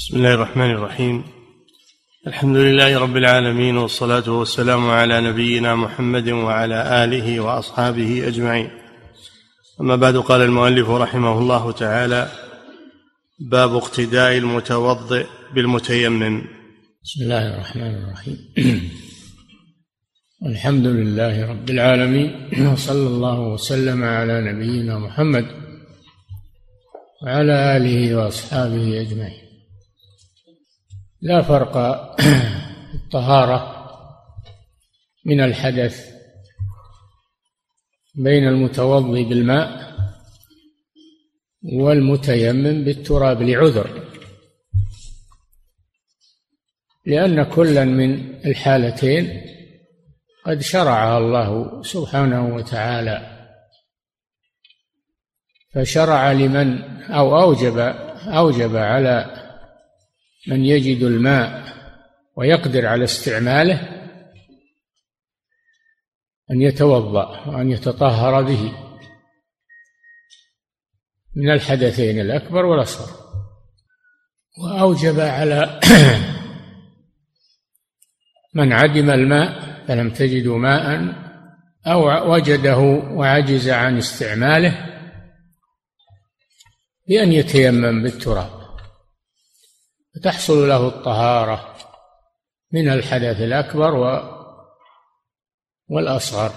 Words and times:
بسم 0.00 0.16
الله 0.16 0.34
الرحمن 0.34 0.70
الرحيم. 0.70 1.24
الحمد 2.26 2.56
لله 2.56 2.98
رب 2.98 3.16
العالمين 3.16 3.76
والصلاة 3.76 4.30
والسلام 4.30 4.90
على 4.90 5.20
نبينا 5.20 5.74
محمد 5.74 6.28
وعلى 6.28 7.04
آله 7.04 7.40
وأصحابه 7.40 8.28
أجمعين. 8.28 8.70
أما 9.80 9.96
بعد 9.96 10.16
قال 10.16 10.40
المؤلف 10.40 10.88
رحمه 10.90 11.38
الله 11.38 11.72
تعالى 11.72 12.28
باب 13.40 13.76
اقتداء 13.76 14.38
المتوضئ 14.38 15.26
بالمتيمم. 15.54 16.44
بسم 17.04 17.22
الله 17.22 17.54
الرحمن 17.54 17.94
الرحيم. 17.94 18.38
الحمد 20.52 20.86
لله 20.86 21.50
رب 21.50 21.70
العالمين 21.70 22.66
وصلى 22.66 23.06
الله 23.06 23.40
وسلم 23.40 24.04
على 24.04 24.52
نبينا 24.52 24.98
محمد 24.98 25.46
وعلى 27.22 27.76
آله 27.76 28.14
وأصحابه 28.16 29.00
أجمعين. 29.00 29.49
لا 31.22 31.42
فرق 31.42 31.72
في 32.90 32.94
الطهارة 32.94 33.76
من 35.26 35.40
الحدث 35.40 36.10
بين 38.14 38.48
المتوضي 38.48 39.24
بالماء 39.24 39.90
والمتيمم 41.62 42.84
بالتراب 42.84 43.42
لعذر 43.42 44.10
لأن 47.06 47.42
كلا 47.42 47.84
من 47.84 48.34
الحالتين 48.46 49.42
قد 50.46 50.60
شرعها 50.60 51.18
الله 51.18 51.82
سبحانه 51.82 52.54
وتعالى 52.54 53.46
فشرع 55.74 56.32
لمن 56.32 56.82
أو 57.10 57.40
أوجب 57.40 57.78
أوجب 58.26 58.76
على 58.76 59.39
من 60.46 60.64
يجد 60.64 61.02
الماء 61.02 61.64
ويقدر 62.36 62.86
على 62.86 63.04
استعماله 63.04 64.00
أن 66.50 66.62
يتوضأ 66.62 67.48
وأن 67.48 67.70
يتطهر 67.70 68.42
به. 68.42 68.72
من 71.36 71.50
الحدثين 71.50 72.20
الأكبر 72.20 72.64
والأصغر. 72.64 73.20
وأوجب 74.58 75.20
على 75.20 75.80
من 78.54 78.72
عدم 78.72 79.10
الماء 79.10 79.84
فلم 79.88 80.10
تجدوا 80.10 80.58
ماء 80.58 81.14
أو 81.86 82.32
وجده 82.32 82.78
وعجز 83.10 83.68
عن 83.68 83.98
استعماله 83.98 84.86
بأن 87.08 87.32
يتيمم 87.32 88.02
بالتراب. 88.02 88.59
فتحصل 90.14 90.68
له 90.68 90.88
الطهارة 90.88 91.74
من 92.72 92.88
الحدث 92.88 93.40
الأكبر 93.40 93.94
والأصغر. 95.88 96.52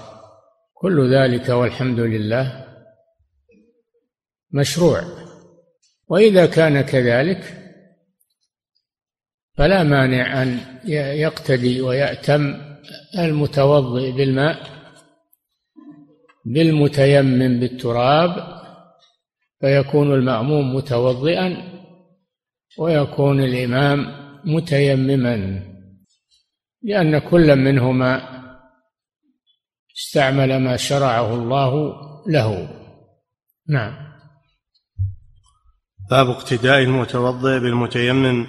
كل 0.73 1.15
ذلك 1.15 1.49
والحمد 1.49 1.99
لله 1.99 2.67
مشروع. 4.51 5.03
وإذا 6.07 6.45
كان 6.45 6.81
كذلك 6.81 7.63
فلا 9.57 9.83
مانع 9.83 10.41
أن 10.41 10.59
يقتدي 11.17 11.81
ويأتم 11.81 12.61
المتوضئ 13.17 14.11
بالماء 14.11 14.59
بالمتيمم 16.45 17.59
بالتراب 17.59 18.61
فيكون 19.59 20.13
المأموم 20.13 20.75
متوضئا 20.75 21.73
ويكون 22.77 23.43
الإمام 23.43 24.05
متيمما 24.45 25.63
لأن 26.83 27.19
كل 27.19 27.55
منهما 27.55 28.43
استعمل 29.97 30.59
ما 30.59 30.77
شرعه 30.77 31.33
الله 31.33 31.95
له. 32.27 32.69
نعم. 33.69 33.93
باب 36.09 36.29
اقتداء 36.29 36.79
المتوضئ 36.81 37.59
بالمتيمم. 37.59 38.47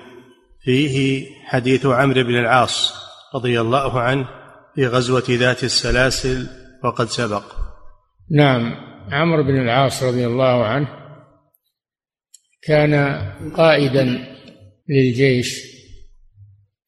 فيه 0.60 1.26
حديث 1.44 1.86
عمرو 1.86 2.22
بن 2.22 2.38
العاص 2.38 2.94
رضي 3.34 3.60
الله 3.60 4.00
عنه 4.00 4.28
في 4.74 4.86
غزوة 4.86 5.24
ذات 5.28 5.64
السلاسل 5.64 6.48
وقد 6.84 7.06
سبق. 7.06 7.42
نعم. 8.30 8.74
عمرو 9.12 9.42
بن 9.42 9.62
العاص 9.62 10.02
رضي 10.02 10.26
الله 10.26 10.64
عنه 10.64 11.03
كان 12.66 12.94
قائدا 13.56 14.34
للجيش 14.88 15.74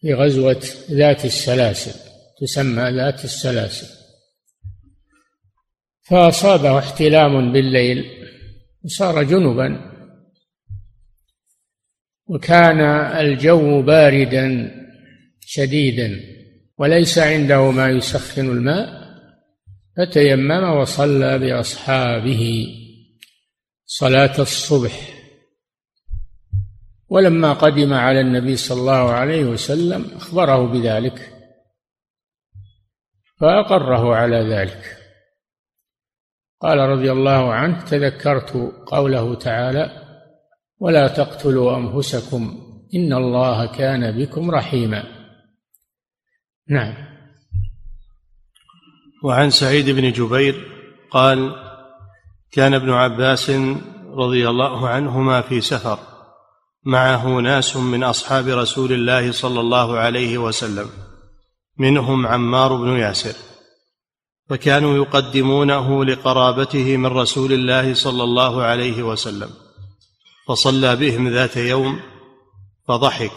في 0.01 0.15
غزوة 0.15 0.63
ذات 0.91 1.25
السلاسل 1.25 2.01
تسمى 2.41 2.91
ذات 2.91 3.25
السلاسل. 3.25 3.87
فأصابه 6.03 6.79
احتلام 6.79 7.53
بالليل 7.53 8.05
وصار 8.85 9.23
جنبا. 9.23 9.93
وكان 12.27 12.81
الجو 13.21 13.83
باردا 13.83 14.75
شديدا 15.41 16.21
وليس 16.79 17.19
عنده 17.19 17.71
ما 17.71 17.89
يسخن 17.91 18.51
الماء 18.51 19.07
فتيمم 19.97 20.79
وصلى 20.79 21.39
بأصحابه 21.39 22.67
صلاة 23.87 24.41
الصبح. 24.41 25.16
ولما 27.09 27.53
قدم 27.53 27.95
على 27.95 28.21
النبي 28.21 28.57
صلى 28.57 28.81
الله 28.81 29.13
عليه 29.13 29.45
وسلم 29.45 30.17
أخبره 30.17 30.67
بذلك 30.67 31.33
فأقره 33.41 34.15
على 34.15 34.37
ذلك. 34.37 34.97
قال 36.61 36.79
رضي 36.79 37.13
الله 37.13 37.53
عنه 37.53 37.85
تذكرت 37.85 38.75
قوله 38.87 39.35
تعالى 39.35 40.03
ولا 40.79 41.09
تقتلوا 41.09 41.77
أنفسكم 41.77 42.67
إن 42.95 43.13
الله 43.13 43.67
كان 43.67 44.19
بكم 44.19 44.51
رحيما 44.51 45.05
نعم. 46.69 46.95
وعن 49.25 49.51
سعيد 49.51 49.91
بن 49.91 50.13
جبير 50.13 50.55
قال 51.11 51.55
كان 52.53 52.75
ابن 52.75 52.91
عباس 52.91 53.51
رضي 54.07 54.49
الله 54.49 54.89
عنهما 54.89 55.41
في 55.41 55.61
سفر 55.61 55.99
معه 56.87 57.27
ناس 57.29 57.77
من 57.77 58.05
أصحاب 58.05 58.49
رسول 58.49 58.93
الله 58.93 59.33
صلى 59.33 59.61
الله 59.61 59.99
عليه 59.99 60.39
وسلم 60.39 60.91
منهم 61.79 62.27
عمار 62.27 62.77
بن 62.77 62.99
ياسر. 62.99 63.35
فكانوا 64.49 64.97
يقدمونه 64.97 66.05
لقرابته 66.05 66.97
من 66.97 67.07
رسول 67.07 67.53
الله 67.53 67.95
صلى 67.95 68.23
الله 68.23 68.63
عليه 68.63 69.03
وسلم. 69.03 69.51
فصلى 70.49 70.97
بهم 70.97 71.29
ذات 71.29 71.57
يوم 71.57 72.01
فضحك 72.89 73.37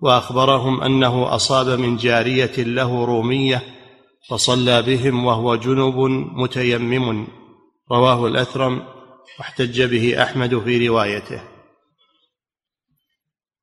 وأخبرهم 0.00 0.80
أنه 0.80 1.34
أصاب 1.34 1.68
من 1.68 1.96
جارية 1.96 2.56
له 2.58 3.04
رومية 3.04 3.62
فصلى 4.28 4.82
بهم 4.82 5.24
وهو 5.24 5.56
جنب 5.56 5.96
متيمم. 6.32 7.26
رواه 7.92 8.26
الأثرم 8.26 8.82
واحتج 9.38 9.82
به 9.82 10.22
أحمد 10.22 10.58
في 10.58 10.88
روايته. 10.88 11.49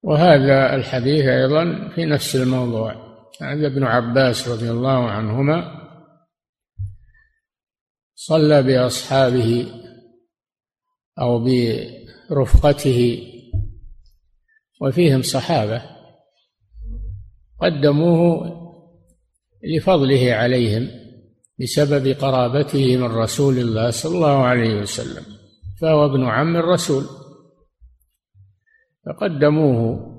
وهذا 0.08 0.76
الحديث 0.76 1.26
أيضا 1.26 1.90
في 1.96 2.06
نفس 2.06 2.36
الموضوع. 2.36 2.96
هذا 3.42 3.68
ابن 3.68 3.84
عباس 3.84 4.48
رضي 4.48 4.72
الله 4.72 5.10
عنهما 5.10 5.88
صلى 8.16 8.64
بأصحابه 8.64 9.68
أو 11.20 11.48
رفقته 12.32 13.24
وفيهم 14.82 15.22
صحابة 15.22 15.82
قدموه 17.62 18.52
لفضله 19.64 20.34
عليهم 20.34 20.90
بسبب 21.60 22.08
قرابته 22.08 22.98
من 22.98 23.04
رسول 23.04 23.58
الله 23.60 23.90
صلى 23.90 24.16
الله 24.16 24.46
عليه 24.46 24.76
وسلم 24.76 25.24
فهو 25.82 26.06
ابن 26.06 26.26
عم 26.26 26.56
الرسول. 26.56 27.27
فقدموه 29.08 30.18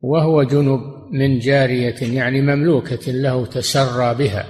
وهو 0.00 0.42
جنب 0.42 0.80
من 1.12 1.38
جارية 1.38 2.16
يعني 2.16 2.40
مملوكة 2.40 3.12
له 3.12 3.46
تسرى 3.46 4.14
بها 4.14 4.46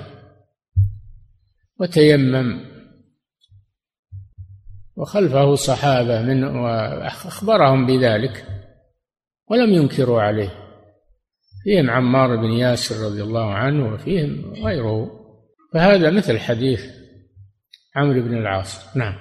وتيمم 1.81 2.71
وخلفه 4.97 5.55
صحابة 5.55 6.23
من 6.23 6.45
وأخبرهم 6.45 7.87
بذلك 7.87 8.47
ولم 9.51 9.73
ينكروا 9.73 10.23
عليه. 10.23 10.51
فيهم 11.65 11.91
عمار 11.91 12.37
بن 12.37 12.51
ياسر 12.51 13.07
رضي 13.07 13.23
الله 13.23 13.55
عنه 13.55 13.95
وفيهم 13.95 14.53
غيره. 14.65 15.11
فهذا 15.75 16.11
مثل 16.11 16.39
حديث 16.39 16.85
عمرو 17.97 18.23
بن 18.23 18.37
العاص. 18.37 18.97
نعم. 18.97 19.15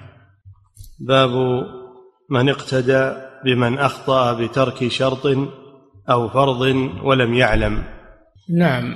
باب 1.00 1.30
من 2.30 2.50
اقتدى 2.50 3.29
بمن 3.46 3.78
أخطأ 3.80 4.34
بترك 4.34 4.88
شرط 4.88 5.26
أو 6.10 6.30
فرض 6.30 6.62
ولم 7.04 7.34
يعلم. 7.34 7.84
نعم. 8.50 8.96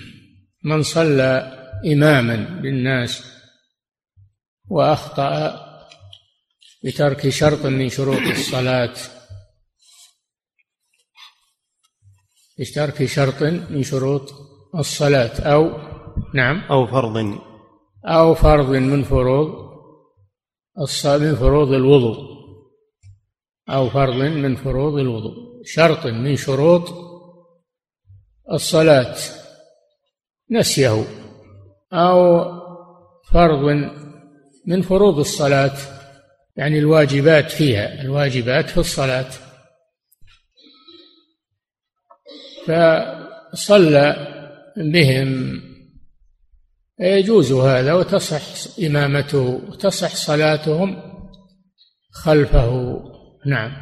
من 0.64 0.82
صلى 0.82 1.58
إماما 1.92 2.36
للناس 2.62 3.24
وأخطأ 4.68 5.60
بترك 6.84 7.28
شرط 7.28 7.66
من 7.66 7.88
شروط 7.88 8.22
الصلاة. 8.30 8.94
بترك 12.58 13.04
شرط 13.04 13.42
من 13.42 13.82
شروط 13.82 14.32
الصلاة 14.74 15.40
أو 15.40 15.70
نعم. 16.34 16.60
أو 16.70 16.86
فرض. 16.86 17.38
أو 18.04 18.34
فرض 18.34 18.68
من 18.70 19.02
فروض 19.02 19.72
من 21.06 21.34
فروض 21.34 21.72
الوضوء. 21.72 22.41
أو 23.68 23.90
فرض 23.90 24.14
من 24.14 24.56
فروض 24.56 24.98
الوضوء 24.98 25.62
شرط 25.64 26.06
من 26.06 26.36
شروط 26.36 26.88
الصلاة 28.52 29.16
نسيه 30.50 31.04
أو 31.92 32.44
فرض 33.32 33.90
من 34.66 34.82
فروض 34.82 35.18
الصلاة 35.18 35.76
يعني 36.56 36.78
الواجبات 36.78 37.50
فيها 37.50 38.02
الواجبات 38.02 38.70
في 38.70 38.78
الصلاة. 38.78 39.30
فصلى 42.66 44.28
بهم 44.76 45.60
يجوز 47.00 47.52
هذا 47.52 47.92
وتصح 47.92 48.42
إمامته 48.86 49.60
وتصح 49.68 50.14
صلاتهم 50.14 51.02
خلفه. 52.10 53.11
نعم. 53.46 53.72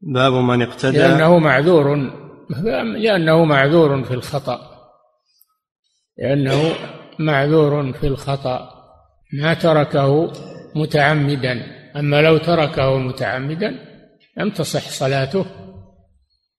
باب 0.00 0.32
من 0.32 0.62
اقتدى. 0.62 0.98
لأنه 0.98 1.38
معذور 1.38 1.96
لأنه 2.96 3.44
معذور 3.44 4.04
في 4.04 4.14
الخطأ. 4.14 4.60
لأنه 6.18 6.74
معذور 7.18 7.92
في 7.92 8.06
الخطأ. 8.06 8.70
ما 9.32 9.54
تركه 9.54 10.32
متعمدا. 10.74 11.66
أما 11.96 12.22
لو 12.22 12.38
تركه 12.38 12.98
متعمدا 12.98 13.78
لم 14.36 14.50
تصح 14.50 14.88
صلاته 14.90 15.46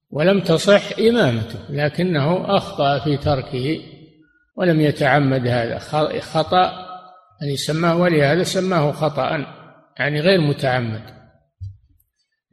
ولم 0.09 0.39
تصح 0.39 0.99
إمامته 0.99 1.59
لكنه 1.69 2.57
أخطأ 2.57 2.99
في 2.99 3.17
تركه 3.17 3.79
ولم 4.55 4.81
يتعمد 4.81 5.47
هذا. 5.47 5.79
خطأ 6.19 6.71
يعني 7.41 7.57
سماه 7.57 7.97
ولهذا 7.97 8.43
سماه 8.43 8.91
خطأ. 8.91 9.62
يعني 9.99 10.21
غير 10.21 10.41
متعمد. 10.41 11.03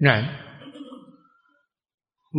نعم. 0.01 0.27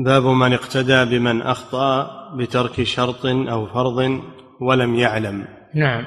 باب 0.06 0.24
من 0.24 0.54
اقتدى 0.54 1.06
بمن 1.06 1.42
أخطأ 1.42 2.08
بترك 2.36 2.84
شرط 2.84 3.26
أو 3.26 3.68
فرض 3.68 4.22
ولم 4.62 4.96
يعلم. 4.96 5.48
نعم. 5.76 6.06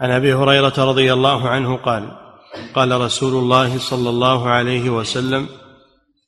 عن 0.00 0.10
أبي 0.10 0.34
هريرة 0.34 0.74
رضي 0.78 1.12
الله 1.12 1.48
عنه 1.48 1.76
قال 1.76 2.10
قال 2.74 3.00
رسول 3.00 3.42
الله 3.42 3.78
صلى 3.78 4.08
الله 4.08 4.48
عليه 4.48 4.90
وسلم 4.90 5.48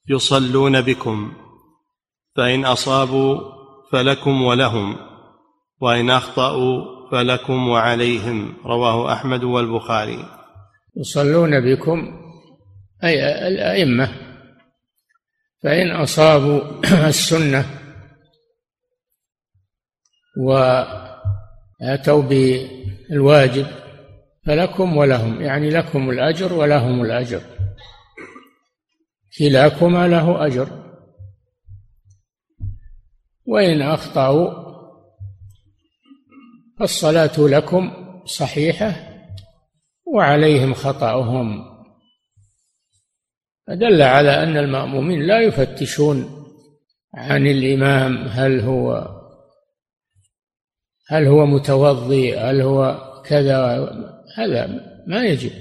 يصلون 0.09 0.81
بكم 0.81 1.33
فإن 2.37 2.65
أصابوا 2.65 3.41
فلكم 3.93 4.43
ولهم 4.43 4.97
وإن 5.81 6.11
أخطأوا 6.11 6.97
فلكم 7.11 7.69
وعليهم 7.69 8.55
رواه 8.65 9.13
أحمد 9.13 9.45
والبخاري. 9.45 10.36
يصلون 10.97 11.61
بكم 11.61 12.21
أي 13.05 13.49
الأئمة. 13.49 14.13
فإن 15.63 15.91
أصابوا 15.91 16.81
السنة 17.09 17.67
وأتوا 20.39 22.23
الواجب 23.11 23.67
فلكم 24.47 24.97
ولهم 24.97 25.43
يعني 25.43 25.71
لكم 25.71 26.11
الأجر 26.11 26.53
ولهم 26.53 27.03
الأجر. 27.03 27.43
كلاكما 29.39 30.09
له 30.09 30.47
أجر. 30.47 30.87
وإن 33.47 33.83
أخطأوا 33.83 34.67
فالصلاة 36.79 37.39
لكم 37.39 37.91
صحيحة 38.25 39.06
وعليهم 40.15 40.75
خطأهم. 40.75 41.65
فدل 43.67 44.03
على 44.03 44.43
أن 44.43 44.57
المأمومين 44.57 45.23
لا 45.23 45.41
يفتشون 45.41 46.47
عن 47.15 47.47
الإمام 47.47 48.29
هل 48.29 48.61
هو 48.61 49.09
هل 51.09 51.27
هو 51.27 51.47
متوضي 51.47 52.37
هل 52.37 52.61
هو 52.61 52.99
كذا 53.25 53.89
هذا 54.37 54.67
ما 55.07 55.25
يجب. 55.25 55.53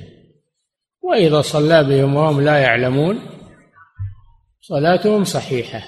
وإذا 1.02 1.42
صلى 1.42 1.84
بهم 1.84 2.16
وهم 2.16 2.42
لا 2.42 2.58
يعلمون 2.58 3.20
صلاتهم 4.62 5.24
صحيحة 5.24 5.82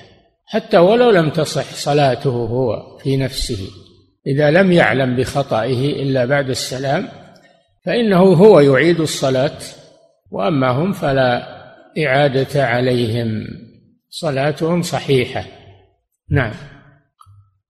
حتى 0.45 0.77
ولو 0.77 1.09
لم 1.09 1.29
تصح 1.29 1.73
صلاته 1.73 2.29
هو 2.29 2.97
في 2.97 3.17
نفسه 3.17 3.67
إذا 4.27 4.51
لم 4.51 4.71
يعلم 4.71 5.15
بخطئه 5.15 6.03
إلا 6.03 6.25
بعد 6.25 6.49
السلام 6.49 7.09
فإنه 7.87 8.19
هو 8.19 8.59
يعيد 8.59 8.99
الصلاة 8.99 9.57
وأما 10.31 10.69
هم 10.69 10.91
فلا 10.91 11.57
إعادة 12.05 12.65
عليهم. 12.65 13.47
صلاتهم 14.09 14.81
صحيحة. 14.81 15.43
نعم. 16.31 16.51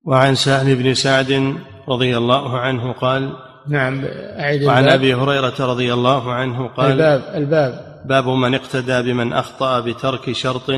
وعن 0.05 0.35
سهل 0.35 0.75
بن 0.75 0.93
سعد 0.93 1.55
رضي 1.89 2.17
الله 2.17 2.59
عنه 2.59 2.93
قال 2.93 3.33
نعم 3.69 4.05
أعيد 4.39 4.63
وعن 4.63 4.89
أبي 4.89 5.13
هريرة 5.13 5.55
رضي 5.59 5.93
الله 5.93 6.33
عنه 6.33 6.67
قال 6.67 6.91
الباب 6.91 7.21
الباب. 7.35 8.03
باب 8.05 8.27
من 8.27 8.55
اقتدى 8.55 9.01
بمن 9.01 9.33
أخطأ 9.33 9.79
بترك 9.79 10.31
شرط 10.31 10.69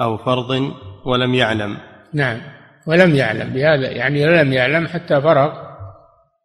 أو 0.00 0.16
فرض 0.16 0.72
ولم 1.06 1.34
يعلم. 1.34 1.76
نعم. 2.14 2.40
ولم 2.86 3.14
يعلم. 3.14 3.52
بهذا 3.52 3.90
يعني 3.90 4.26
لم 4.26 4.52
يعلم 4.52 4.86
حتى 4.86 5.20
فرغ 5.20 5.52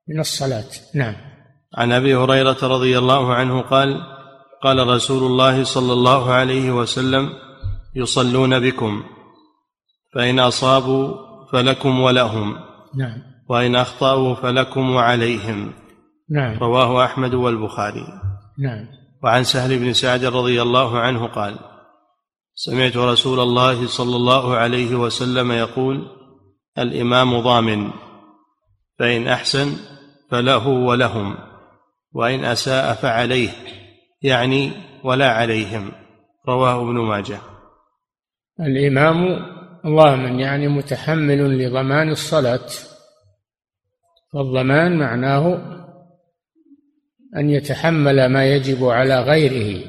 من 0.07 0.19
الصلاة. 0.19 0.69
نعم. 0.95 1.28
عن 1.77 1.91
أبي 1.91 2.15
هريرة 2.15 2.57
رضي 2.63 2.97
الله 2.97 3.33
عنه 3.33 3.61
قال 3.61 4.01
قال 4.63 4.87
رسول 4.87 5.23
الله 5.23 5.63
صلى 5.63 5.93
الله 5.93 6.31
عليه 6.31 6.71
وسلم 6.71 7.29
يصلون 7.95 8.59
بكم 8.59 9.03
فإن 10.13 10.39
أصابوا 10.39 11.15
فلكم 11.51 11.99
ولهم 11.99 12.55
نعم. 12.95 13.21
وإن 13.49 13.75
أخطأوا 13.75 14.35
فلكم 14.35 14.95
وعليهم. 14.95 15.73
نعم. 16.29 16.57
رواه 16.59 17.05
أحمد 17.05 17.33
والبخاري. 17.33 18.05
نعم. 18.59 18.87
وعن 19.23 19.43
سهل 19.43 19.79
بن 19.79 19.93
سعد 19.93 20.25
رضي 20.25 20.61
الله 20.61 20.99
عنه 20.99 21.27
قال 21.27 21.59
سمعت 22.55 22.97
رسول 22.97 23.39
الله 23.39 23.87
صلى 23.87 24.15
الله 24.15 24.55
عليه 24.55 24.95
وسلم 24.95 25.51
يقول 25.51 26.07
الإمام 26.77 27.39
ضامن 27.39 27.91
فإن 28.99 29.27
أحسن 29.27 29.77
فله 30.31 30.67
ولهم. 30.67 31.48
وإن 32.13 32.45
أساء 32.45 32.93
فعليه 32.93 33.49
يعني 34.21 34.71
ولا 35.03 35.31
عليهم. 35.31 35.91
رواه 36.47 36.81
ابن 36.81 36.99
ماجه. 36.99 37.39
الإمام 38.59 39.39
ضامن 39.85 40.39
يعني 40.39 40.67
متحمل 40.67 41.57
لضمان 41.57 42.09
الصلاة. 42.09 42.69
والضمان 44.33 44.97
معناه 44.97 45.75
أن 47.35 47.49
يتحمل 47.49 48.25
ما 48.25 48.45
يجب 48.45 48.85
على 48.85 49.21
غيره. 49.21 49.85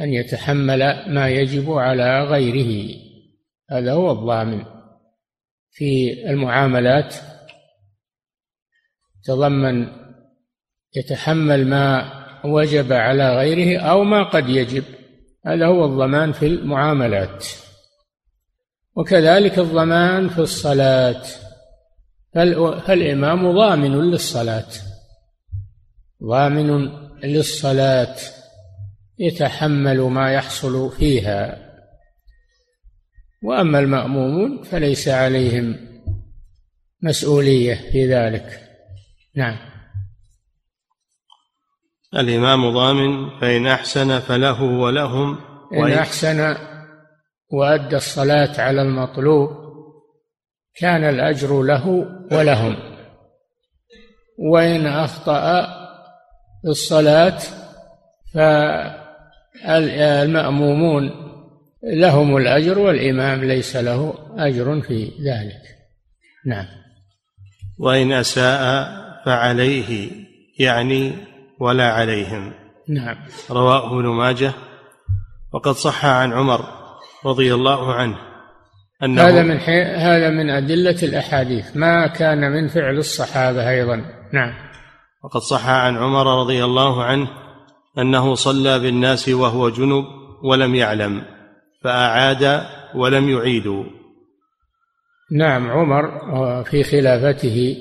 أن 0.00 0.08
يتحمل 0.08 1.04
ما 1.14 1.28
يجب 1.28 1.72
على 1.72 2.24
غيره. 2.24 2.94
هذا 3.70 3.92
هو 3.92 4.12
الضامن. 4.12 4.64
في 5.70 6.12
المعاملات 6.30 7.14
تضمن 9.24 10.07
يتحمل 10.96 11.66
ما 11.66 12.12
وجب 12.44 12.92
على 12.92 13.36
غيره 13.36 13.80
أو 13.80 14.04
ما 14.04 14.22
قد 14.22 14.48
يجب. 14.48 14.84
هذا 15.46 15.66
هو 15.66 15.84
الضمان 15.84 16.32
في 16.32 16.46
المعاملات. 16.46 17.46
وكذلك 18.96 19.58
الضمان 19.58 20.28
في 20.28 20.38
الصلاة. 20.38 21.22
فالإمام 22.86 23.52
ضامن 23.52 24.10
للصلاة؟ 24.10 24.68
ضامن 26.24 26.90
للصلاة. 27.24 28.16
يتحمل 29.18 30.00
ما 30.00 30.32
يحصل 30.32 30.92
فيها. 30.92 31.68
وأما 33.42 33.78
المأمومون 33.78 34.62
فليس 34.62 35.08
عليهم 35.08 35.76
مسؤولية 37.02 37.74
في 37.74 38.14
ذلك. 38.14 38.62
نعم. 39.34 39.67
الإمام 42.14 42.70
ضامن 42.70 43.40
فإن 43.40 43.66
أحسن 43.66 44.18
فله 44.18 44.62
ولهم 44.62 45.38
إن 45.72 45.92
أحسن 45.92 46.56
وأدى 47.52 47.96
الصلاة 47.96 48.60
على 48.60 48.82
المطلوب 48.82 49.50
كان 50.76 51.04
الأجر 51.04 51.62
له 51.62 51.88
ولهم. 52.32 52.76
وإن 54.38 54.86
أخطأ 54.86 55.66
الصلاة 56.66 57.38
فالمأمومون 59.64 61.10
لهم 61.82 62.36
الأجر 62.36 62.78
والإمام 62.78 63.44
ليس 63.44 63.76
له 63.76 64.14
أجر 64.36 64.80
في 64.80 65.04
ذلك. 65.04 65.62
نعم. 66.46 66.66
وإن 67.78 68.12
أساء 68.12 68.88
فعليه 69.24 70.10
يعني 70.58 71.27
ولا 71.60 71.92
عليهم. 71.92 72.52
نعم. 72.88 73.16
رواه 73.50 73.86
ابن 73.86 74.06
ماجه. 74.06 74.52
وقد 75.52 75.72
صح 75.72 76.04
عن 76.04 76.32
عمر 76.32 76.64
رضي 77.26 77.54
الله 77.54 77.94
عنه 77.94 78.16
أنه 79.02 79.22
هذا 79.22 79.42
من 79.42 79.58
حي... 79.58 79.82
هذا 79.82 80.30
من 80.30 80.50
أدلة 80.50 81.02
الأحاديث. 81.02 81.76
ما 81.76 82.06
كان 82.06 82.52
من 82.52 82.68
فعل 82.68 82.96
الصحابة 82.96 83.70
أيضا. 83.70 83.96
نعم. 84.32 84.54
وقد 85.24 85.40
صح 85.40 85.68
عن 85.68 85.96
عمر 85.96 86.40
رضي 86.40 86.64
الله 86.64 87.04
عنه 87.04 87.28
أنه 87.98 88.34
صلى 88.34 88.78
بالناس 88.78 89.28
وهو 89.28 89.68
جنب 89.68 90.04
ولم 90.42 90.74
يعلم 90.74 91.22
فأعاد 91.82 92.62
ولم 92.94 93.28
يعيدوا 93.28 93.84
نعم 95.32 95.70
عمر 95.70 96.04
في 96.64 96.82
خلافته 96.82 97.76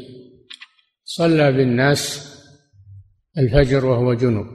صلى 1.05 1.51
بالناس 1.51 2.26
الفجر 3.38 3.86
وهو 3.86 4.13
جنب 4.13 4.48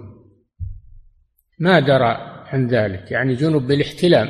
ما 1.59 1.81
درى 1.81 2.33
عن 2.47 2.67
ذلك 2.67 3.11
يعني 3.11 3.35
جنب 3.35 3.67
بالاحتلام. 3.67 4.29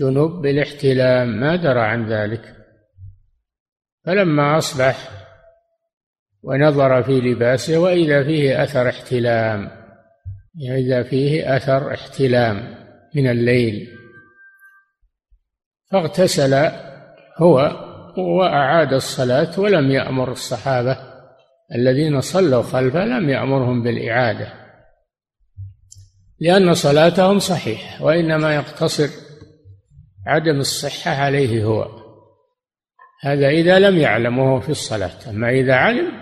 جنب 0.00 0.30
بالاحتلام 0.30 1.40
ما 1.40 1.56
درى 1.56 1.80
عن 1.80 2.12
ذلك. 2.12 2.56
فلما 4.04 4.58
أصبح 4.58 5.10
ونظر 6.42 7.02
في 7.02 7.20
لباسه 7.20 7.78
وإذا 7.78 8.24
فيه 8.24 8.62
أثر 8.62 8.88
احتلام 8.88 9.70
إذا 10.70 11.02
فيه 11.02 11.56
أثر 11.56 11.94
احتلام 11.94 12.74
من 13.14 13.26
الليل. 13.26 13.88
فاغتسل 15.90 16.54
هو 17.36 17.84
وأعاد 18.18 18.92
الصلاة 18.92 19.60
ولم 19.60 19.90
يأمر 19.90 20.32
الصحابة. 20.32 21.07
الذين 21.74 22.20
صلوا 22.20 22.62
خلفه 22.62 23.04
لم 23.04 23.28
يأمرهم 23.28 23.82
بالإعادة 23.82 24.68
لأن 26.40 26.74
صلاتهم 26.74 27.38
صحيحة 27.38 28.04
وإنما 28.04 28.54
يقتصر 28.54 29.08
عدم 30.26 30.60
الصحة 30.60 31.10
عليه 31.10 31.64
هو. 31.64 31.88
هذا 33.22 33.48
إذا 33.48 33.78
لم 33.78 33.98
يعلم 33.98 34.38
وهو 34.38 34.60
في 34.60 34.68
الصلاة. 34.68 35.30
أما 35.30 35.50
إذا 35.50 35.74
علم 35.74 36.12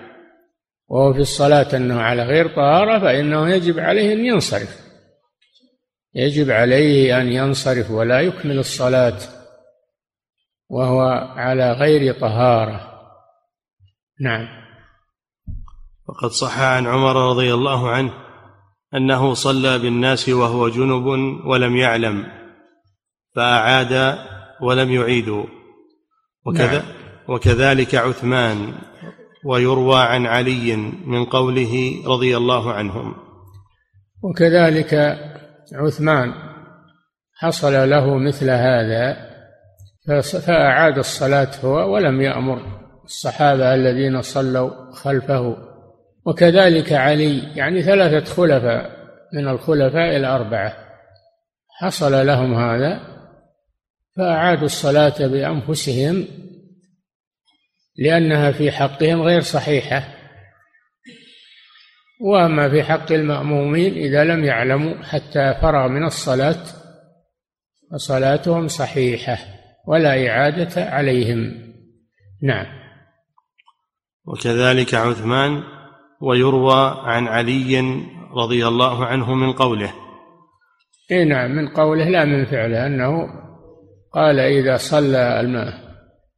وهو 0.89 1.13
في 1.13 1.21
الصلاة 1.21 1.77
أنه 1.77 2.01
على 2.01 2.23
غير 2.23 2.49
طهارة 2.49 2.99
فإنه 2.99 3.49
يجب 3.49 3.79
عليه 3.79 4.13
أن 4.13 4.25
ينصرف. 4.25 4.87
يجب 6.15 6.51
عليه 6.51 7.21
أن 7.21 7.33
ينصرف 7.33 7.91
ولا 7.91 8.21
يكمل 8.21 8.59
الصلاة 8.59 9.19
وهو 10.69 11.01
على 11.37 11.73
غير 11.73 12.21
طهارة. 12.21 12.93
نعم. 14.21 14.66
وقد 16.09 16.31
صح 16.31 16.61
عن 16.61 16.87
عمر 16.87 17.31
رضي 17.31 17.55
الله 17.55 17.91
عنه 17.91 18.13
أنه 18.95 19.35
صلى 19.35 19.79
بالناس 19.79 20.29
وهو 20.29 20.69
جنب 20.69 21.07
ولم 21.47 21.77
يعلم 21.77 22.27
فأعاد 23.35 24.19
ولم 24.61 24.93
يعيدوا 24.93 25.45
وكذا 26.47 26.79
نعم. 26.79 26.97
وكذلك 27.29 27.95
عثمان 27.95 28.75
ويروى 29.45 30.01
عن 30.01 30.27
علي 30.27 30.77
من 31.07 31.25
قوله 31.25 32.03
رضي 32.07 32.37
الله 32.37 32.73
عنهم. 32.73 33.15
وكذلك 34.23 34.95
عثمان 35.73 36.33
حصل 37.35 37.91
له 37.91 38.19
مثل 38.19 38.51
هذا 38.51 39.17
فأعاد 40.47 40.99
الصلاة 40.99 41.51
هو 41.65 41.95
ولم 41.95 42.21
يأمر 42.21 42.63
الصحابة 43.05 43.75
الذين 43.75 44.23
صلوا 44.23 44.93
خلفه. 44.93 45.66
وكذلك 46.27 46.93
علي 46.93 47.57
يعني 47.57 47.83
ثلاثة 47.83 48.35
خلفاء 48.35 48.97
من 49.33 49.49
الخلفاء 49.49 50.17
الأربعة. 50.17 50.77
حصل 51.71 52.27
لهم 52.27 52.55
هذا 52.55 53.01
فأعادوا 54.17 54.65
الصلاة 54.65 55.27
بأنفسهم 55.27 56.25
لأنها 57.97 58.53
في 58.53 58.73
حقهم 58.73 59.23
غير 59.23 59.41
صحيحة. 59.41 60.09
وأما 62.21 62.69
في 62.69 62.83
حق 62.83 63.13
المأمومين 63.13 63.95
إذا 63.95 64.25
لم 64.25 64.45
يعلموا 64.45 65.03
حتى 65.03 65.55
فرغ 65.63 65.89
من 65.89 66.05
الصلاة 66.05 66.65
فصلاتهم 67.93 68.69
صحيحة 68.69 69.39
ولا 69.87 70.29
إعادة 70.29 70.85
عليهم. 70.85 71.73
نعم. 72.43 72.67
وكذلك 74.25 74.95
عثمان 74.95 75.76
ويروى 76.21 76.97
عن 77.05 77.29
علي 77.29 78.03
رضي 78.33 78.67
الله 78.67 79.07
عنه 79.07 79.35
من 79.35 79.53
قوله. 79.53 79.93
إي 81.11 81.25
نعم 81.25 81.51
من 81.51 81.69
قوله 81.69 82.09
لا 82.09 82.25
من 82.25 82.45
فعله 82.45 82.87
أنه 82.87 83.29
قال 84.13 84.41
إذا 84.41 84.77
صلى 84.77 85.41
الماء 85.41 85.75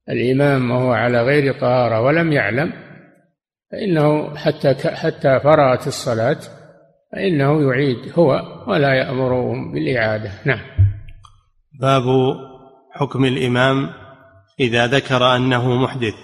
الإمام 0.09 0.71
وهو 0.71 0.93
على 0.93 1.23
غير 1.23 1.61
طهارة 1.61 2.01
ولم 2.01 2.33
يعلم 2.33 2.73
فإنه 3.73 4.37
حتى 4.37 4.75
حتى 4.95 5.41
فرغت 5.41 5.87
الصلاة 5.87 6.39
فإنه 7.13 7.71
يعيد 7.71 8.13
هو 8.19 8.43
ولا 8.67 8.95
يامرهم 8.95 9.73
بالإعادة. 9.73 10.31
نعم. 10.45 10.61
باب 11.81 12.05
حكم 12.93 13.25
الإمام 13.25 13.91
إذا 14.61 14.87
ذكر 14.87 15.37
أنه 15.37 15.75
محدث 15.75 16.15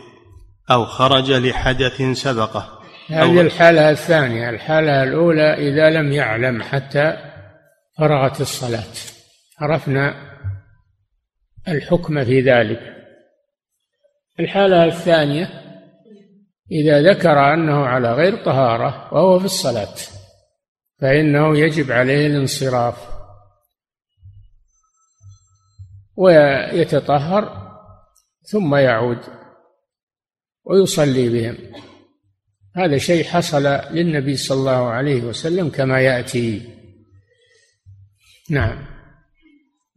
أو 0.71 0.85
خرج 0.85 1.33
لحدث 1.33 2.03
سبقه. 2.03 2.74
هذه 3.09 3.41
الحالة 3.41 3.91
الثانية. 3.91 4.51
الحالة 4.51 5.03
الأولى 5.03 5.55
إذا 5.55 5.91
لم 5.91 6.13
يعلم 6.13 6.63
حتى 6.63 7.17
فرغت 7.99 8.41
الصلاة. 8.41 8.95
عرفنا 9.61 10.15
الحكم 11.69 12.25
في 12.25 12.41
ذلك. 12.41 12.81
الحالة 14.41 14.85
الثانية 14.85 15.49
إذا 16.73 17.03
ذكر 17.03 17.55
أنه 17.55 17.87
على 17.87 18.13
غير 18.13 18.45
طهارة 18.45 19.15
وهو 19.15 19.39
في 19.39 19.45
الصلاة 19.45 19.95
فإنه 21.01 21.59
يجب 21.59 21.93
عليه 21.93 22.27
الانصراف. 22.27 23.15
ويتطهر 26.17 27.65
ثم 28.43 28.75
يعود 28.75 29.19
ويصلي 30.65 31.29
بهم. 31.29 31.85
هذا 32.77 32.99
شيء 32.99 33.25
حصل 33.25 33.63
للنبي 33.91 34.37
صلى 34.37 34.59
الله 34.59 34.89
عليه 34.89 35.23
وسلم 35.23 35.69
كما 35.69 36.01
يأتي. 36.01 36.75
نعم. 38.51 38.87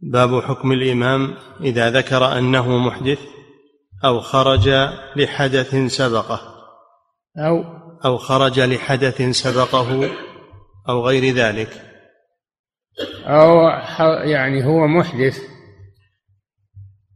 باب 0.00 0.42
حكم 0.42 0.72
الإمام 0.72 1.34
إذا 1.60 1.90
ذكر 1.90 2.38
أنه 2.38 2.78
محدث 2.78 3.18
أو 4.04 4.20
خرج 4.20 4.68
لحدث 5.16 5.74
سبقه. 5.74 6.40
أو 7.38 7.64
أو 8.04 8.16
خرج 8.16 8.60
لحدث 8.60 9.22
سبقه 9.22 10.10
أو 10.88 11.06
غير 11.06 11.34
ذلك. 11.34 11.82
أو 13.24 13.68
يعني 14.24 14.64
هو 14.64 14.86
محدث. 14.86 15.38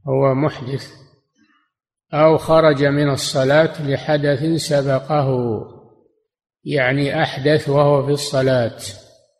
هو 0.08 0.34
محدث. 0.34 1.01
أو 2.14 2.38
خرج 2.38 2.84
من 2.84 3.10
الصلاة 3.10 3.82
لحدث 3.82 4.44
سبقه 4.62 5.60
يعني 6.64 7.22
أحدث 7.22 7.68
وهو 7.68 8.06
في 8.06 8.12
الصلاة. 8.12 8.78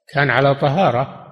كان 0.08 0.30
على 0.30 0.54
طهارة 0.54 1.22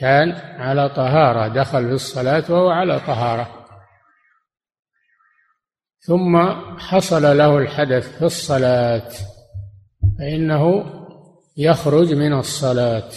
كان 0.00 0.32
على 0.60 0.88
طهارة 0.88 1.48
دخل 1.48 1.88
في 1.88 1.94
الصلاة 1.94 2.44
وهو 2.48 2.70
على 2.70 3.00
طهارة. 3.00 3.66
ثم 6.00 6.38
حصل 6.78 7.38
له 7.38 7.58
الحدث 7.58 8.18
في 8.18 8.24
الصلاة 8.24 9.08
فإنه 10.18 10.84
يخرج 11.56 12.14
من 12.14 12.32
الصلاة. 12.32 13.10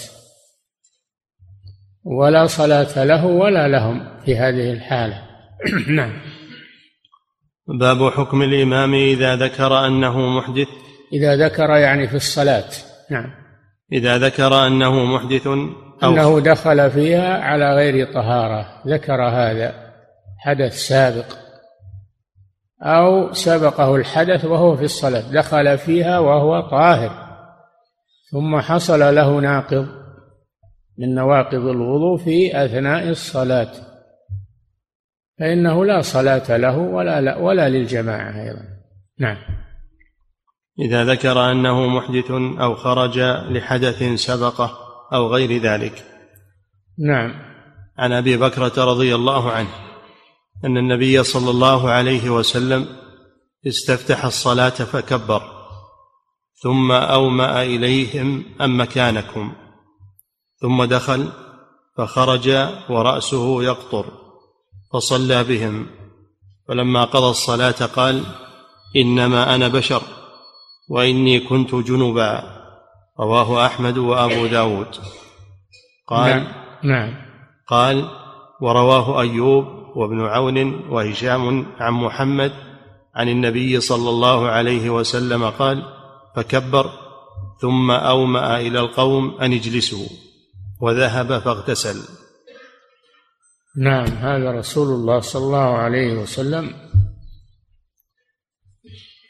ولا 2.03 2.47
صلاة 2.47 3.03
له 3.03 3.25
ولا 3.25 3.67
لهم 3.67 4.21
في 4.25 4.37
هذه 4.37 4.71
الحالة. 4.71 5.29
نعم. 5.97 6.32
باب 7.67 8.09
حكم 8.09 8.41
الإمام 8.41 8.93
إذا 8.93 9.35
ذكر 9.35 9.87
أنه 9.87 10.19
محدث. 10.19 10.67
إذا 11.13 11.35
ذكر 11.35 11.69
يعني 11.69 12.07
في 12.07 12.15
الصلاة. 12.15 12.69
نعم. 13.11 13.31
إذا 13.91 14.17
ذكر 14.17 14.67
أنه 14.67 15.05
محدث 15.05 15.47
أو 15.47 15.63
أنه 16.03 16.39
دخل 16.39 16.91
فيها 16.91 17.43
على 17.43 17.75
غير 17.75 18.13
طهارة. 18.13 18.81
ذكر 18.87 19.21
هذا 19.21 19.73
حدث 20.39 20.73
سابق. 20.73 21.25
أو 22.81 23.33
سبقه 23.33 23.95
الحدث 23.95 24.45
وهو 24.45 24.75
في 24.75 24.83
الصلاة. 24.83 25.31
دخل 25.31 25.77
فيها 25.77 26.19
وهو 26.19 26.69
طاهر. 26.69 27.11
ثم 28.31 28.59
حصل 28.59 29.15
له 29.15 29.39
ناقض 29.39 29.87
من 30.97 31.15
نواقض 31.15 31.67
الوضوء 31.67 32.17
في 32.17 32.65
أثناء 32.65 33.09
الصلاة. 33.09 33.71
فإنه 35.39 35.85
لا 35.85 36.01
صلاة 36.01 36.57
له 36.57 36.77
ولا 36.77 37.21
لا 37.21 37.37
ولا 37.37 37.69
للجماعة 37.69 38.43
أيضا. 38.43 38.61
نعم. 39.19 39.37
إذا 40.79 41.03
ذكر 41.03 41.51
أنه 41.51 41.87
محدث 41.87 42.31
أو 42.61 42.75
خرج 42.75 43.19
لحدث 43.49 44.03
سبقه 44.15 44.77
أو 45.13 45.27
غير 45.27 45.61
ذلك. 45.61 46.03
نعم. 46.99 47.33
عن 47.97 48.11
أبي 48.11 48.37
بكرة 48.37 48.85
رضي 48.85 49.15
الله 49.15 49.51
عنه 49.51 49.69
أن 50.65 50.77
النبي 50.77 51.23
صلى 51.23 51.49
الله 51.49 51.89
عليه 51.89 52.29
وسلم 52.29 52.85
استفتح 53.67 54.25
الصلاة 54.25 54.69
فكبر 54.69 55.41
ثم 56.63 56.91
أومأ 56.91 57.63
إليهم 57.63 58.45
أم 58.61 58.81
مكانكم 58.81 59.53
ثم 60.61 60.83
دخل 60.83 61.29
فخرج 61.97 62.49
ورأسه 62.89 63.63
يقطر. 63.63 64.22
فصلى 64.93 65.43
بهم. 65.43 65.87
فلما 66.67 67.03
قضى 67.03 67.29
الصلاة 67.29 67.85
قال 67.95 68.23
إنما 68.95 69.55
أنا 69.55 69.67
بشر 69.67 70.01
وإني 70.89 71.39
كنت 71.39 71.75
جنبا. 71.75 72.43
رواه 73.19 73.65
أحمد 73.65 73.97
وأبو 73.97 74.45
داود. 74.47 74.87
قال 76.07 76.29
نعم, 76.29 76.47
نعم. 76.83 77.13
قال 77.67 78.09
ورواه 78.61 79.21
أيوب 79.21 79.65
وابن 79.95 80.25
عون 80.25 80.89
وهشام 80.89 81.65
عن 81.79 81.93
محمد 81.93 82.51
عن 83.15 83.29
النبي 83.29 83.79
صلى 83.79 84.09
الله 84.09 84.47
عليه 84.47 84.89
وسلم 84.89 85.49
قال 85.49 85.83
فكبر 86.35 86.89
ثم 87.61 87.91
أومأ 87.91 88.59
إلى 88.59 88.79
القوم 88.79 89.37
أن 89.41 89.53
اجلسوا 89.53 90.07
وذهب 90.81 91.39
فاغتسل. 91.39 92.22
نعم 93.77 94.07
هذا 94.07 94.51
رسول 94.51 94.87
الله 94.87 95.19
صلى 95.19 95.45
الله 95.45 95.77
عليه 95.77 96.13
وسلم. 96.13 96.73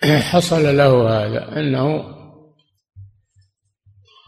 حصل 0.04 0.78
له 0.78 1.10
هذا 1.10 1.60
أنه 1.60 2.14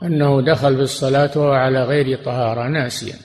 أنه 0.04 0.42
دخل 0.42 0.76
في 0.76 0.82
الصلاة 0.82 1.32
وهو 1.36 1.52
على 1.52 1.84
غير 1.84 2.24
طهارة 2.24 2.68
ناسيا. 2.68 3.16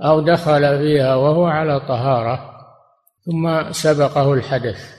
أو 0.00 0.20
دخل 0.20 0.78
فيها 0.78 1.14
وهو 1.14 1.46
على 1.46 1.80
طهارة 1.80 2.58
ثم 3.26 3.72
سبقه 3.72 4.34
الحدث. 4.34 4.98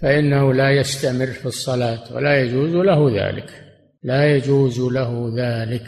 فإنه 0.00 0.54
لا 0.54 0.70
يستمر 0.70 1.26
في 1.26 1.46
الصلاة 1.46 2.14
ولا 2.14 2.40
يجوز 2.40 2.74
له 2.74 3.28
ذلك. 3.28 3.64
لا 4.02 4.36
يجوز 4.36 4.80
له 4.80 5.32
ذلك. 5.36 5.86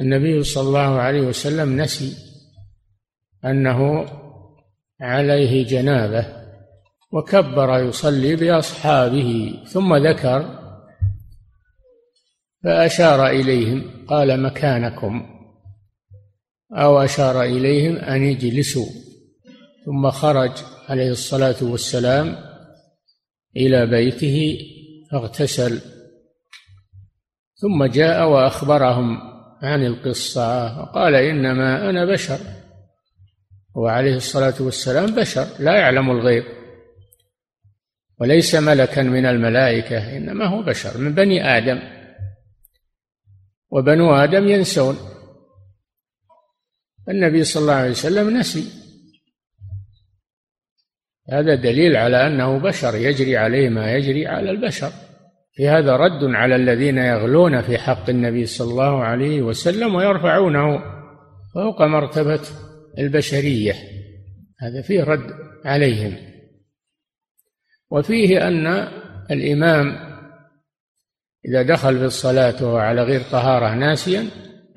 النبي 0.00 0.42
صلى 0.42 0.68
الله 0.68 1.00
عليه 1.00 1.20
وسلم 1.20 1.80
نسي. 1.80 2.31
أنه 3.44 4.06
عليه 5.00 5.66
جنابة 5.66 6.26
وكبر 7.12 7.78
يصلي 7.78 8.36
بأصحابه 8.36 9.54
ثم 9.66 9.96
ذكر 9.96 10.58
فأشار 12.64 13.26
إليهم 13.26 14.06
قال 14.08 14.42
مكانكم 14.42 15.26
أو 16.72 17.02
أشار 17.02 17.42
إليهم 17.42 17.96
أن 17.96 18.22
يجلسوا 18.22 18.86
ثم 19.86 20.10
خرج 20.10 20.52
عليه 20.88 21.10
الصلاة 21.10 21.56
والسلام 21.62 22.36
إلى 23.56 23.86
بيته 23.86 24.58
فاغتسل 25.10 25.80
ثم 27.54 27.84
جاء 27.84 28.28
وأخبرهم 28.28 29.18
عن 29.62 29.86
القصة 29.86 30.80
وقال 30.80 31.14
إنما 31.14 31.90
أنا 31.90 32.04
بشر 32.04 32.38
وعليه 33.74 34.16
الصلاة 34.16 34.54
والسلام 34.60 35.14
بشر 35.14 35.46
لا 35.58 35.76
يعلم 35.76 36.10
الغيب. 36.10 36.44
وليس 38.20 38.54
ملكا 38.54 39.02
من 39.02 39.26
الملائكة 39.26 40.16
إنما 40.16 40.46
هو 40.46 40.62
بشر 40.62 40.98
من 40.98 41.14
بني 41.14 41.56
آدم. 41.58 41.82
وبنو 43.70 44.14
آدم 44.14 44.48
ينسون. 44.48 44.96
النبي 47.08 47.44
صلى 47.44 47.60
الله 47.60 47.74
عليه 47.74 47.90
وسلم 47.90 48.36
نسي. 48.36 48.64
هذا 51.30 51.54
دليل 51.54 51.96
على 51.96 52.26
أنه 52.26 52.58
بشر 52.58 52.94
يجري 52.94 53.36
عليه 53.36 53.68
ما 53.68 53.92
يجري 53.92 54.26
على 54.26 54.50
البشر. 54.50 54.92
في 55.54 55.68
هذا 55.68 55.96
رد 55.96 56.24
على 56.24 56.56
الذين 56.56 56.98
يغلون 56.98 57.62
في 57.62 57.78
حق 57.78 58.10
النبي 58.10 58.46
صلى 58.46 58.70
الله 58.70 59.04
عليه 59.04 59.42
وسلم 59.42 59.94
ويرفعونه 59.94 60.82
فوق 61.54 61.82
مرتبة 61.82 62.40
البشرية. 62.98 63.74
هذا 64.60 64.82
فيه 64.82 65.02
رد 65.02 65.30
عليهم. 65.64 66.16
وفيه 67.90 68.48
أن 68.48 68.66
الإمام 69.30 70.12
إذا 71.48 71.62
دخل 71.62 71.98
في 71.98 72.04
الصلاة 72.04 72.64
وهو 72.64 72.76
على 72.76 73.02
غير 73.02 73.20
طهارة 73.20 73.74
ناسيا 73.74 74.26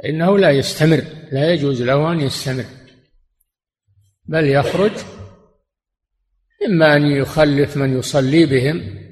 فإنه 0.04 0.38
لا 0.38 0.51
يستمر 0.51 1.04
لا 1.32 1.54
يجوز 1.54 1.82
له 1.82 2.12
أن 2.12 2.19
يستمر 2.19 2.65
بل 4.25 4.45
يخرج 4.45 4.91
إما 6.65 6.95
أن 6.95 7.06
يخلف 7.06 7.78
من 7.78 7.99
يصلي 7.99 8.45
بهم 8.45 9.06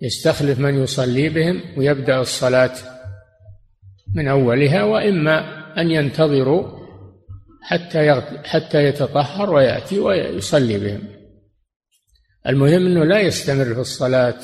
يستخلف 0.00 0.58
من 0.58 0.82
يصلي 0.82 1.28
بهم 1.28 1.62
ويبدأ 1.76 2.20
الصلاة 2.20 2.74
من 4.14 4.28
أولها 4.28 4.84
وإما 4.84 5.38
أن 5.80 5.90
ينتظروا 5.90 6.77
حتى 7.68 8.22
حتى 8.44 8.84
يتطهر 8.84 9.50
ويأتي 9.50 10.00
ويصلي 10.00 10.78
بهم. 10.78 11.02
المهم 12.46 12.86
أنه 12.86 13.04
لا 13.04 13.20
يستمر 13.20 13.74
في 13.74 13.80
الصلاة 13.80 14.38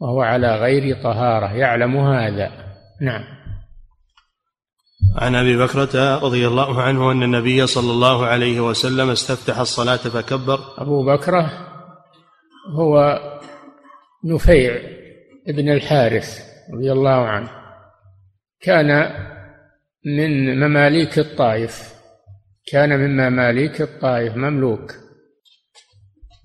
وهو 0.00 0.22
على 0.22 0.56
غير 0.56 1.02
طهارة. 1.02 1.52
يعلم 1.52 1.96
هذا. 1.96 2.52
نعم. 3.00 3.24
عن 5.16 5.34
أبي 5.34 5.56
بكرة 5.56 6.18
رضي 6.18 6.46
الله 6.46 6.82
عنه 6.82 7.12
أن 7.12 7.22
النبي 7.22 7.66
صلى 7.66 7.90
الله 7.90 8.26
عليه 8.26 8.60
وسلم 8.60 9.10
استفتح 9.10 9.58
الصلاة 9.58 9.96
فكبر. 9.96 10.60
أبو 10.78 11.04
بكرة 11.04 11.50
هو 12.74 13.20
نفيع 14.24 14.80
ابن 15.48 15.68
الحارث 15.68 16.40
رضي 16.74 16.92
الله 16.92 17.26
عنه. 17.26 17.50
كان 18.60 18.90
من 20.04 20.60
مماليك 20.60 21.18
الطائف. 21.18 21.94
كان 22.72 22.98
من 22.98 23.16
مماليك 23.16 23.80
الطائف 23.80 24.36
مملوك. 24.36 24.94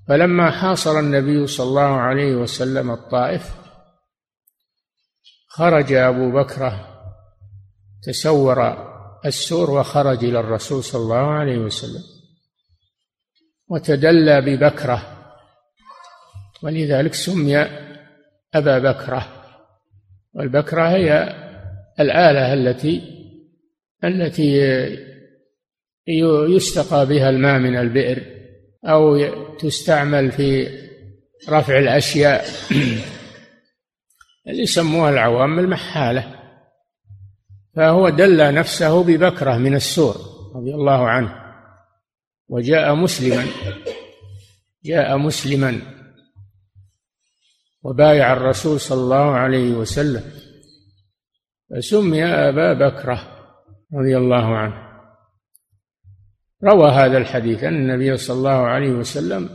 فلما 0.07 0.51
حاصر 0.51 0.99
النبي 0.99 1.47
صلى 1.47 1.67
الله 1.67 1.81
عليه 1.81 2.35
وسلم 2.35 2.91
الطائف 2.91 3.55
خرج 5.47 5.93
أبو 5.93 6.31
بكرة 6.31 6.89
تسور 8.03 8.77
السور 9.25 9.71
وخرج 9.71 10.23
إلى 10.23 10.39
الرسول 10.39 10.83
صلى 10.83 11.01
الله 11.01 11.31
عليه 11.31 11.57
وسلم 11.57 12.01
وتدلى 13.67 14.41
ببكرة. 14.41 15.01
ولذلك 16.63 17.13
سمي 17.13 17.57
أبا 18.53 18.79
بكرة. 18.79 19.43
والبكرة 20.33 20.89
هي 20.89 21.35
الآلة 21.99 22.53
التي 22.53 23.22
التي 24.03 24.57
يستقى 26.55 27.05
بها 27.05 27.29
الماء 27.29 27.59
من 27.59 27.75
البئر 27.75 28.23
أو 28.85 29.17
تستعمل 29.55 30.31
في 30.31 30.67
رفع 31.49 31.79
الأشياء. 31.79 32.45
اللي 34.47 34.61
يسموها 34.67 35.09
العوام 35.09 35.59
المحالة. 35.59 36.39
فهو 37.75 38.09
دل 38.09 38.53
نفسه 38.53 39.03
ببكرة 39.03 39.57
من 39.57 39.75
السور 39.75 40.15
رضي 40.55 40.73
الله 40.73 41.07
عنه. 41.07 41.43
وجاء 42.49 42.95
مسلما. 42.95 43.45
جاء 44.85 45.17
مسلما. 45.17 45.81
وبايع 47.83 48.33
الرسول 48.33 48.79
صلى 48.79 49.01
الله 49.01 49.31
عليه 49.31 49.71
وسلم. 49.71 50.23
فسمي 51.71 52.25
أبا 52.25 52.73
بكرة. 52.73 53.32
رضي 53.93 54.17
الله 54.17 54.58
عنه. 54.58 54.84
روى 56.63 56.91
هذا 56.91 57.17
الحديث 57.17 57.63
أن 57.63 57.73
النبي 57.73 58.17
صلى 58.17 58.38
الله 58.38 58.67
عليه 58.67 58.91
وسلم 58.91 59.49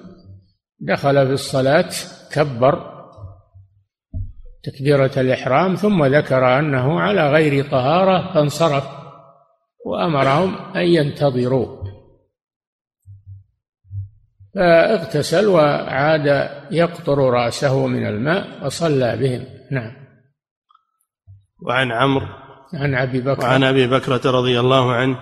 دخل 0.81 1.27
في 1.27 1.33
الصلاة 1.33 1.91
كبر 2.33 2.99
تكبيرة 4.63 5.11
الإحرام 5.17 5.75
ثم 5.75 6.05
ذكر 6.05 6.59
أنه 6.59 7.01
على 7.01 7.31
غير 7.31 7.71
طهارة 7.71 8.35
فانصرف 8.35 8.85
وأمرهم 9.87 10.57
أن 10.77 10.83
ينتظروا. 10.83 11.79
فاغتسل 14.55 15.47
وعاد 15.47 16.51
يقطر 16.71 17.19
رأسه 17.19 17.87
من 17.87 18.07
الماء 18.07 18.67
وصلى 18.67 19.17
بهم. 19.17 19.47
نعم. 19.71 19.93
وعن 21.63 21.93
عمرو 21.93 22.48
عن 22.75 22.95
أبي 22.95 23.21
بكر. 23.21 23.43
وعن 23.43 23.65
أبي 23.65 23.87
بكرة 23.87 24.31
رضي 24.31 24.61
الله 24.61 24.93
عنه 24.93 25.19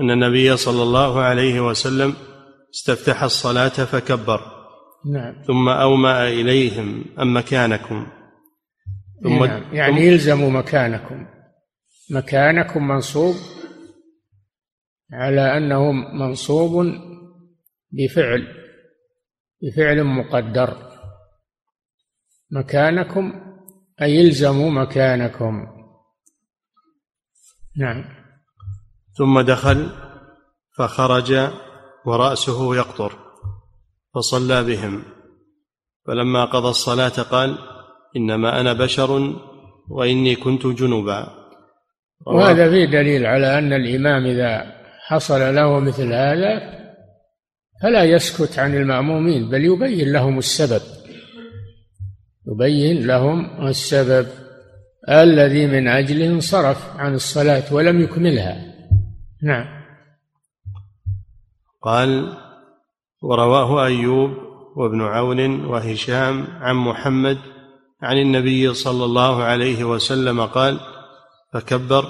أن 0.00 0.10
النبي 0.10 0.56
صلى 0.56 0.82
الله 0.82 1.20
عليه 1.20 1.60
وسلم 1.68 2.14
استفتح 2.74 3.22
الصلاة 3.22 3.68
فكبر. 3.68 4.40
نعم. 5.12 5.42
ثم 5.46 5.68
أومأ 5.68 6.28
إليهم 6.28 7.04
أم 7.18 7.36
مكانكم؟ 7.36 8.06
ثم 9.22 9.44
نعم. 9.44 9.74
يعني 9.74 10.06
يلزموا 10.06 10.50
مكانكم. 10.50 11.26
مكانكم 12.10 12.88
منصوب 12.88 13.34
على 15.12 15.56
أنه 15.56 15.92
منصوب 15.92 16.86
بفعل 17.92 18.46
بفعل 19.62 20.04
مقدر. 20.04 20.76
مكانكم 22.50 23.32
أي 24.02 24.16
يلزموا 24.16 24.70
مكانكم. 24.70 25.79
نعم. 27.80 28.04
ثم 29.18 29.40
دخل 29.40 29.90
فخرج 30.76 31.50
ورأسه 32.06 32.76
يقطر 32.76 33.12
فصلى 34.14 34.64
بهم. 34.64 35.02
فلما 36.06 36.44
قضى 36.44 36.68
الصلاة 36.68 37.08
قال 37.08 37.58
إنما 38.16 38.60
أنا 38.60 38.72
بشر 38.72 39.34
وإني 39.88 40.36
كنت 40.36 40.66
جنبا. 40.66 41.26
وهذا 42.26 42.70
فيه 42.70 42.84
دليل 42.84 43.26
على 43.26 43.58
أن 43.58 43.72
الإمام 43.72 44.26
إذا 44.26 44.72
حصل 45.06 45.54
له 45.54 45.80
مثل 45.80 46.12
هذا 46.12 46.80
فلا 47.82 48.04
يسكت 48.04 48.58
عن 48.58 48.74
المأمومين 48.74 49.50
بل 49.50 49.64
يبين 49.64 50.12
لهم 50.12 50.38
السبب. 50.38 50.82
يبين 52.46 53.06
لهم 53.06 53.66
السبب. 53.66 54.26
الذي 55.10 55.66
من 55.66 55.88
أجله 55.88 56.26
انصرف 56.26 56.96
عن 56.96 57.14
الصلاة 57.14 57.74
ولم 57.74 58.00
يكملها. 58.00 58.74
نعم. 59.42 59.66
قال 61.82 62.36
ورواه 63.22 63.84
أيوب 63.84 64.30
وابن 64.76 65.00
عون 65.00 65.64
وهشام 65.64 66.46
عن 66.46 66.76
محمد 66.76 67.38
عن 68.02 68.16
النبي 68.16 68.74
صلى 68.74 69.04
الله 69.04 69.42
عليه 69.42 69.84
وسلم 69.84 70.46
قال 70.46 70.80
فكبر 71.52 72.04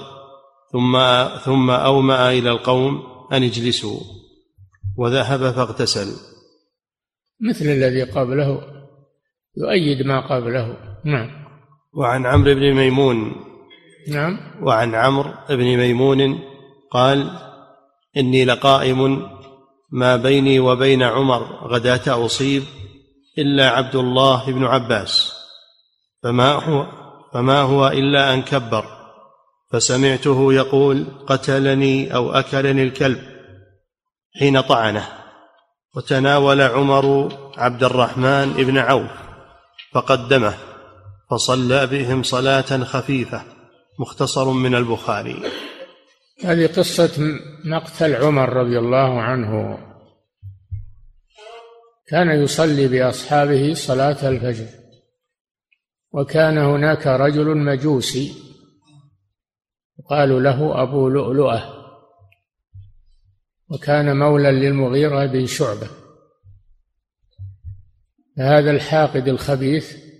ثم 0.71 0.97
ثم 1.45 1.69
أومأ 1.69 2.29
إلى 2.29 2.51
القوم 2.51 3.01
أن 3.33 3.43
اجلسوا 3.43 3.99
وذهب 4.97 5.51
فاغتسل. 5.51 6.07
مثل 7.49 7.65
الذي 7.65 8.03
قبله 8.03 8.61
يؤيد 9.57 10.05
ما 10.05 10.19
قبله. 10.19 10.77
نعم. 11.05 11.40
وعن 11.93 12.25
عمرو 12.25 12.53
بن 12.53 12.73
ميمون. 12.73 13.35
نعم. 14.07 14.39
وعن 14.61 14.95
عمرو 14.95 15.31
بن 15.49 15.77
ميمون 15.77 16.39
قال 16.91 17.29
إني 18.17 18.45
لقائم 18.45 19.27
ما 19.91 20.15
بيني 20.15 20.59
وبين 20.59 21.03
عمر 21.03 21.43
غداة 21.67 22.25
أصيب 22.25 22.63
إلا 23.37 23.69
عبد 23.69 23.95
الله 23.95 24.51
بن 24.51 24.65
عباس. 24.65 25.33
فما 26.23 26.53
هو 26.53 26.85
فما 27.33 27.61
هو 27.61 27.87
إلا 27.87 28.33
أن 28.33 28.41
كبر. 28.41 28.85
فسمعته 29.71 30.53
يقول 30.53 31.05
قتلني 31.27 32.15
أو 32.15 32.31
أكلني 32.31 32.83
الكلب 32.83 33.19
حين 34.39 34.61
طعنه. 34.61 35.07
وتناول 35.95 36.61
عمر 36.61 37.33
عبد 37.57 37.83
الرحمن 37.83 38.53
بن 38.53 38.77
عوف 38.77 39.11
فقدمه. 39.93 40.70
فصلى 41.31 41.87
بهم 41.87 42.23
صلاة 42.23 42.83
خفيفة 42.83 43.43
مختصر 43.99 44.51
من 44.51 44.75
البخاري. 44.75 45.43
هذه 46.43 46.67
قصة 46.67 47.39
مقتل 47.65 48.15
عمر 48.15 48.53
رضي 48.53 48.79
الله 48.79 49.21
عنه. 49.21 49.77
كان 52.07 52.43
يصلي 52.43 52.87
بأصحابه 52.87 53.73
صلاة 53.73 54.29
الفجر 54.29 54.67
وكان 56.11 56.57
هناك 56.57 57.07
رجل 57.07 57.57
مجوسي 57.57 58.33
يقال 59.99 60.43
له 60.43 60.83
أبو 60.83 61.09
لؤلؤة 61.09 61.81
وكان 63.69 64.17
مولى 64.17 64.51
للمغيرة 64.51 65.25
بن 65.25 65.45
شعبة. 65.45 65.87
هذا 68.37 68.71
الحاقد 68.71 69.27
الخبيث 69.27 70.10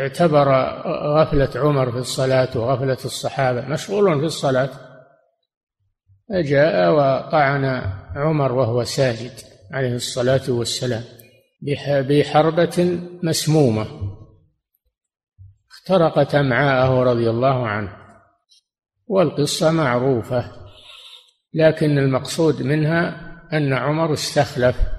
اعتبر 0.00 0.48
غفلة 1.18 1.50
عمر 1.56 1.92
في 1.92 1.98
الصلاة 1.98 2.58
وغفلة 2.58 2.98
الصحابة. 3.04 3.60
مشغول 3.68 4.20
في 4.20 4.26
الصلاة. 4.26 4.70
فجاء 6.28 6.92
وطعن 6.92 7.64
عمر 8.16 8.52
وهو 8.52 8.84
ساجد 8.84 9.32
عليه 9.72 9.94
الصلاة 9.94 10.42
والسلام 10.48 11.04
بحربة 12.08 13.00
مسمومة. 13.22 13.86
اخترقت 15.70 16.34
أمعاءه 16.34 17.02
رضي 17.02 17.30
الله 17.30 17.66
عنه. 17.66 17.96
والقصة 19.06 19.70
معروفة 19.70 20.52
لكن 21.54 21.98
المقصود 21.98 22.62
منها 22.62 23.32
أن 23.52 23.72
عمر 23.72 24.12
استخلف. 24.12 24.95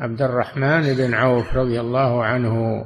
عبد 0.00 0.22
الرحمن 0.22 0.94
بن 0.94 1.14
عوف 1.14 1.54
رضي 1.54 1.80
الله 1.80 2.24
عنه. 2.24 2.84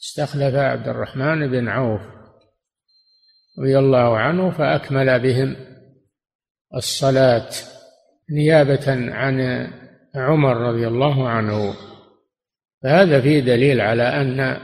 استخلف 0.00 0.54
عبد 0.54 0.88
الرحمن 0.88 1.50
بن 1.50 1.68
عوف 1.68 2.00
رضي 3.58 3.78
الله 3.78 4.18
عنه 4.18 4.50
فأكمل 4.50 5.22
بهم 5.22 5.56
الصلاة 6.74 7.48
نيابة 8.30 9.14
عن 9.14 9.66
عمر 10.14 10.56
رضي 10.56 10.88
الله 10.88 11.28
عنه. 11.28 11.74
فهذا 12.82 13.20
فيه 13.20 13.40
دليل 13.40 13.80
على 13.80 14.02
أن 14.02 14.60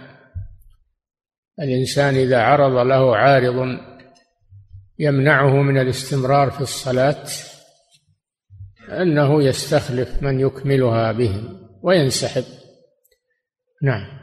الإنسان 1.61 2.15
إذا 2.15 2.43
عرض 2.43 2.87
له 2.87 3.17
عارض 3.17 3.79
يمنعه 4.99 5.63
من 5.63 5.79
الاستمرار 5.79 6.51
في 6.51 6.61
الصلاة 6.61 7.27
أنه 8.89 9.43
يستخلف 9.43 10.23
من 10.23 10.41
يكملها 10.41 11.13
بهم. 11.13 11.70
وينسحب. 11.83 12.45
نعم. 13.83 14.21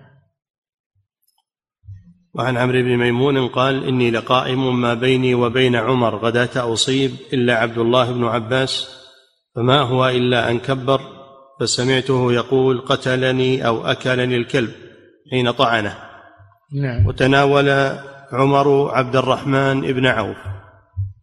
وعن 2.37 2.57
عمرو 2.57 2.81
بن 2.81 2.97
ميمون 2.97 3.47
قال 3.47 3.83
إني 3.83 4.11
لقائم 4.11 4.81
ما 4.81 4.93
بيني 4.93 5.35
وبين 5.35 5.75
عمر 5.75 6.15
غداة 6.15 6.73
أصيب 6.73 7.11
إلا 7.33 7.55
عبد 7.55 7.77
الله 7.77 8.11
بن 8.11 8.23
عباس 8.23 8.89
فما 9.55 9.81
هو 9.81 10.09
إلا 10.09 10.51
أن 10.51 10.59
كبر 10.59 11.01
فسمعته 11.59 12.33
يقول 12.33 12.81
قتلني 12.81 13.67
أو 13.67 13.85
أكلني 13.85 14.35
الكلب 14.35 14.71
حين 15.31 15.51
طعنه. 15.51 15.97
نعم. 16.73 17.07
وتناول 17.07 17.69
عمر 18.31 18.91
عبد 18.91 19.15
الرحمن 19.15 19.81
بن 19.81 20.05
عوف 20.05 20.37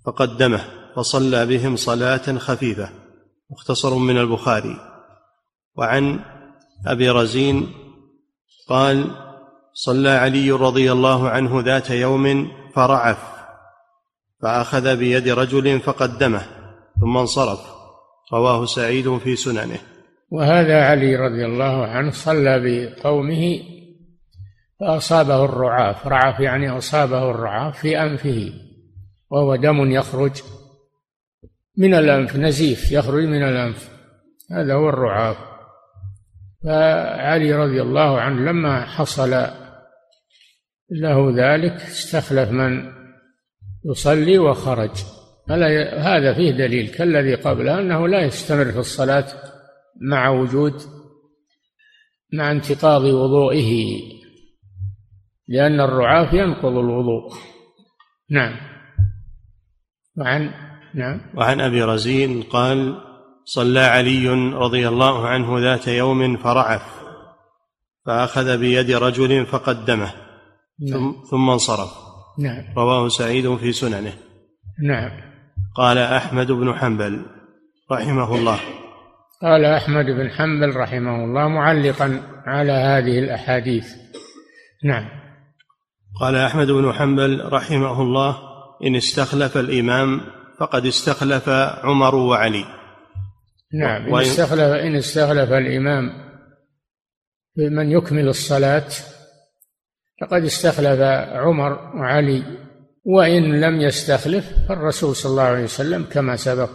فقدمه 0.06 0.60
فصلى 0.96 1.46
بهم 1.46 1.76
صلاة 1.76 2.38
خفيفة 2.38 2.88
مختصر 3.50 3.94
من 3.94 4.18
البخاري. 4.18 4.93
وعن 5.76 6.20
أبي 6.86 7.10
رزين 7.10 7.72
قال 8.68 9.10
صلى 9.72 10.10
علي 10.10 10.50
رضي 10.50 10.92
الله 10.92 11.28
عنه 11.28 11.60
ذات 11.60 11.90
يوم 11.90 12.48
فرعف 12.74 13.34
فأخذ 14.42 14.96
بيد 14.96 15.28
رجل 15.28 15.80
فقدمه 15.80 16.42
ثم 17.00 17.16
انصرف. 17.16 17.74
رواه 18.32 18.64
سعيد 18.64 19.18
في 19.18 19.36
سننه. 19.36 19.78
وهذا 20.30 20.84
علي 20.84 21.16
رضي 21.16 21.44
الله 21.44 21.86
عنه 21.86 22.10
صلى 22.10 22.60
بقومه 22.64 23.60
فأصابه 24.80 25.44
الرعاف. 25.44 26.06
رعف 26.06 26.40
يعني 26.40 26.70
أصابه 26.78 27.30
الرعاف 27.30 27.78
في 27.78 28.02
أنفه 28.02 28.52
وهو 29.30 29.56
دم 29.56 29.90
يخرج 29.90 30.32
من 31.76 31.94
الأنف 31.94 32.36
نزيف 32.36 32.92
يخرج 32.92 33.24
من 33.24 33.42
الأنف. 33.42 33.90
هذا 34.50 34.74
هو 34.74 34.88
الرعاف. 34.88 35.36
فعلي 36.64 37.54
رضي 37.54 37.82
الله 37.82 38.20
عنه 38.20 38.40
لما 38.40 38.84
حصل 38.84 39.30
له 40.90 41.30
ذلك 41.36 41.72
استخلف 41.72 42.50
من 42.50 42.92
يصلي 43.84 44.38
وخرج. 44.38 44.90
هذا 45.98 46.34
فيه 46.34 46.50
دليل 46.50 46.88
كالذي 46.88 47.34
قبله 47.34 47.80
أنه 47.80 48.08
لا 48.08 48.20
يستمر 48.20 48.72
في 48.72 48.78
الصلاة 48.78 49.26
مع 50.00 50.28
وجود 50.28 50.74
مع 52.32 52.50
انتقاض 52.50 53.02
وضوئه 53.02 54.00
لأن 55.48 55.80
الرعاف 55.80 56.32
ينقض 56.32 56.76
الوضوء. 56.76 57.32
نعم. 58.30 58.56
وعن 60.16 60.50
نعم. 60.94 61.20
وعن 61.36 61.60
أبي 61.60 61.82
رزين 61.82 62.42
قال 62.42 62.96
صلى 63.44 63.80
علي 63.80 64.28
رضي 64.54 64.88
الله 64.88 65.28
عنه 65.28 65.58
ذات 65.60 65.88
يوم 65.88 66.36
فرعف 66.36 66.82
فأخذ 68.06 68.58
بيد 68.58 68.90
رجل 68.90 69.46
فقدمه 69.46 70.12
نعم. 70.80 71.14
ثم 71.30 71.50
انصرف. 71.50 71.90
نعم. 72.38 72.64
رواه 72.76 73.08
سعيد 73.08 73.56
في 73.56 73.72
سننه. 73.72 74.12
نعم. 74.82 75.10
قال 75.76 75.98
أحمد 75.98 76.52
بن 76.52 76.74
حنبل 76.74 77.26
رحمه 77.92 78.34
الله. 78.34 78.58
قال 79.42 79.64
أحمد 79.64 80.04
بن 80.04 80.30
حنبل 80.30 80.76
رحمه 80.76 81.24
الله 81.24 81.48
معلقا 81.48 82.22
على 82.46 82.72
هذه 82.72 83.18
الأحاديث. 83.18 83.86
نعم. 84.84 85.08
قال 86.20 86.36
أحمد 86.36 86.66
بن 86.66 86.92
حنبل 86.92 87.52
رحمه 87.52 88.02
الله 88.02 88.36
إن 88.86 88.96
استخلف 88.96 89.56
الإمام 89.56 90.20
فقد 90.60 90.86
استخلف 90.86 91.48
عمر 91.84 92.14
وعلي. 92.14 92.64
نعم 93.74 94.14
إن 94.14 94.20
استخلف 94.20 94.60
إن 94.60 94.96
استخلف 94.96 95.52
الإمام 95.52 96.12
بمن 97.56 97.90
يكمل 97.90 98.28
الصلاة 98.28 98.88
فقد 100.20 100.44
استخلف 100.44 101.00
عمر 101.32 101.72
وعلي 101.96 102.42
وإن 103.04 103.60
لم 103.60 103.80
يستخلف 103.80 104.52
فالرسول 104.68 105.16
صلى 105.16 105.30
الله 105.30 105.42
عليه 105.42 105.64
وسلم 105.64 106.04
كما 106.04 106.36
سبق 106.36 106.70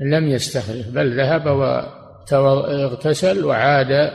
لم 0.00 0.28
يستخلف 0.28 0.88
بل 0.88 1.20
ذهب 1.20 1.46
واغتسل 1.46 3.44
وعاد 3.44 4.12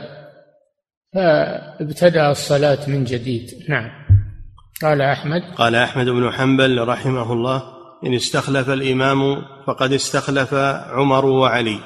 فابتدأ 1.14 2.30
الصلاة 2.30 2.78
من 2.90 3.04
جديد. 3.04 3.50
نعم. 3.68 3.90
قال 4.82 5.00
أحمد. 5.00 5.42
قال 5.56 5.74
أحمد 5.74 6.06
بن 6.06 6.30
حنبل 6.30 6.88
رحمه 6.88 7.32
الله 7.32 7.81
إن 8.06 8.14
استخلف 8.14 8.70
الإمام 8.70 9.42
فقد 9.66 9.92
استخلف 9.92 10.54
عمر 10.90 11.26
وعلي. 11.26 11.78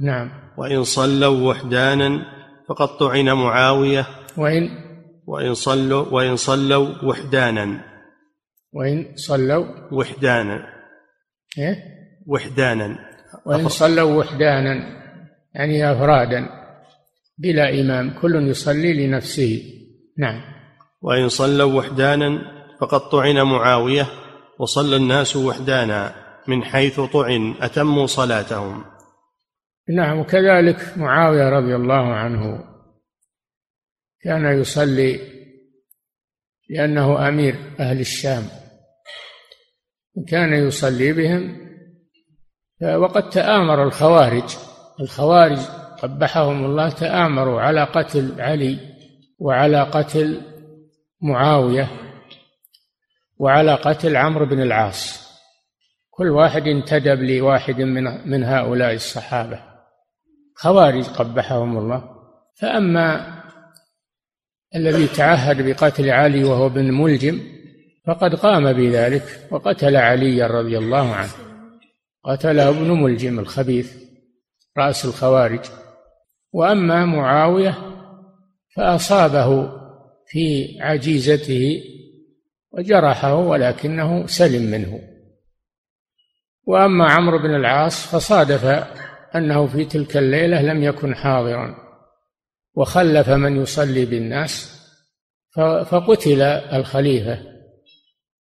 نعم. 0.00 0.30
وإن 0.58 0.84
صلوا 0.84 1.50
وحدانا 1.50 2.22
فقد 2.68 2.88
طعن 2.88 3.32
معاوية. 3.32 4.06
وإن 4.36 4.68
وإن 5.26 5.54
صلوا 5.54 6.06
وإن 6.10 6.36
صلوا 6.36 6.88
وحدانا. 7.04 7.84
وإن 8.72 9.06
صلوا 9.16 9.66
وحدانا. 9.92 10.66
إيه؟ 11.58 11.76
وحدانا. 12.26 12.98
وإن 13.46 13.68
صلوا 13.68 14.14
وحدانا 14.14 14.74
يعني 15.54 15.92
أفرادا 15.92 16.48
بلا 17.38 17.80
إمام 17.80 18.20
كل 18.22 18.48
يصلي 18.48 19.06
لنفسه. 19.06 19.62
نعم. 20.18 20.40
وإن 21.02 21.28
صلوا 21.28 21.72
وحدانا 21.72 22.38
فقد 22.80 23.00
طعن 23.00 23.42
معاوية. 23.42 24.06
وصلى 24.60 24.96
الناس 24.96 25.36
وحدانا 25.36 26.14
من 26.48 26.64
حيث 26.64 27.00
طعن 27.00 27.54
أتموا 27.60 28.06
صلاتهم. 28.06 28.84
نعم 29.88 30.18
وكذلك 30.18 30.98
معاوية 30.98 31.48
رضي 31.48 31.76
الله 31.76 32.14
عنه 32.14 32.64
كان 34.22 34.60
يصلي 34.60 35.20
لأنه 36.70 37.28
أمير 37.28 37.56
أهل 37.80 38.00
الشام 38.00 38.42
كان 40.28 40.52
يصلي 40.52 41.12
بهم 41.12 41.70
وقد 42.82 43.30
تآمر 43.30 43.82
الخوارج 43.82 44.56
الخوارج 45.00 45.58
قبحهم 46.02 46.64
الله 46.64 46.90
تآمروا 46.90 47.60
على 47.60 47.84
قتل 47.84 48.40
علي 48.40 48.78
وعلى 49.38 49.82
قتل 49.82 50.42
معاوية. 51.22 52.09
وعلى 53.40 53.74
قتل 53.74 54.16
عمرو 54.16 54.46
بن 54.46 54.62
العاص. 54.62 55.30
كل 56.10 56.28
واحد 56.30 56.62
انتدب 56.62 57.22
لواحد 57.22 57.80
من 57.80 58.28
من 58.30 58.44
هؤلاء 58.44 58.94
الصحابة. 58.94 59.62
خوارج 60.54 61.04
قبحهم 61.04 61.78
الله. 61.78 62.04
فأما 62.60 63.40
الذي 64.76 65.06
تعهد 65.06 65.66
بقتل 65.66 66.10
علي 66.10 66.44
وهو 66.44 66.68
بن 66.68 66.92
ملجم 66.92 67.40
فقد 68.06 68.34
قام 68.34 68.72
بذلك 68.72 69.48
وقتل 69.50 69.96
عليا 69.96 70.46
رضي 70.46 70.78
الله 70.78 71.14
عنه. 71.14 71.32
قتله 72.24 72.68
ابن 72.68 72.90
ملجم 72.90 73.38
الخبيث 73.38 73.96
رأس 74.78 75.04
الخوارج. 75.04 75.64
وأما 76.52 77.04
معاوية 77.04 77.78
فأصابه 78.76 79.70
في 80.26 80.76
عجيزته 80.80 81.82
وجرحه 82.72 83.34
ولكنه 83.34 84.26
سلم 84.26 84.62
منه. 84.70 85.00
وأما 86.66 87.12
عمرو 87.12 87.38
بن 87.38 87.54
العاص 87.54 88.06
فصادف 88.06 88.64
أنه 89.34 89.66
في 89.66 89.84
تلك 89.84 90.16
الليلة 90.16 90.62
لم 90.62 90.82
يكن 90.82 91.14
حاضرا 91.14 91.74
وخلف 92.74 93.30
من 93.30 93.62
يصلي 93.62 94.04
بالناس 94.04 94.80
فقتل 95.84 96.42
الخليفة 96.42 97.38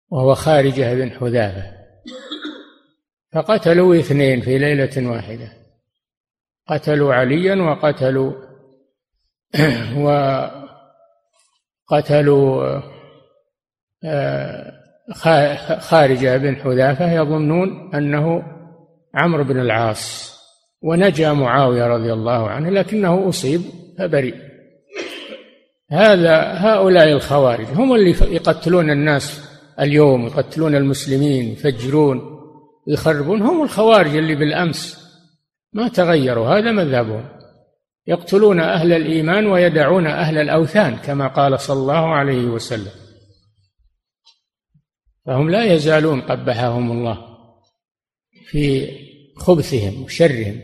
وهو 0.09 0.35
خارجه 0.35 0.93
بن 0.93 1.11
حذافة. 1.11 1.81
فقتلوا 3.33 3.99
اثنين 3.99 4.41
في 4.41 4.57
ليلة 4.57 5.09
واحدة 5.09 5.53
قتلوا 6.67 7.13
عليا 7.13 7.55
وقتلوا 7.55 8.33
وقتلوا 11.91 12.81
خارجة 15.79 16.37
بن 16.37 16.55
حذافة 16.55 17.13
يظنون 17.13 17.95
أنه 17.95 18.43
عمرو 19.15 19.43
بن 19.43 19.59
العاص 19.59 20.31
ونجا 20.81 21.33
معاوية 21.33 21.87
رضي 21.87 22.13
الله 22.13 22.49
عنه 22.49 22.69
لكنه 22.69 23.29
أصيب 23.29 23.61
فبرئ 23.97 24.35
هذا 25.91 26.41
هؤلاء 26.41 27.11
الخوارج 27.11 27.65
هم 27.75 27.95
اللي 27.95 28.15
يقتلون 28.21 28.89
الناس 28.89 29.51
اليوم 29.79 30.25
يقتلون 30.25 30.75
المسلمين 30.75 31.51
يفجرون 31.51 32.21
يخربون. 32.87 33.41
هم 33.41 33.63
الخوارج 33.63 34.15
اللي 34.15 34.35
بالأمس 34.35 35.11
ما 35.73 35.87
تغيروا 35.87 36.47
هذا 36.47 36.71
مذهبهم. 36.71 37.25
يقتلون 38.07 38.59
أهل 38.59 38.93
الإيمان 38.93 39.47
ويدعون 39.47 40.07
أهل 40.07 40.37
الأوثان 40.37 40.95
كما 40.95 41.27
قال 41.27 41.59
صلى 41.59 41.79
الله 41.79 42.15
عليه 42.15 42.45
وسلم. 42.45 42.91
فهم 45.25 45.49
لا 45.49 45.73
يزالون 45.73 46.21
قبحهم 46.21 46.91
الله 46.91 47.17
في 48.47 48.87
خبثهم 49.37 50.03
وشرهم. 50.03 50.61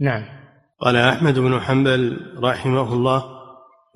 نعم. 0.00 0.24
قال 0.80 0.96
أحمد 0.96 1.38
بن 1.38 1.60
حنبل 1.60 2.20
رحمه 2.42 2.92
الله 2.92 3.24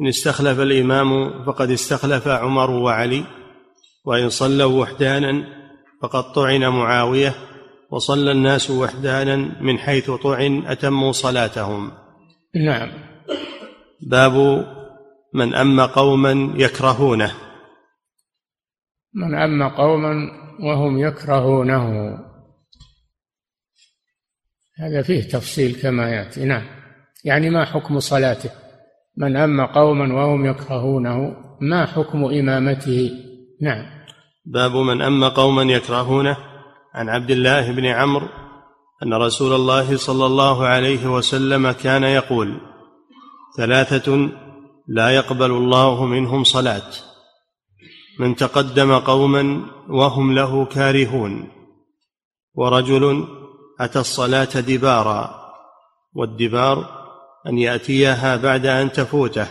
إن 0.00 0.06
استخلف 0.06 0.60
الإمام 0.60 1.42
فقد 1.44 1.70
استخلف 1.70 2.28
عمر 2.28 2.70
وعلي 2.70 3.24
وإن 4.04 4.28
صلوا 4.28 4.82
وحدانا 4.82 5.44
فقد 6.02 6.32
طعن 6.32 6.68
معاوية 6.68 7.34
وصلى 7.90 8.32
الناس 8.32 8.70
وحدانا 8.70 9.36
من 9.62 9.78
حيث 9.78 10.10
طعن 10.10 10.66
أتموا 10.66 11.12
صلاتهم. 11.12 11.92
نعم. 12.54 12.88
باب 14.00 14.66
من 15.34 15.54
أم 15.54 15.80
قوما 15.80 16.52
يكرهونه. 16.56 17.45
من 19.16 19.34
أما 19.34 19.68
قوما 19.68 20.30
وهم 20.60 20.98
يكرهونه. 20.98 22.18
هذا 24.78 25.02
فيه 25.02 25.22
تفصيل 25.28 25.74
كما 25.82 26.10
يأتي. 26.10 26.44
نعم. 26.44 26.62
يعني 27.24 27.50
ما 27.50 27.64
حكم 27.64 28.00
صلاته؟ 28.00 28.50
من 29.16 29.36
أما 29.36 29.66
قوما 29.66 30.14
وهم 30.14 30.46
يكرهونه 30.46 31.36
ما 31.60 31.86
حكم 31.86 32.24
إمامته؟ 32.24 33.10
نعم. 33.62 33.84
باب 34.46 34.76
من 34.76 35.02
أما 35.02 35.28
قوما 35.28 35.62
يكرهونه. 35.62 36.36
عن 36.94 37.08
عبد 37.08 37.30
الله 37.30 37.72
بن 37.72 37.86
عمرو 37.86 38.28
أن 39.02 39.14
رسول 39.14 39.52
الله 39.52 39.96
صلى 39.96 40.26
الله 40.26 40.66
عليه 40.66 41.06
وسلم 41.06 41.70
كان 41.72 42.04
يقول 42.04 42.60
ثلاثة 43.56 44.30
لا 44.88 45.10
يقبل 45.10 45.50
الله 45.50 46.04
منهم 46.04 46.44
صلاة. 46.44 47.15
من 48.18 48.36
تقدم 48.36 48.98
قوما 48.98 49.60
وهم 49.88 50.34
له 50.34 50.64
كارهون 50.64 51.48
ورجل 52.54 53.28
أتى 53.80 53.98
الصلاة 53.98 54.60
دبارا 54.60 55.46
والدبار 56.14 57.06
أن 57.46 57.58
يأتيها 57.58 58.36
بعد 58.36 58.66
أن 58.66 58.92
تفوته. 58.92 59.46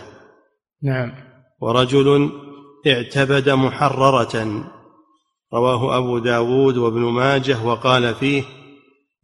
نعم. 0.82 1.12
ورجل 1.60 2.30
اعتبد 2.86 3.50
محررة. 3.50 4.64
رواه 5.54 5.98
أبو 5.98 6.18
داود 6.18 6.76
وابن 6.76 7.00
ماجه 7.00 7.64
وقال 7.64 8.14
فيه 8.14 8.44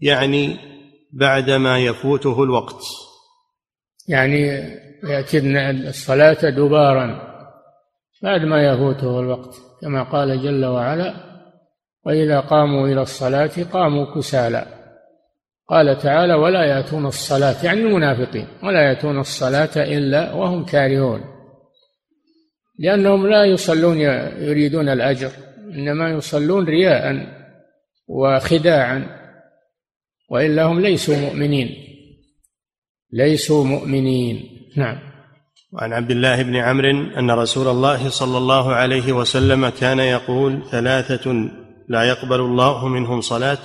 يعني 0.00 0.57
بعدما 1.12 1.78
يفوته 1.78 2.42
الوقت. 2.42 2.83
يعني 4.09 4.40
يأتين 5.05 5.57
الصلاة 5.88 6.50
دبارا. 6.50 7.31
بعد 8.22 8.40
ما 8.44 8.62
يفوته 8.62 9.20
الوقت 9.20 9.54
كما 9.80 10.02
قال 10.02 10.42
جل 10.42 10.64
وعلا 10.64 11.14
وإذا 12.06 12.40
قاموا 12.40 12.88
إلى 12.88 13.02
الصلاة 13.02 13.50
قاموا 13.72 14.14
كسالى 14.14 14.66
قال 15.68 15.98
تعالى 15.98 16.35
ولا 16.35 16.64
يأتون 16.64 17.06
الصلاة 17.06 17.64
يعني 17.64 17.80
المنافقين 17.80 18.46
ولا 18.62 18.82
يأتون 18.88 19.18
الصلاة 19.18 19.76
إلا 19.76 20.32
وهم 20.32 20.64
كارهون 20.64 21.20
لأنهم 22.78 23.26
لا 23.26 23.44
يصلون 23.44 24.00
يريدون 24.40 24.88
الأجر 24.88 25.30
إنما 25.74 26.11
يصلون 26.11 26.64
رياء 26.64 27.26
وخداعا 28.08 29.22
وإلا 30.30 30.62
هم 30.62 30.80
ليسوا 30.80 31.16
مؤمنين. 31.16 31.68
ليسوا 33.12 33.64
مؤمنين. 33.64 34.68
نعم. 34.76 35.12
وعن 35.72 35.92
عبد 35.92 36.11
الله 36.11 36.42
بن 36.42 36.56
عمرو 36.56 36.90
أن 37.18 37.30
رسول 37.30 37.68
الله 37.68 38.08
صلى 38.08 38.38
الله 38.38 38.72
عليه 38.74 39.12
وسلم 39.12 39.68
كان 39.68 39.98
يقول 39.98 40.62
ثلاثة 40.70 41.48
لا 41.88 42.02
يقبل 42.02 42.40
الله 42.40 42.88
منهم 42.88 43.20
صلاة 43.20 43.58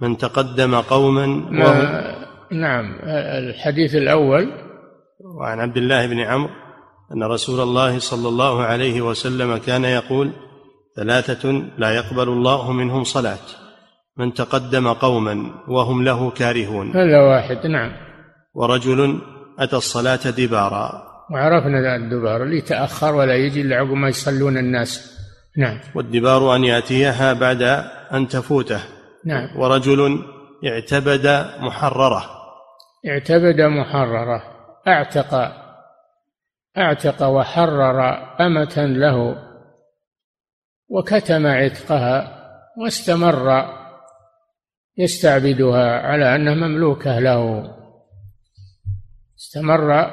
من 0.00 0.16
تقدم 0.16 0.74
قوما 0.74 1.26
وهم 1.60 1.86
نعم 2.52 2.98
الحديث 3.38 3.94
الأول. 3.94 4.52
وعن 5.40 5.60
عبد 5.60 5.76
الله 5.76 6.06
بن 6.06 6.20
عمرو 6.20 6.50
أن 7.12 7.22
رسول 7.22 7.60
الله 7.60 7.98
صلى 7.98 8.28
الله 8.28 8.62
عليه 8.62 9.00
وسلم 9.00 9.56
كان 9.56 9.84
يقول 9.84 10.30
ثلاثة 10.96 11.62
لا 11.78 11.90
يقبل 11.90 12.28
الله 12.28 12.72
منهم 12.72 13.04
صلاة 13.04 13.46
من 14.16 14.34
تقدم 14.34 14.92
قوما 14.92 15.50
وهم 15.68 16.04
له 16.04 16.30
كارهون. 16.30 16.90
هذا 16.90 17.20
واحد 17.20 17.66
نعم. 17.66 17.92
ورجل 18.54 19.18
أتى 19.58 19.76
الصلاة 19.76 20.30
دبارا. 20.30 21.09
وعرفنا 21.30 21.96
الدبار 21.96 22.42
اللي 22.42 22.60
تأخر 22.60 23.14
ولا 23.14 23.34
يجي 23.34 23.60
إلا 23.60 23.76
عقب 23.76 23.92
ما 23.92 24.08
يصلون 24.08 24.58
الناس. 24.58 25.20
نعم. 25.56 25.80
والدبار 25.94 26.56
أن 26.56 26.64
يأتيها 26.64 27.32
بعد 27.32 27.62
أن 28.12 28.28
تفوته. 28.28 28.80
نعم. 29.24 29.60
ورجل 29.60 30.24
اعتبد 30.66 31.26
محررة. 31.60 32.24
اعتبد 33.06 33.60
محررة. 33.60 34.42
أعتق 34.88 35.52
أعتق 36.78 37.22
وحرر 37.22 38.00
أمة 38.40 38.76
له. 38.76 39.36
وكتم 40.88 41.46
عتقها 41.46 42.36
واستمر 42.78 43.64
يستعبدها 44.98 46.00
على 46.00 46.34
أنها 46.34 46.54
مملوكة 46.54 47.18
له. 47.18 47.70
استمر 49.38 50.10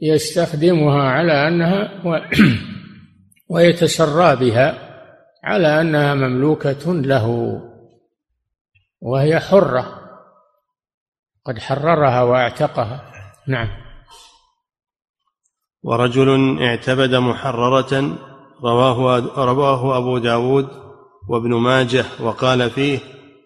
يستخدمها 0.00 1.02
على 1.02 1.48
أنها 1.48 2.02
و 2.04 2.18
ويتسرى 3.54 4.36
بها 4.36 4.78
على 5.44 5.80
أنها 5.80 6.14
مملوكة 6.14 6.94
له 6.94 7.60
وهي 9.00 9.40
حرة. 9.40 10.00
قد 11.46 11.58
حررها 11.58 12.22
واعتقها. 12.22 13.12
نعم. 13.48 13.68
ورجل 15.82 16.58
اعتبد 16.62 17.14
محررة 17.14 18.18
رواه 18.64 19.18
رواه 19.44 19.98
أبو 19.98 20.18
داود 20.18 20.68
وابن 21.28 21.54
ماجه 21.54 22.04
وقال 22.20 22.70
فيه 22.70 22.98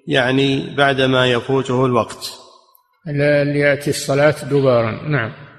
يعني 0.07 0.75
بعدما 0.77 1.27
يفوته 1.27 1.87
الوقت. 1.87 2.33
ليأتي 3.45 3.91
الصلاة 3.91 4.45
دبارا 4.45 5.09
نعم. 5.09 5.50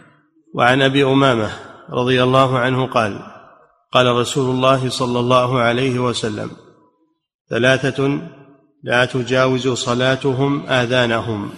وعن 0.55 0.81
أبي 0.81 1.03
أمامة 1.03 1.49
رضي 1.89 2.23
الله 2.23 2.59
عنه 2.59 2.87
قال 2.87 3.19
قال 3.91 4.15
رسول 4.15 4.55
الله 4.55 4.89
صلى 4.89 5.19
الله 5.19 5.59
عليه 5.59 5.99
وسلم 5.99 6.49
ثلاثة 7.49 8.21
لا 8.83 9.05
تجاوز 9.05 9.67
صلاتهم 9.67 10.65
آذانهم. 10.69 11.49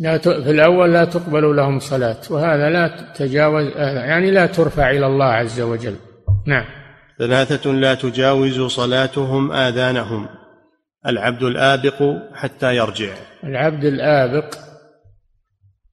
لا 0.00 0.16
ت... 0.16 0.28
في 0.28 0.50
الأول 0.50 0.92
لا 0.92 1.04
تقبل 1.04 1.56
لهم 1.56 1.78
صلاة 1.78 2.20
وهذا 2.30 2.70
لا 2.70 3.12
تجاوز 3.16 3.66
يعني 3.76 4.30
لا 4.30 4.46
ترفع 4.46 4.90
إلى 4.90 5.06
الله 5.06 5.24
عز 5.24 5.60
وجل. 5.60 5.96
نعم. 6.46 6.64
ثلاثة 7.18 7.72
لا 7.72 7.94
تجاوز 7.94 8.60
صلاتهم 8.60 9.52
آذانهم. 9.52 10.28
العبد 11.06 11.42
الآبق 11.42 12.02
حتى 12.34 12.76
يرجع. 12.76 13.14
العبد 13.44 13.84
الآبق 13.84 14.54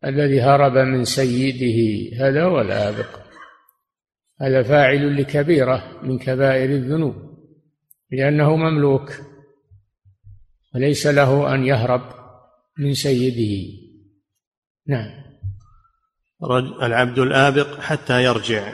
الذي 0.06 0.42
هرب 0.42 0.78
من 0.78 1.06
سيده 1.06 2.12
هذا 2.26 2.44
هو 2.44 2.62
الآبق. 2.62 3.20
هذا 4.42 4.64
فاعل 4.64 5.22
لكبيرة 5.22 6.00
من 6.04 6.20
كبائر 6.20 6.70
الذنوب 6.70 7.16
لأنه 8.12 8.56
مملوك 8.56 9.12
وليس 10.76 11.08
له 11.08 11.56
أن 11.56 11.66
يهرب 11.66 12.02
من 12.78 12.94
سيده. 12.94 13.74
نعم. 14.88 15.10
العبد 16.82 17.20
الآبق 17.20 17.80
حتى 17.80 18.24
يرجع. 18.24 18.74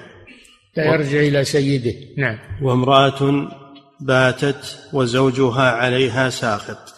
حتى 0.71 0.85
يرجع 0.85 1.19
إلى 1.19 1.43
سيده. 1.43 1.93
نعم. 2.17 2.39
وامرأة 2.61 3.49
باتت 4.01 4.89
وزوجها 4.93 5.71
عليها 5.71 6.29
ساخط. 6.29 6.96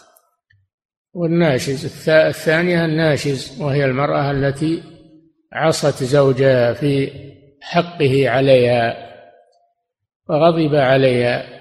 والناشز. 1.14 2.08
الثانية 2.08 2.84
الناشز 2.84 3.60
وهي 3.60 3.84
المرأة 3.84 4.30
التي 4.30 4.82
عصت 5.52 6.02
زوجها 6.04 6.72
في 6.72 7.10
حقه 7.60 8.28
عليها 8.28 9.10
وغضب 10.28 10.74
عليها. 10.74 11.60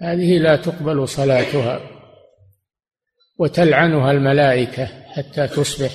هذه 0.00 0.38
لا 0.38 0.56
تقبل 0.56 1.08
صلاتها 1.08 1.80
وتلعنها 3.38 4.10
الملائكة 4.10 4.86
حتى 4.86 5.48
تصبح. 5.48 5.92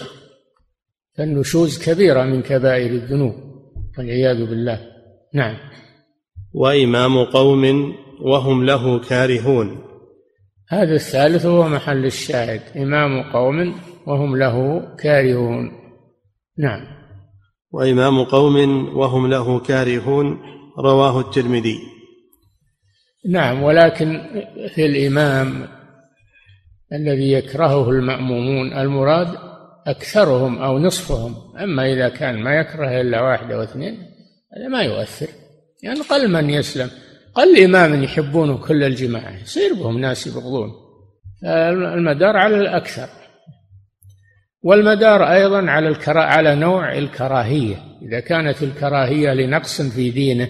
فالنشوز 1.18 1.90
كبيرة 1.90 2.24
من 2.24 2.42
كبائر 2.42 2.92
الذنوب 2.92 3.36
والعياذ 3.98 4.46
بالله. 4.46 4.80
نعم. 5.34 5.58
وإمام 6.54 7.24
قوم 7.24 7.94
وهم 8.22 8.66
له 8.66 9.00
كارهون. 9.00 9.87
هذا 10.70 10.96
الثالث 10.96 11.46
هو 11.46 11.68
محل 11.68 12.06
الشاهد. 12.06 12.62
إمام 12.78 13.32
قوم 13.32 13.80
وهم 14.08 14.38
له 14.38 14.88
كارهون. 14.96 15.72
نعم. 16.58 16.88
وإمام 17.72 18.24
قوم 18.24 18.56
وهم 18.98 19.28
له 19.28 19.60
كارهون 19.60 20.40
رواه 20.80 21.20
الترمذي. 21.20 21.80
نعم 23.30 23.64
ولكن 23.64 24.22
في 24.76 24.86
الإمام 24.86 25.68
الذي 26.94 27.32
يكرهه 27.32 27.90
المأمومون 27.90 28.74
المراد 28.74 29.28
أكثرهم 29.88 30.58
أو 30.58 30.80
نصفهم. 30.80 31.36
أما 31.58 31.94
إذا 31.94 32.10
كان 32.10 32.44
ما 32.44 32.60
يكره 32.60 33.02
إلا 33.02 33.22
واحد 33.22 33.52
أو 33.52 33.64
اثنين 33.64 33.94
هذا 34.58 34.68
ما 34.68 34.82
يؤثر. 34.82 35.28
يعني 35.84 36.00
قل 36.00 36.32
من 36.32 36.50
يسلم. 36.50 36.90
قل 37.38 37.64
إمام 37.64 38.04
يحبونه 38.04 38.58
كل 38.58 38.84
الجماعة 38.84 39.42
يصير 39.42 39.74
بهم 39.74 40.00
ناس 40.00 40.28
يبغضون. 40.28 40.72
المدار 41.98 42.38
على 42.38 42.56
الأكثر. 42.56 43.10
والمدار 44.64 45.24
أيضا 45.24 45.72
على 45.72 45.88
الكرا 45.88 46.22
على 46.22 46.56
نوع 46.56 46.98
الكراهية. 46.98 47.84
إذا 48.02 48.20
كانت 48.20 48.64
الكراهية 48.64 49.34
لنقص 49.34 49.82
في 49.82 50.12
دينه 50.12 50.50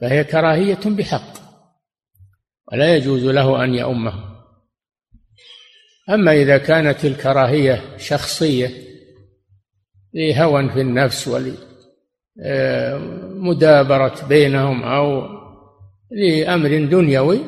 فهي 0.00 0.24
كراهية 0.24 0.78
بحق. 0.86 1.36
ولا 2.72 2.96
يجوز 2.96 3.24
له 3.24 3.64
أن 3.64 3.74
يؤمه. 3.74 4.12
أما 6.10 6.32
إذا 6.32 6.58
كانت 6.58 7.04
الكراهية 7.04 7.96
شخصية 7.98 8.70
لهوى 10.14 10.68
في 10.68 10.80
النفس 10.80 11.28
ولمدابرة 12.38 14.26
بينهم 14.28 14.82
أو 14.82 15.36
لأمر 16.10 16.68
دنيوي 16.68 17.40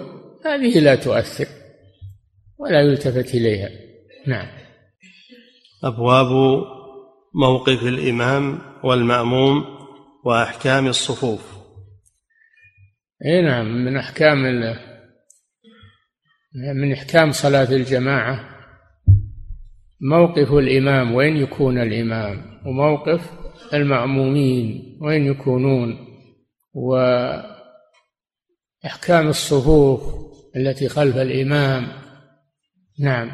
هذه 0.44 0.78
لا 0.78 0.94
تؤثر 0.94 1.46
ولا 2.58 2.80
يلتفت 2.80 3.34
إليها. 3.34 3.68
نعم. 4.26 4.48
أبواب 5.84 6.62
موقف 7.34 7.82
الإمام 7.82 8.58
والمأموم 8.84 9.64
وأحكام 10.24 10.86
الصفوف. 10.86 11.58
إي 13.26 13.42
نعم 13.42 13.84
من 13.84 13.96
أحكام 13.96 14.38
من 16.74 16.92
إحكام 16.92 17.32
صلاة 17.32 17.72
الجماعة 17.72 18.58
موقف 20.00 20.52
الإمام 20.52 21.14
وين 21.14 21.36
يكون 21.36 21.78
الإمام 21.78 22.60
وموقف 22.66 23.30
المأمومين 23.74 24.98
وين 25.02 25.26
يكونون 25.26 25.98
و 26.74 26.96
إحكام 28.86 29.28
الصفوف 29.28 30.00
التي 30.56 30.88
خلف 30.88 31.16
الإمام. 31.16 31.86
نعم. 33.00 33.30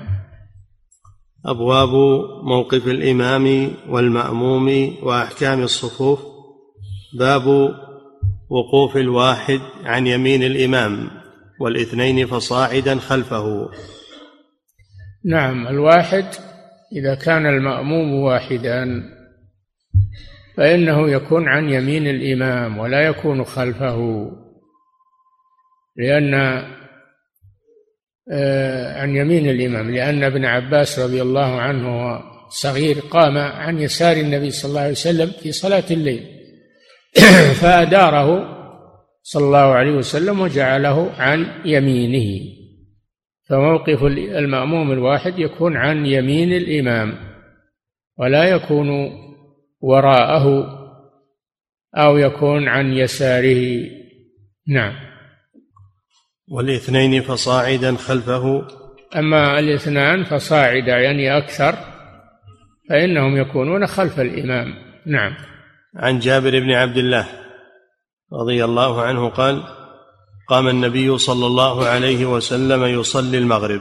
أبواب 1.47 1.88
موقف 2.45 2.86
الإمام 2.86 3.70
والمأموم 3.88 4.97
وأحكام 5.03 5.62
الصفوف. 5.62 6.20
باب 7.18 7.47
وقوف 8.51 8.97
الواحد 8.97 9.61
عن 9.84 10.07
يمين 10.07 10.42
الإمام 10.42 11.11
والاثنين 11.61 12.26
فصاعدا 12.26 12.99
خلفه. 12.99 13.68
نعم 15.24 15.66
الواحد 15.66 16.26
إذا 16.92 17.14
كان 17.14 17.47
المأموم 17.47 18.14
واحدا 18.14 19.03
فإنه 20.57 21.11
يكون 21.11 21.49
عن 21.49 21.68
يمين 21.68 22.07
الإمام 22.07 22.78
ولا 22.78 23.01
يكون 23.07 23.45
خلفه. 23.45 24.30
لأن 25.97 26.34
آه، 28.32 29.01
عن 29.01 29.16
يمين 29.16 29.49
الإمام 29.49 29.90
لأن 29.90 30.22
ابن 30.22 30.45
عباس 30.45 30.99
رضي 30.99 31.22
الله 31.22 31.61
عنه 31.61 32.20
صغير 32.49 32.99
قام 32.99 33.38
عن 33.38 33.80
يسار 33.80 34.16
النبي 34.16 34.51
صلى 34.51 34.68
الله 34.68 34.80
عليه 34.80 34.90
وسلم 34.90 35.30
في 35.30 35.53
صلاة 35.53 35.84
الليل. 35.90 36.26
فأداره 37.61 38.55
صلى 39.22 39.45
الله 39.45 39.59
عليه 39.59 39.92
وسلم 39.92 40.40
وجعله 40.40 41.12
عن 41.18 41.47
يمينه. 41.64 42.40
فموقف 43.49 44.05
المأموم 44.05 44.92
الواحد 44.92 45.38
يكون 45.38 45.76
عن 45.76 46.07
يمين 46.07 46.53
الإمام 46.53 47.14
ولا 48.18 48.45
يكون 48.45 49.12
وراءه 49.80 50.68
أو 51.97 52.18
يكون 52.18 52.68
عن 52.68 52.92
يساره. 52.92 53.90
نعم. 54.68 55.14
والاثنين 56.49 57.22
فصاعدا 57.22 57.97
خلفه. 57.97 58.66
أما 59.16 59.59
الإثنان 59.59 60.24
فصاعدا 60.24 60.99
يعني 60.99 61.38
أكثر 61.38 61.74
فإنهم 62.90 63.36
يكونون 63.36 63.86
خلف 63.86 64.20
الإمام. 64.20 64.74
نعم. 65.07 65.34
عن 65.97 66.18
جابر 66.18 66.51
بن 66.51 66.70
عبد 66.70 66.97
الله 66.97 67.26
رضي 68.32 68.64
الله 68.64 69.03
عنه 69.03 69.28
قال 69.28 69.62
قام 70.49 70.68
النبي 70.68 71.18
صلى 71.18 71.47
الله 71.47 71.86
عليه 71.86 72.26
وسلم 72.26 72.84
يصلي 72.84 73.38
المغرب 73.38 73.80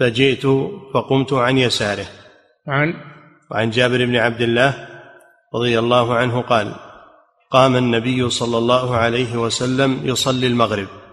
فجئت 0.00 0.46
فقمت 0.94 1.32
عن 1.32 1.58
يساره. 1.58 2.06
عن؟ 2.68 2.94
وعن 3.50 3.70
جابر 3.70 4.04
بن 4.04 4.16
عبد 4.16 4.40
الله 4.40 4.88
رضي 5.54 5.78
الله 5.78 6.14
عنه 6.14 6.40
قال 6.40 6.74
قام 7.50 7.76
النبي 7.76 8.30
صلى 8.30 8.58
الله 8.58 8.96
عليه 8.96 9.36
وسلم 9.36 10.00
يصلي 10.04 10.46
المغرب. 10.46 11.03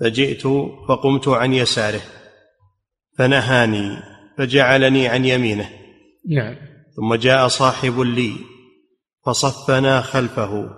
فجئت 0.00 0.46
فقمت 0.88 1.28
عن 1.28 1.54
يساره 1.54 2.00
فنهاني 3.18 3.96
فجعلني 4.38 5.08
عن 5.08 5.24
يمينه. 5.24 5.70
نعم. 6.28 6.56
ثم 6.96 7.14
جاء 7.14 7.48
صاحب 7.48 8.00
لي 8.00 8.32
فصفنا 9.26 10.00
خلفه 10.00 10.70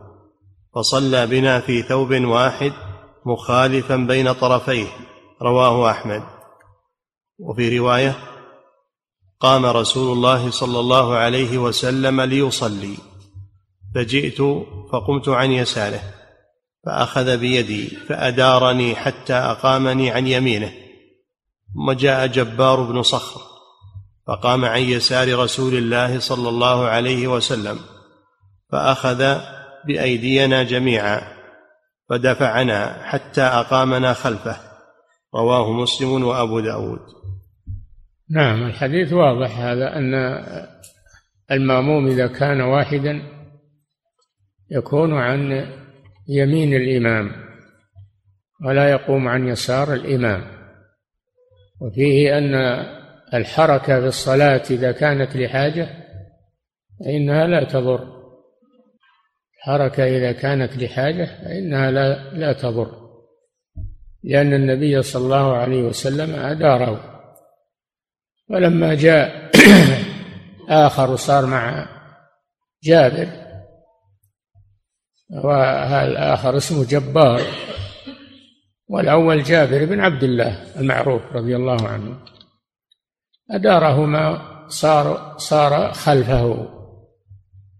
فصلى 0.74 1.26
بنا 1.26 1.60
في 1.60 1.82
ثوب 1.82 2.14
واحد 2.14 2.72
مخالفا 3.26 3.96
بين 3.96 4.32
طرفيه 4.32 4.86
رواه 5.42 5.90
أحمد. 5.90 6.22
وفي 7.38 7.78
رواية 7.78 8.16
قام 9.40 9.66
رسول 9.66 10.12
الله 10.12 10.50
صلى 10.50 10.80
الله 10.80 11.14
عليه 11.14 11.58
وسلم 11.58 12.20
ليصلي 12.20 12.96
فجئت 13.94 14.40
فقمت 14.92 15.28
عن 15.28 15.52
يساره. 15.52 16.21
فأخذ 16.86 17.38
بيدي 17.38 17.86
فأدارني 17.86 18.94
حتى 18.94 19.34
أقامني 19.34 20.10
عن 20.10 20.26
يمينه 20.26 20.72
ثم 21.74 21.92
جاء 21.92 22.26
جبار 22.26 22.82
بن 22.82 23.02
صخر 23.02 23.40
فقام 24.26 24.64
عن 24.64 24.80
يسار 24.80 25.38
رسول 25.38 25.74
الله 25.74 26.18
صلى 26.18 26.48
الله 26.48 26.86
عليه 26.86 27.28
وسلم 27.28 27.78
فأخذ 28.72 29.38
بأيدينا 29.86 30.62
جميعا 30.62 31.22
فدفعنا 32.08 33.02
حتى 33.04 33.42
أقامنا 33.42 34.12
خلفه 34.12 34.56
رواه 35.34 35.72
مسلم 35.72 36.24
وأبو 36.24 36.60
داود. 36.60 37.00
نعم 38.30 38.66
الحديث 38.66 39.12
واضح 39.12 39.58
هذا 39.58 39.96
أن 39.96 40.14
المأموم 41.50 42.06
إذا 42.06 42.26
كان 42.26 42.60
واحدا 42.60 43.22
يكون 44.70 45.12
عن 45.14 45.66
يمين 46.32 46.74
الإمام 46.74 47.32
ولا 48.64 48.90
يقوم 48.90 49.28
عن 49.28 49.48
يسار 49.48 49.94
الإمام. 49.94 50.44
وفيه 51.80 52.38
أن 52.38 52.54
الحركة 53.34 54.00
في 54.00 54.06
الصلاة 54.06 54.62
إذا 54.70 54.92
كانت 54.92 55.36
لحاجة 55.36 55.88
فإنها 57.00 57.46
لا 57.46 57.64
تضر. 57.64 58.22
الحركة 59.56 60.04
إذا 60.04 60.32
كانت 60.32 60.76
لحاجة 60.76 61.24
فإنها 61.24 61.90
لا 61.90 62.32
لا 62.32 62.52
تضر. 62.52 63.02
لأن 64.24 64.54
النبي 64.54 65.02
صلى 65.02 65.24
الله 65.24 65.56
عليه 65.56 65.82
وسلم 65.82 66.34
أداره. 66.34 67.12
ولما 68.50 68.94
جاء 68.94 69.50
آخر 70.86 71.16
صار 71.16 71.46
مع 71.46 71.88
جابر 72.82 73.41
وهذا 75.32 76.04
الآخر 76.04 76.56
اسمه 76.56 76.84
جبار. 76.84 77.42
والأول 78.88 79.42
جابر 79.42 79.84
بن 79.84 80.00
عبد 80.00 80.22
الله 80.22 80.80
المعروف 80.80 81.22
رضي 81.32 81.56
الله 81.56 81.88
عنه. 81.88 82.16
أدارهما 83.50 84.52
صار 84.68 85.34
صار 85.38 85.92
خلفه. 85.92 86.68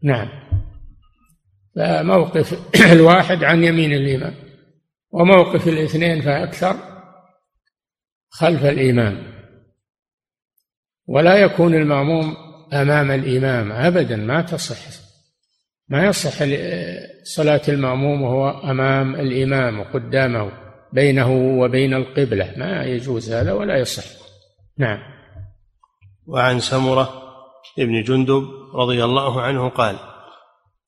نعم. 0.03 0.28
فموقف 1.76 2.59
الواحد 2.92 3.44
عن 3.44 3.64
يمين 3.64 3.92
الإمام 3.92 4.34
وموقف 5.11 5.68
الاثنين 5.68 6.22
فأكثر 6.22 6.76
خلف 8.30 8.64
الإمام 8.64 9.32
ولا 11.07 11.36
يكون 11.36 11.74
المأموم 11.74 12.36
أمام 12.72 13.11
الإمام 13.11 13.72
أبدا 13.72 14.16
ما 14.16 14.42
تصح. 14.42 15.01
ما 15.93 16.07
يصح 16.07 16.36
صلاة 17.22 17.61
المأموم 17.68 18.22
وهو 18.22 18.70
أمام 18.70 19.14
الإمام 19.14 19.80
وقدامه 19.80 20.53
بينه 20.93 21.32
وبين 21.61 21.95
القبلة. 21.95 22.55
ما 22.57 22.84
يجوز 22.84 23.32
هذا 23.32 23.53
ولا 23.53 23.78
يصح. 23.78 24.05
نعم. 24.78 24.99
وعن 26.26 26.61
سمرة 26.61 27.09
ابن 27.78 28.03
جندب 28.03 28.45
رضي 28.74 29.05
الله 29.05 29.43
عنه 29.43 29.68
قال 29.68 29.97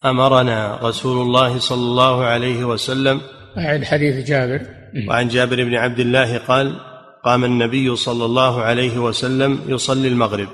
أمرنا 0.05 0.79
رسول 0.83 1.23
الله 1.23 1.59
صلى 1.59 1.83
الله 1.83 2.25
عليه 2.25 2.65
وسلم. 2.65 3.21
أعد 3.59 3.85
حديث 3.85 4.27
جابر. 4.27 4.61
وعن 5.09 5.29
جابر 5.29 5.65
بن 5.65 5.75
عبد 5.75 6.01
الله 6.01 6.39
قال 6.39 6.81
قام 7.25 7.45
النبي 7.45 7.97
صلى 7.97 8.25
الله 8.25 8.63
عليه 8.63 8.99
وسلم 8.99 9.61
يصلي 9.69 10.09
المغرب 10.09 10.49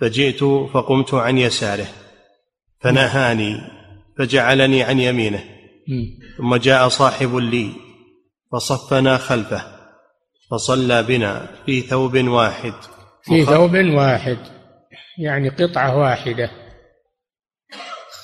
فجئت 0.00 0.44
فقمت 0.44 1.14
عن 1.14 1.38
يساره. 1.38 1.86
فنهاني 2.80 3.60
فجعلني 4.18 4.82
عن 4.82 4.98
يمينه. 5.00 5.44
ثم 6.38 6.56
جاء 6.56 6.88
صاحب 6.88 7.36
لي 7.36 7.72
فصفنا 8.52 9.16
خلفه 9.16 9.62
فصلى 10.50 11.02
بنا 11.02 11.48
في 11.66 11.80
ثوب 11.80 12.16
واحد. 12.16 12.72
في 13.22 13.44
ثوب 13.44 13.74
واحد 13.74 14.38
يعني 15.18 15.48
قطعة 15.48 15.96
واحدة. 15.96 16.50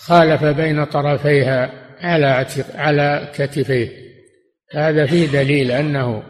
خالف 0.05 0.45
بين 0.45 0.85
طرفيها 0.85 1.71
على 2.01 2.47
على 2.75 3.33
كتفيه. 3.35 4.05
هذا 4.75 5.07
فيه 5.07 5.27
دليل 5.27 5.71
أنه 5.71 6.23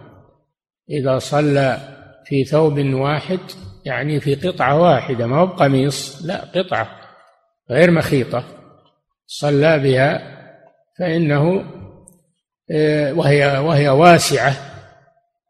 إذا 0.91 1.19
صلى 1.19 1.79
في 2.27 2.45
ثوب 2.45 2.79
واحد 2.79 3.41
يعني 3.85 4.21
في 4.21 4.35
قطعة 4.35 4.81
واحدة 4.81 5.27
ما 5.27 5.37
هو 5.37 5.47
بقميص 5.47 6.23
لا 6.25 6.45
قطعة. 6.55 7.04
غير 7.71 7.91
مخيطة 7.91 8.45
صلى 9.27 9.79
بها 9.79 10.35
فإنه 10.99 11.65
آه، 12.71 13.13
وهي 13.13 13.59
وهي 13.59 13.89
واسعة. 13.89 14.57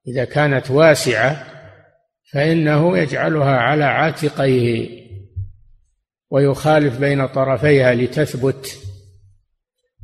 إذا 0.06 0.24
كانت 0.24 0.70
واسعة 0.70 1.46
فإنه 2.32 2.98
يجعلها 2.98 3.56
على 3.56 3.84
عاتقيه 3.84 5.04
ويخالف 6.30 6.98
بين 6.98 7.26
طرفيها 7.26 7.94
لتثبت. 7.94 8.78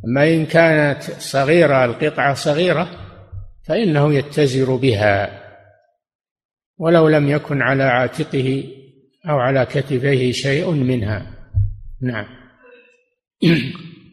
أما 0.04 0.28
إن 0.28 0.46
كانت 0.46 1.02
صغيرة 1.02 1.84
القطعة 1.84 2.34
صغيرة 2.34 2.90
فإنه 3.66 4.14
يتزر 4.14 4.76
بها. 4.76 5.40
ولو 6.78 7.08
لم 7.08 7.28
يكن 7.28 7.62
على 7.62 7.82
عاتقه 7.82 8.64
أو 9.28 9.38
على 9.38 9.66
كتفيه 9.66 10.32
شيء 10.32 10.70
منها. 10.70 11.39
نعم. 12.02 12.26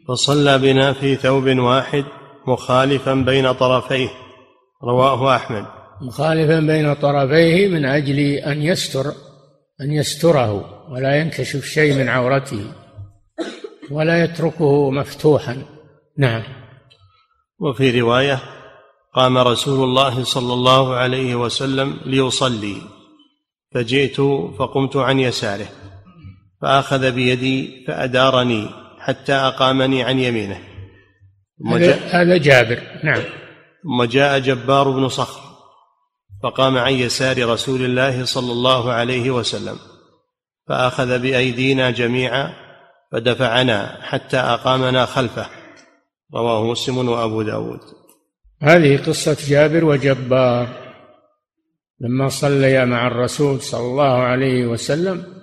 فصلى 0.08 0.58
بنا 0.58 0.92
في 0.92 1.16
ثوب 1.16 1.48
واحد 1.48 2.04
مخالفا 2.46 3.14
بين 3.14 3.52
طرفيه. 3.52 4.08
رواه 4.84 5.36
أحمد. 5.36 5.66
مخالفا 6.00 6.60
بين 6.60 6.94
طرفيه 6.94 7.68
من 7.68 7.84
أجل 7.84 8.18
أن 8.20 8.62
يستر 8.62 9.12
أن 9.80 9.92
يستره 9.92 10.50
ولا 10.90 11.20
ينكشف 11.20 11.64
شيء 11.64 11.94
من 11.94 12.08
عورته 12.08 12.72
ولا 13.90 14.24
يتركه 14.24 14.90
مفتوحا. 14.90 15.62
نعم. 16.18 16.42
وفي 17.60 18.00
رواية 18.00 18.40
قام 19.14 19.38
رسول 19.38 19.84
الله 19.84 20.24
صلى 20.24 20.52
الله 20.52 20.94
عليه 20.94 21.34
وسلم 21.34 22.00
ليصلي. 22.06 22.76
فجئت 23.74 24.20
فقمت 24.58 24.96
عن 24.96 25.18
يساره. 25.20 25.68
فأخذ 26.62 27.12
بيدي 27.12 27.84
فأدارني 27.86 28.68
حتى 28.98 29.32
أقامني 29.32 30.02
عن 30.02 30.18
يمينه. 30.18 30.60
هذا 32.10 32.36
جابر. 32.36 32.82
نعم. 33.04 33.22
ثم 33.82 34.04
جاء 34.04 34.38
جبار 34.38 34.90
بن 34.90 35.08
صخر 35.08 35.40
فقام 36.42 36.78
عن 36.78 36.92
يسار 36.92 37.48
رسول 37.48 37.84
الله 37.84 38.24
صلى 38.24 38.52
الله 38.52 38.92
عليه 38.92 39.30
وسلم 39.30 39.78
فأخذ 40.68 41.18
بأيدينا 41.18 41.90
جميعا 41.90 42.52
فدفعنا 43.12 43.98
حتى 44.02 44.36
أقامنا 44.36 45.06
خلفه. 45.06 45.46
رواه 46.34 46.64
مسلم 46.64 47.08
وأبو 47.08 47.42
داود. 47.42 47.80
هذه 48.62 48.96
قصة 48.96 49.36
جابر 49.48 49.84
وجبار. 49.84 50.88
لما 52.00 52.28
صليا 52.28 52.84
مع 52.84 53.06
الرسول 53.06 53.60
صلى 53.60 53.80
الله 53.80 54.18
عليه 54.22 54.66
وسلم 54.66 55.38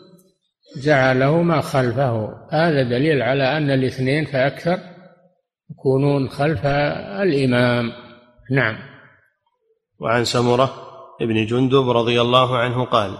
جعلهما 0.83 1.61
خلفه. 1.61 2.29
هذا 2.51 2.83
دليل 2.83 3.21
على 3.21 3.57
أن 3.57 3.71
الاثنين 3.71 4.25
فأكثر 4.25 4.79
يكونون 5.71 6.29
خلف 6.29 6.65
الإمام. 7.21 7.91
نعم. 8.51 8.77
وعن 9.99 10.23
سمرة 10.25 10.73
ابن 11.21 11.45
جندب 11.45 11.89
رضي 11.89 12.21
الله 12.21 12.57
عنه 12.57 12.85
قال 12.85 13.17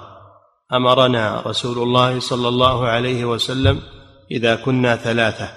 أمرنا 0.74 1.42
رسول 1.42 1.78
الله 1.78 2.20
صلى 2.20 2.48
الله 2.48 2.88
عليه 2.88 3.26
وسلم 3.26 3.82
إذا 4.32 4.56
كنا 4.56 4.96
ثلاثة 4.96 5.50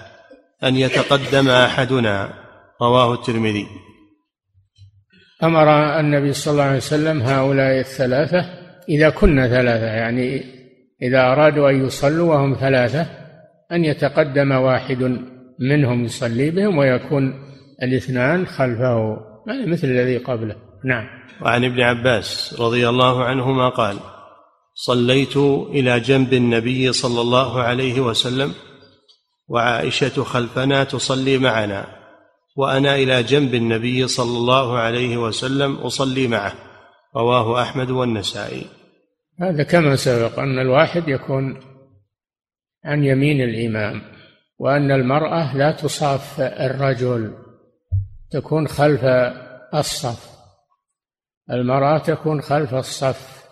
أن 0.65 0.77
يتقدم 0.77 1.49
أحدنا. 1.49 2.29
رواه 2.83 3.15
الترمذي. 3.15 3.67
أمر 5.43 6.01
النبي 6.01 6.33
صلى 6.33 6.53
الله 6.53 6.65
عليه 6.65 6.77
وسلم 6.77 7.23
هؤلاء 7.23 7.81
الثلاثة 7.81 8.45
إذا 8.89 9.11
كنا 9.11 9.49
ثلاثة 9.49 9.87
يعني 9.87 10.58
إذا 11.03 11.33
أرادوا 11.33 11.71
أن 11.71 11.87
يصلوا 11.87 12.35
وهم 12.35 12.55
ثلاثة 12.55 13.07
أن 13.73 13.85
يتقدم 13.85 14.53
واحد 14.53 15.19
منهم 15.59 16.05
يصلي 16.05 16.51
بهم 16.51 16.79
ويكون 16.79 17.35
الاثنان 17.83 18.47
خلفه 18.47 19.17
مثل 19.67 19.89
الذي 19.89 20.19
قبله. 20.19 20.57
نعم. 20.85 21.05
وعن 21.43 21.65
ابن 21.65 21.81
عباس 21.81 22.57
رضي 22.61 22.89
الله 22.89 23.25
عنهما 23.25 23.69
قال 23.69 23.97
صليت 24.75 25.37
إلى 25.71 26.01
جنب 26.01 26.33
النبي 26.33 26.93
صلى 26.93 27.21
الله 27.21 27.63
عليه 27.63 28.01
وسلم 28.01 28.53
وعائشة 29.49 30.25
خلفنا 30.25 30.85
تصلي 30.85 31.39
معنا 31.39 31.87
وأنا 32.57 32.95
إلى 32.95 33.23
جنب 33.23 33.55
النبي 33.55 34.09
صلى 34.09 34.37
الله 34.37 34.79
عليه 34.79 35.17
وسلم 35.17 35.75
أصلي 35.75 36.29
معه 36.29 36.53
رواه 37.17 37.63
أحمد 37.63 37.91
والنسائي. 37.91 38.78
هذا 39.41 39.63
كما 39.63 39.97
سبق 39.97 40.39
أن 40.39 40.59
الواحد 40.59 41.09
يكون 41.09 41.61
عن 42.85 43.05
يمين 43.05 43.41
الإمام 43.41 44.03
وأن 44.59 44.91
المرأة 44.91 45.57
لا 45.57 45.73
تصاف 45.73 46.41
الرجل 46.41 47.35
تكون 48.31 48.69
خلف 48.69 49.05
الصف. 49.75 50.39
المرأة 51.51 51.99
تكون 51.99 52.41
خلف 52.41 52.75
الصف 52.75 53.45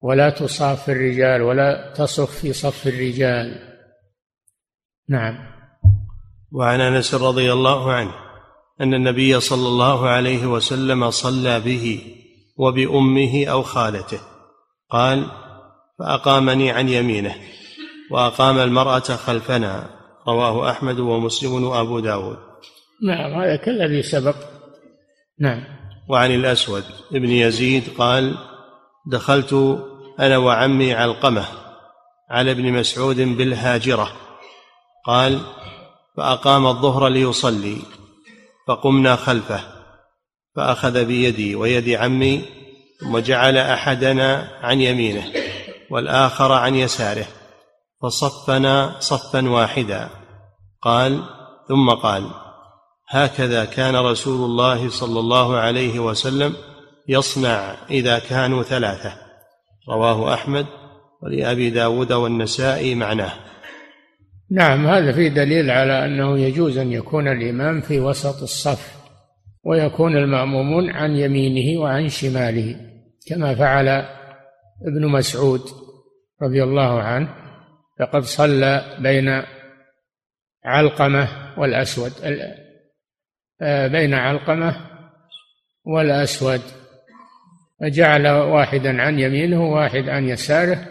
ولا 0.00 0.30
تصاف 0.30 0.90
الرجال 0.90 1.42
ولا 1.42 1.92
تصف 1.96 2.30
في 2.30 2.52
صف 2.52 2.86
الرجال. 2.86 3.76
نعم. 5.08 5.38
وعن 6.52 6.80
أنس 6.80 7.14
رضي 7.14 7.52
الله 7.52 7.92
عنه 7.92 8.14
أن 8.80 8.94
النبي 8.94 9.40
صلى 9.40 9.68
الله 9.68 10.08
عليه 10.08 10.46
وسلم 10.46 11.10
صلى 11.10 11.60
به 11.60 12.14
وبأمه 12.56 13.46
أو 13.46 13.62
خالته. 13.62 14.35
قال 14.90 15.26
فأقامني 15.98 16.70
عن 16.70 16.88
يمينه 16.88 17.34
وأقام 18.10 18.58
المرأة 18.58 18.98
خلفنا 18.98 19.90
رواه 20.28 20.70
أحمد 20.70 21.00
ومسلم 21.00 21.64
وأبو 21.64 22.00
داود. 22.00 22.38
نعم 23.02 23.40
هذا 23.40 23.56
كالذي 23.56 24.02
سبق. 24.02 24.36
نعم. 25.40 25.64
وعن 26.08 26.30
الأسود 26.30 26.84
ابن 27.12 27.30
يزيد 27.30 27.84
قال 27.98 28.34
دخلت 29.06 29.52
أنا 30.20 30.36
وعمي 30.36 30.94
علقمة 30.94 31.44
على 32.30 32.50
ابن 32.50 32.72
مسعود 32.72 33.16
بالهاجرة. 33.16 34.12
قال 35.06 35.40
فأقام 36.16 36.66
الظهر 36.66 37.08
ليصلي 37.08 37.76
فقمنا 38.68 39.16
خلفه 39.16 39.60
فأخذ 40.56 41.04
بيدي 41.04 41.54
ويد 41.54 41.88
عمي 41.88 42.44
ثم 43.00 43.18
جعل 43.18 43.56
أحدنا 43.58 44.48
عن 44.62 44.80
يمينه 44.80 45.24
والآخر 45.90 46.52
عن 46.52 46.74
يساره 46.74 47.26
فصفنا 48.02 48.96
صفا 49.00 49.48
واحدا. 49.48 50.08
قال 50.82 51.22
ثم 51.68 51.90
قال 51.90 52.30
هكذا 53.08 53.64
كان 53.64 53.96
رسول 53.96 54.44
الله 54.44 54.88
صلى 54.88 55.20
الله 55.20 55.56
عليه 55.56 55.98
وسلم 55.98 56.54
يصنع 57.08 57.74
إذا 57.90 58.18
كانوا 58.18 58.62
ثلاثة. 58.62 59.12
رواه 59.88 60.34
أحمد 60.34 60.66
ولأبي 61.22 61.70
داود 61.70 62.12
والنسائي 62.12 62.94
معناه. 62.94 63.32
نعم 64.50 64.86
هذا 64.86 65.12
فيه 65.12 65.28
دليل 65.28 65.70
على 65.70 66.04
أنه 66.04 66.38
يجوز 66.38 66.78
أن 66.78 66.92
يكون 66.92 67.28
الإمام 67.28 67.80
في 67.80 68.00
وسط 68.00 68.42
الصف. 68.42 68.95
ويكون 69.66 70.16
المأمومون 70.16 70.90
عن 70.90 71.16
يمينه 71.16 71.80
وعن 71.80 72.08
شماله 72.08 72.76
كما 73.28 73.54
فعل 73.54 73.88
ابن 74.86 75.06
مسعود 75.06 75.60
رضي 76.42 76.62
الله 76.62 77.02
عنه 77.02 77.34
فقد 77.98 78.22
صلى 78.22 78.96
بين 78.98 79.42
علقمة 80.64 81.28
والأسود 81.58 82.12
آه، 83.62 83.86
بين 83.86 84.14
علقمة 84.14 84.76
والأسود 85.84 86.60
فجعل 87.80 88.28
واحدا 88.28 89.02
عن 89.02 89.18
يمينه 89.18 89.64
وواحد 89.64 90.08
عن 90.08 90.28
يساره 90.28 90.86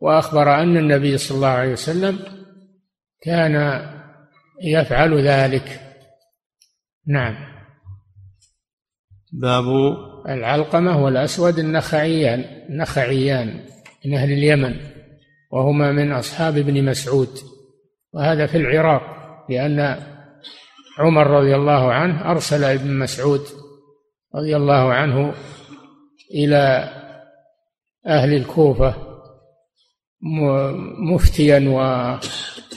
وأخبر 0.00 0.54
أن 0.54 0.76
النبي 0.76 1.18
صلى 1.18 1.36
الله 1.36 1.48
عليه 1.48 1.72
وسلم 1.72 2.18
كان 3.22 3.82
يفعل 4.62 5.28
ذلك. 5.28 5.80
نعم. 7.06 7.51
باب 9.32 9.64
العلقمة 10.28 11.04
والأسود 11.04 11.58
النخعيان 11.58 12.44
نخعيان 12.70 13.60
من 14.04 14.14
أهل 14.14 14.32
اليمن 14.32 14.76
وهما 15.50 15.92
من 15.92 16.12
أصحاب 16.12 16.56
ابن 16.56 16.84
مسعود. 16.84 17.28
وهذا 18.14 18.46
في 18.46 18.56
العراق 18.56 19.02
لأن 19.50 19.96
عمر 20.98 21.26
رضي 21.26 21.54
الله 21.56 21.92
عنه 21.92 22.30
أرسل 22.30 22.64
ابن 22.64 22.98
مسعود 22.98 23.40
رضي 24.34 24.56
الله 24.56 24.92
عنه 24.92 25.34
إلى 26.34 26.88
أهل 28.06 28.34
الكوفة 28.34 28.94
مفتيا 31.12 31.58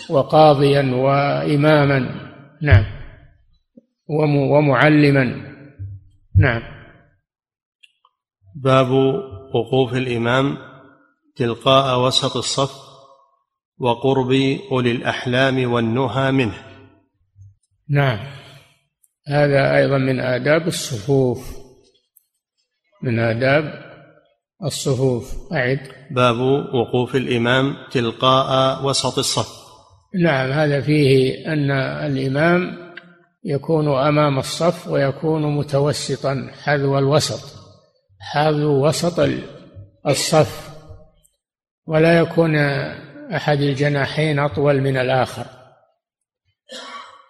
وقاضيا 0.10 0.96
وإماما 0.96 2.10
نعم 2.62 2.86
ومعلما. 4.50 5.55
نعم. 6.38 6.62
باب 8.56 8.92
وقوف 9.54 9.94
الإمام 9.94 10.58
تلقاء 11.36 12.00
وسط 12.00 12.38
الصف 12.38 12.72
وقرب 13.78 14.32
أولي 14.72 14.92
الأحلام 14.92 15.72
والنهى 15.72 16.32
منه. 16.32 16.56
نعم. 17.90 18.20
هذا 19.28 19.78
أيضا 19.78 19.98
من 19.98 20.20
آداب 20.20 20.68
الصفوف. 20.68 21.58
من 23.04 23.20
آداب 23.20 23.86
الصفوف. 24.64 25.54
أعد. 25.54 25.80
باب 26.12 26.40
وقوف 26.74 27.16
الإمام 27.16 27.76
تلقاء 27.92 28.86
وسط 28.86 29.18
الصف. 29.18 29.66
نعم. 30.24 30.52
هذا 30.52 30.82
فيه 30.82 31.46
أن 31.54 31.72
الإمام 32.12 32.85
يكون 33.46 33.88
أمام 33.88 34.40
الصف 34.40 34.88
ويكون 34.88 35.56
متوسطا 35.56 36.52
حذو 36.64 36.98
الوسط 36.98 37.66
حذو 38.20 38.88
وسط 38.88 39.30
الصف. 40.08 40.76
ولا 41.88 42.20
يكون 42.20 42.56
أحد 43.36 43.62
الجناحين 43.62 44.40
أطول 44.40 44.82
من 44.82 44.98
الآخر. 44.98 45.46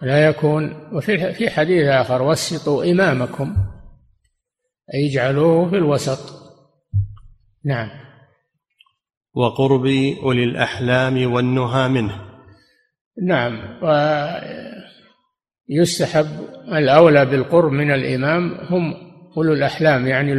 لا 0.01 0.27
يكون 0.27 0.89
وفي 0.93 1.33
في 1.33 1.49
حديث 1.49 1.87
آخر 1.87 2.21
وسطوا 2.21 2.91
إمامكم 2.91 3.55
أي 4.93 4.99
يجعلوه 4.99 5.69
في 5.69 5.75
الوسط. 5.75 6.19
نعم. 7.65 7.89
وقرب 9.33 9.85
أولي 10.23 10.43
الأحلام 10.43 11.33
والنهى 11.33 11.89
منه. 11.89 12.21
نعم. 13.27 13.79
ويستحب 15.69 16.27
الأولى 16.67 17.25
بالقرب 17.25 17.71
من 17.71 17.91
الإمام 17.91 18.53
هم 18.69 18.93
أولو 19.37 19.53
الأحلام 19.53 20.07
يعني 20.07 20.33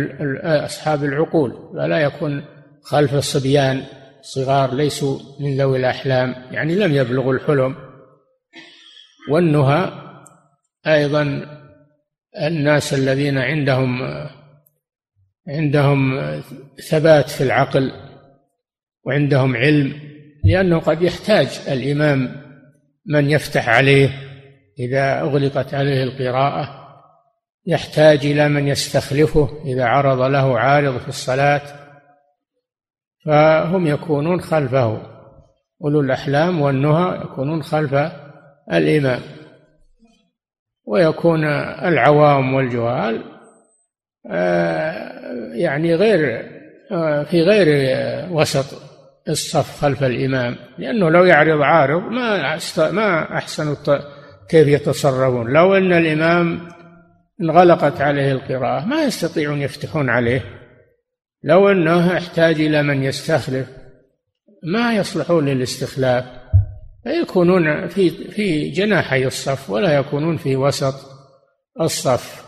أصحاب 0.64 1.04
العقول 1.04 1.72
فلا 1.74 1.98
يكون 1.98 2.44
خلف 2.82 3.14
الصبيان 3.14 3.82
صغار 4.22 4.74
ليسوا 4.74 5.18
من 5.40 5.56
ذوي 5.56 5.78
الأحلام 5.78 6.34
يعني 6.50 6.74
لم 6.74 6.94
يبلغوا 6.94 7.34
الحلم. 7.34 7.76
والنهى 9.30 9.92
أيضا 10.86 11.46
الناس 12.40 12.94
الذين 12.94 13.38
عندهم 13.38 14.02
عندهم 15.48 16.20
ثبات 16.88 17.30
في 17.30 17.44
العقل 17.44 17.92
وعندهم 19.04 19.56
علم 19.56 20.00
لأنه 20.44 20.78
قد 20.78 21.02
يحتاج 21.02 21.48
الإمام 21.68 22.42
من 23.06 23.30
يفتح 23.30 23.68
عليه 23.68 24.25
إذا 24.78 25.20
أغلقت 25.20 25.74
عليه 25.74 26.02
القراءة 26.02 26.86
يحتاج 27.66 28.26
إلى 28.26 28.48
من 28.48 28.68
يستخلفه 28.68 29.48
إذا 29.64 29.84
عرض 29.84 30.20
له 30.20 30.58
عارض 30.58 30.98
في 30.98 31.08
الصلاة 31.08 31.62
فهم 33.24 33.86
يكونون 33.86 34.40
خلفه. 34.40 35.02
أولو 35.84 36.00
الأحلام 36.00 36.60
والنهى 36.60 37.20
يكونون 37.24 37.62
خلف 37.62 38.12
الإمام. 38.72 39.20
ويكون 40.86 41.44
العوام 41.84 42.54
والجهال 42.54 43.24
آه، 44.30 45.12
يعني 45.54 45.94
غير 45.94 46.50
آه، 46.92 47.22
في 47.22 47.42
غير 47.42 47.68
وسط 48.30 48.82
الصف 49.28 49.80
خلف 49.80 50.02
الإمام 50.02 50.56
لأنه 50.78 51.10
لو 51.10 51.24
يعرض 51.24 51.62
عارض 51.62 52.02
ما 52.02 52.58
ما 52.78 53.36
أحسن 53.38 53.72
كيف 54.48 54.68
يتصرفون؟ 54.68 55.52
لو 55.52 55.76
أن 55.76 55.92
الإمام 55.92 56.68
انغلقت 57.40 58.00
عليه 58.00 58.32
القراءة 58.32 58.84
ما 58.84 59.04
يستطيعون 59.04 59.62
يفتحون 59.62 60.10
عليه. 60.10 60.44
لو 61.42 61.68
أنه 61.68 62.12
يحتاج 62.12 62.60
إلى 62.60 62.82
من 62.82 63.02
يستخلف 63.02 63.68
ما 64.62 64.94
يصلحون 64.94 65.48
للاستخلاف. 65.48 66.24
فيكونون 67.04 67.88
في 67.88 68.10
في 68.10 68.70
جناحي 68.70 69.26
الصف 69.26 69.70
ولا 69.70 69.98
يكونون 69.98 70.36
في 70.36 70.56
وسط 70.56 70.94
الصف. 71.80 72.46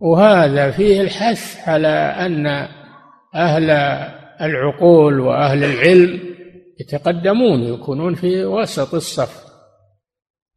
وهذا 0.00 0.70
فيه 0.70 1.00
الحث 1.00 1.68
على 1.68 1.88
أن 2.26 2.46
أهل 3.34 3.70
العقول 4.40 5.20
وأهل 5.20 5.64
العلم 5.64 6.20
يتقدمون 6.80 7.62
يكونون 7.62 8.14
في 8.14 8.44
وسط 8.44 8.94
الصف. 8.94 9.45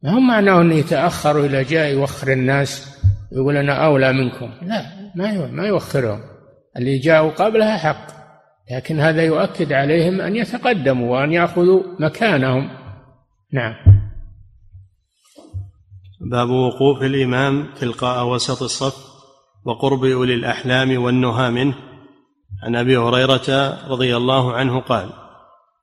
ما 0.04 0.12
هو 0.12 0.20
معناه 0.20 0.62
أنه 0.62 0.76
يتأخر 0.76 1.46
إلى 1.46 1.64
جاء 1.64 1.94
يوخر 1.94 2.32
الناس 2.32 2.98
يقول 3.32 3.58
أنا 3.58 3.86
أولى 3.86 4.14
منكم؟ 4.14 4.52
لا 4.62 4.86
ما 5.16 5.48
ما 5.48 5.68
يوخرهم. 5.68 6.22
اللي 6.78 6.98
جاءوا 6.98 7.32
قبلها 7.32 7.78
حق 7.78 8.08
لكن 8.72 9.00
هذا 9.00 9.24
يؤكد 9.24 9.74
عليهم 9.74 10.22
أن 10.22 10.36
يتقدموا 10.36 11.12
وأن 11.12 11.32
يأخذوا 11.34 11.84
مكانهم. 12.00 12.70
نعم. 13.54 13.74
باب 16.32 16.50
وقوف 16.50 17.02
الإمام 17.02 17.74
تلقاء 17.80 18.28
وسط 18.28 18.64
الصف 18.64 19.10
وقرب 19.66 20.06
أولي 20.06 20.34
الأحلام 20.34 21.04
والنهى 21.04 21.52
منه. 21.52 21.76
عن 22.64 22.76
أبي 22.76 22.98
هريرة 22.98 23.78
رضي 23.88 24.18
الله 24.18 24.54
عنه 24.54 24.80
قال 24.80 25.10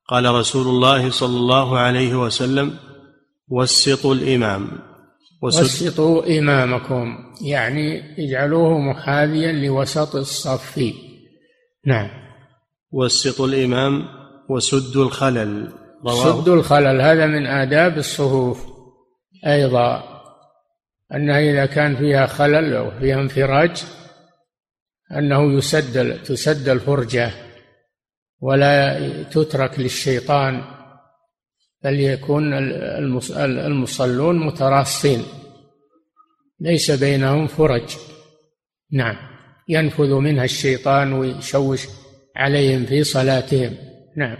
قال 0.08 0.34
رسول 0.34 0.66
الله 0.66 1.10
صلى 1.10 1.36
الله 1.36 1.78
عليه 1.78 2.14
وسلم 2.14 2.78
وسطوا 3.48 4.14
الإمام. 4.14 4.68
وسطوا 5.42 6.38
إمامكم 6.38 7.18
يعني 7.44 8.14
اجعلوه 8.18 8.78
محاذيا 8.78 9.52
لوسط 9.52 10.16
الصف. 10.16 10.92
نعم. 11.86 12.10
وسطوا 12.92 13.46
الإمام 13.46 14.08
وسدوا 14.50 15.04
الخلل. 15.04 15.72
رواه 16.04 16.40
سدوا 16.40 16.54
الخلل 16.54 17.00
هذا 17.00 17.26
من 17.26 17.46
آداب 17.46 17.98
الصفوف 17.98 18.66
أيضا 19.46 20.02
أنها 21.14 21.40
إذا 21.40 21.66
كان 21.66 21.96
فيها 21.96 22.26
خلل 22.26 22.74
أو 22.74 22.90
فيها 22.90 23.20
انفراج 23.20 23.84
أنه 25.12 25.52
يسد 25.52 26.22
تسد 26.22 26.68
الفرجة 26.68 27.30
ولا 28.40 28.98
تترك 29.22 29.80
للشيطان 29.80 30.62
بل 31.86 32.00
يكون 32.00 32.54
المصلون 33.40 34.46
متراصين. 34.46 35.22
ليس 36.60 36.90
بينهم 36.90 37.46
فرج. 37.46 37.96
نعم. 38.92 39.16
ينفذ 39.68 40.14
منها 40.14 40.44
الشيطان 40.44 41.12
ويشوش 41.12 41.86
عليهم 42.36 42.84
في 42.84 43.04
صلاتهم. 43.04 43.74
نعم. 44.16 44.36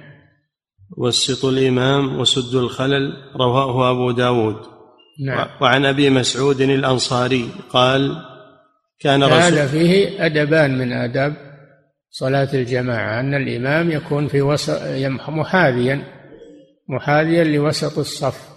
وسط 0.96 1.44
الإمام 1.44 2.20
وسد 2.20 2.54
الخلل 2.54 3.12
رواه 3.36 3.90
أبو 3.90 4.10
داود. 4.10 4.56
نعم. 5.26 5.48
وعن 5.60 5.84
أبي 5.84 6.10
مسعود 6.10 6.60
الأنصاري 6.60 7.48
قال 7.70 8.16
كان 9.00 9.22
رسول 9.22 9.38
هذا 9.38 9.66
فيه 9.66 10.26
أدبان 10.26 10.78
من 10.78 10.92
آداب 10.92 11.34
صلاة 12.10 12.48
الجماعة 12.54 13.20
أن 13.20 13.34
الإمام 13.34 13.90
يكون 13.90 14.28
في 14.28 14.42
وسط 14.42 14.82
محاذيا. 15.28 16.15
محاذيا 16.88 17.44
لوسط 17.44 17.98
الصف 17.98 18.48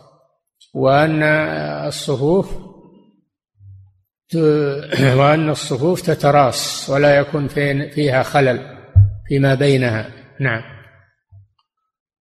وأن 0.73 1.23
الصفوف 1.87 2.69
وأن 5.19 5.49
الصفوف 5.49 6.01
تتراص 6.01 6.89
ولا 6.89 7.17
يكون 7.17 7.47
فيها 7.95 8.23
خلل 8.23 8.77
فيما 9.27 9.55
بينها. 9.55 10.09
نعم. 10.39 10.61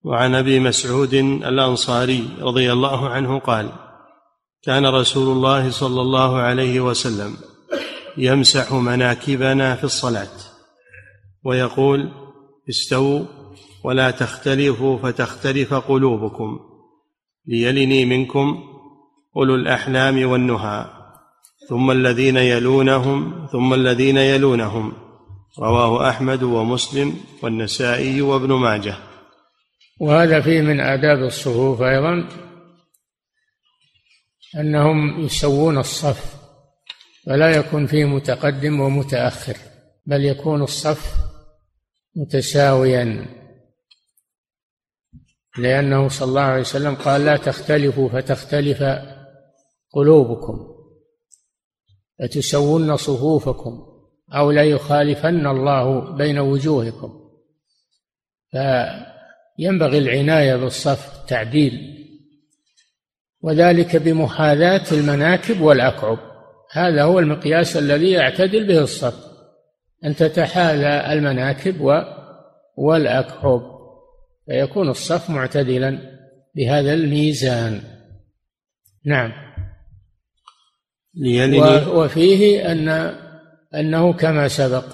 وعن 0.05 0.35
أبي 0.35 0.61
مسعود 0.61 1.15
الأنصاري 1.15 2.29
رضي 2.41 2.73
الله 2.73 3.09
عنه 3.09 3.39
قال 3.39 3.73
كان 4.63 4.87
رسول 4.87 5.37
الله 5.37 5.71
صلى 5.71 6.01
الله 6.01 6.37
عليه 6.37 6.81
وسلم 6.81 7.37
يمسح 8.17 8.73
مناكبنا 8.73 9.75
في 9.75 9.85
الصلاة 9.85 10.37
ويقول 11.45 12.13
استووا 12.69 13.25
ولا 13.85 14.11
تختلفوا 14.11 14.99
فتختلف 14.99 15.75
قلوبكم. 15.75 16.61
ليلني 17.47 18.05
منكم 18.05 18.65
أولو 19.37 19.55
الأحلام 19.55 20.31
والنهى. 20.31 20.87
ثم 21.69 21.91
الذين 21.91 22.37
يلونهم 22.37 23.47
ثم 23.53 23.75
الذين 23.75 24.17
يلونهم. 24.17 24.93
رواه 25.59 26.09
أحمد 26.09 26.43
ومسلم 26.43 27.15
والنسائي 27.43 28.23
وابن 28.23 28.53
ماجه. 28.53 28.97
وهذا 30.01 30.41
فيه 30.41 30.61
من 30.61 30.81
آداب 30.81 31.19
الصفوف 31.19 31.83
أيضا 31.83 32.29
أنهم 34.61 35.21
يسوون 35.21 35.79
الصف 35.79 36.35
فلا 37.27 37.51
يكون 37.51 37.87
فيه 37.87 38.05
متقدم 38.05 38.81
ومتأخر 38.81 39.57
بل 40.07 40.25
يكون 40.25 40.63
الصف 40.63 41.15
متساويا. 42.17 43.38
لأنه 45.59 46.09
صلى 46.09 46.29
الله 46.29 46.41
عليه 46.41 46.61
وسلم 46.61 46.95
قال 46.95 47.25
لا 47.25 47.37
تختلفوا 47.37 48.09
فتختلف 48.09 48.85
قلوبكم 49.93 50.79
لتسون 52.21 52.97
صفوفكم 52.97 53.87
أو 54.35 54.51
لا 54.51 54.65
يخالفن 54.65 55.47
الله 55.47 56.01
بين 56.17 56.39
وجوهكم. 56.39 57.31
فينبغي 58.51 59.99
العناية 59.99 60.57
بالصف 60.57 61.21
التعديل 61.21 61.95
وذلك 63.41 63.97
بمحاذاة 63.97 64.85
المناكب 64.93 65.61
والأكعب. 65.61 66.19
هذا 66.73 67.03
هو 67.03 67.19
المقياس 67.19 67.77
الذي 67.77 68.11
يعتدل 68.11 68.67
به 68.67 68.79
الصف 68.83 69.29
أن 70.05 70.17
تتحاذى 70.17 71.13
المناكب 71.13 72.05
والأكعب. 72.77 73.78
فيكون 74.49 74.89
الصف 74.89 75.31
معتدلا 75.31 75.99
بهذا 76.57 76.95
الميزان. 76.95 77.81
نعم. 79.05 79.33
وفيه 81.89 82.73
أن 82.73 82.89
أنه 83.75 84.13
كما 84.13 84.49
سبق 84.49 84.85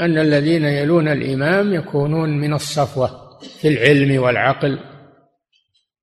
أن 0.00 0.18
الذين 0.18 0.64
يلون 0.64 1.08
الإمام 1.08 1.74
يكونون 1.74 2.40
من 2.40 2.54
الصفوة 2.54 3.38
في 3.60 3.68
العلم 3.68 4.22
والعقل 4.22 4.78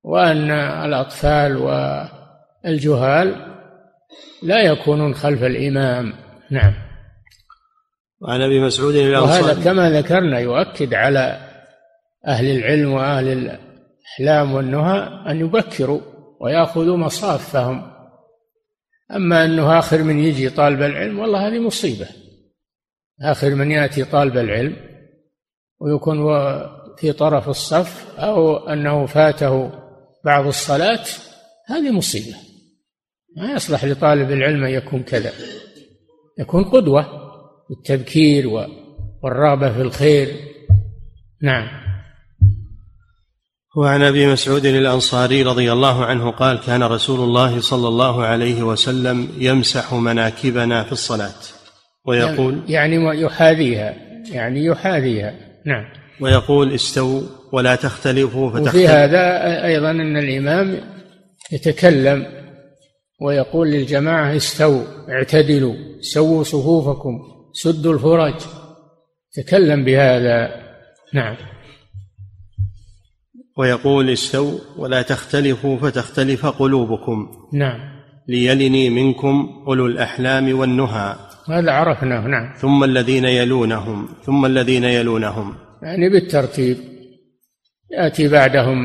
وأن 0.02 0.50
الأطفال 0.84 1.56
والجهال 2.64 3.56
لا 4.42 4.62
يكونون 4.62 5.14
خلف 5.14 5.42
الإمام. 5.42 6.12
نعم. 6.50 6.74
وعن 8.20 8.40
أبي 8.40 8.60
مسعود 8.60 8.94
الانصاري 8.94 9.42
وهذا 9.42 9.64
كما 9.64 9.90
ذكرنا 9.90 10.38
يؤكد 10.38 10.94
على 10.94 11.49
أهل 12.26 12.50
العلم 12.50 12.92
وأهل 12.92 13.28
الإحلام 13.28 14.54
والنهى 14.54 15.08
أن 15.30 15.40
يبكروا 15.40 16.00
ويأخذوا 16.40 16.96
مصافهم. 16.96 17.92
أما 19.16 19.44
أنه 19.44 19.78
آخر 19.78 20.02
من 20.02 20.18
يجي 20.18 20.50
طالب 20.50 20.82
العلم 20.82 21.18
والله 21.18 21.48
هذه 21.48 21.58
مصيبة. 21.58 22.06
آخر 23.22 23.54
من 23.54 23.70
يأتي 23.70 24.04
طالب 24.04 24.36
العلم 24.36 24.76
ويكون 25.80 26.18
في 26.98 27.12
طرف 27.12 27.48
الصف 27.48 28.18
أو 28.18 28.56
أنه 28.56 29.06
فاته 29.06 29.72
بعض 30.24 30.46
الصلاة 30.46 31.04
هذه 31.66 31.90
مصيبة. 31.90 32.36
ما 33.36 33.52
يصلح 33.52 33.84
لطالب 33.84 34.30
العلم 34.30 34.64
أن 34.64 34.70
يكون 34.70 35.02
كذا. 35.02 35.32
يكون 36.38 36.64
قدوة 36.64 37.06
بالتبكير 37.68 38.48
والرغبة 39.22 39.72
في 39.72 39.82
الخير. 39.82 40.36
نعم. 41.42 41.89
وعن 43.76 44.02
أبي 44.02 44.26
مسعود 44.26 44.66
الأنصاري 44.66 45.42
رضي 45.42 45.72
الله 45.72 46.04
عنه 46.04 46.30
قال 46.30 46.60
كان 46.60 46.82
رسول 46.82 47.20
الله 47.20 47.60
صلى 47.60 47.88
الله 47.88 48.24
عليه 48.24 48.62
وسلم 48.62 49.28
يمسح 49.38 49.94
مناكبنا 49.94 50.84
في 50.84 50.92
الصلاة. 50.92 51.40
ويقول 52.06 52.60
يعني 52.68 53.22
يحاذيها 53.22 53.94
يعني 54.32 54.64
يحاذيها. 54.64 55.34
نعم. 55.66 55.84
ويقول 56.20 56.74
استووا 56.74 57.22
ولا 57.52 57.74
تختلفوا 57.74 58.50
فتختلف. 58.50 58.74
وفي 58.74 58.88
هذا 58.88 59.64
أيضا 59.64 59.90
أن 59.90 60.16
الإمام 60.16 60.80
يتكلم 61.52 62.26
ويقول 63.20 63.68
للجماعة 63.70 64.36
استووا 64.36 64.84
اعتدلوا 65.08 65.74
سووا 66.00 66.44
صفوفكم 66.44 67.18
سدوا 67.52 67.92
الفرج. 67.92 68.34
تكلم 69.34 69.84
بهذا. 69.84 70.50
نعم. 71.14 71.36
ويقول 73.60 74.10
استووا 74.10 74.58
ولا 74.76 75.02
تختلفوا 75.02 75.78
فتختلف 75.78 76.46
قلوبكم. 76.46 77.28
نعم. 77.52 77.80
ليلني 78.28 78.90
منكم 78.90 79.64
أولو 79.66 79.86
الأحلام 79.86 80.58
والنهى. 80.58 81.16
هذا 81.48 81.70
عرفناه 81.72 82.26
نعم. 82.26 82.54
ثم 82.56 82.84
الذين 82.84 83.24
يلونهم 83.24 84.08
ثم 84.24 84.46
الذين 84.46 84.84
يلونهم. 84.84 85.54
يعني 85.82 86.08
بالترتيب 86.08 86.76
يأتي 87.90 88.28
بعدهم 88.28 88.78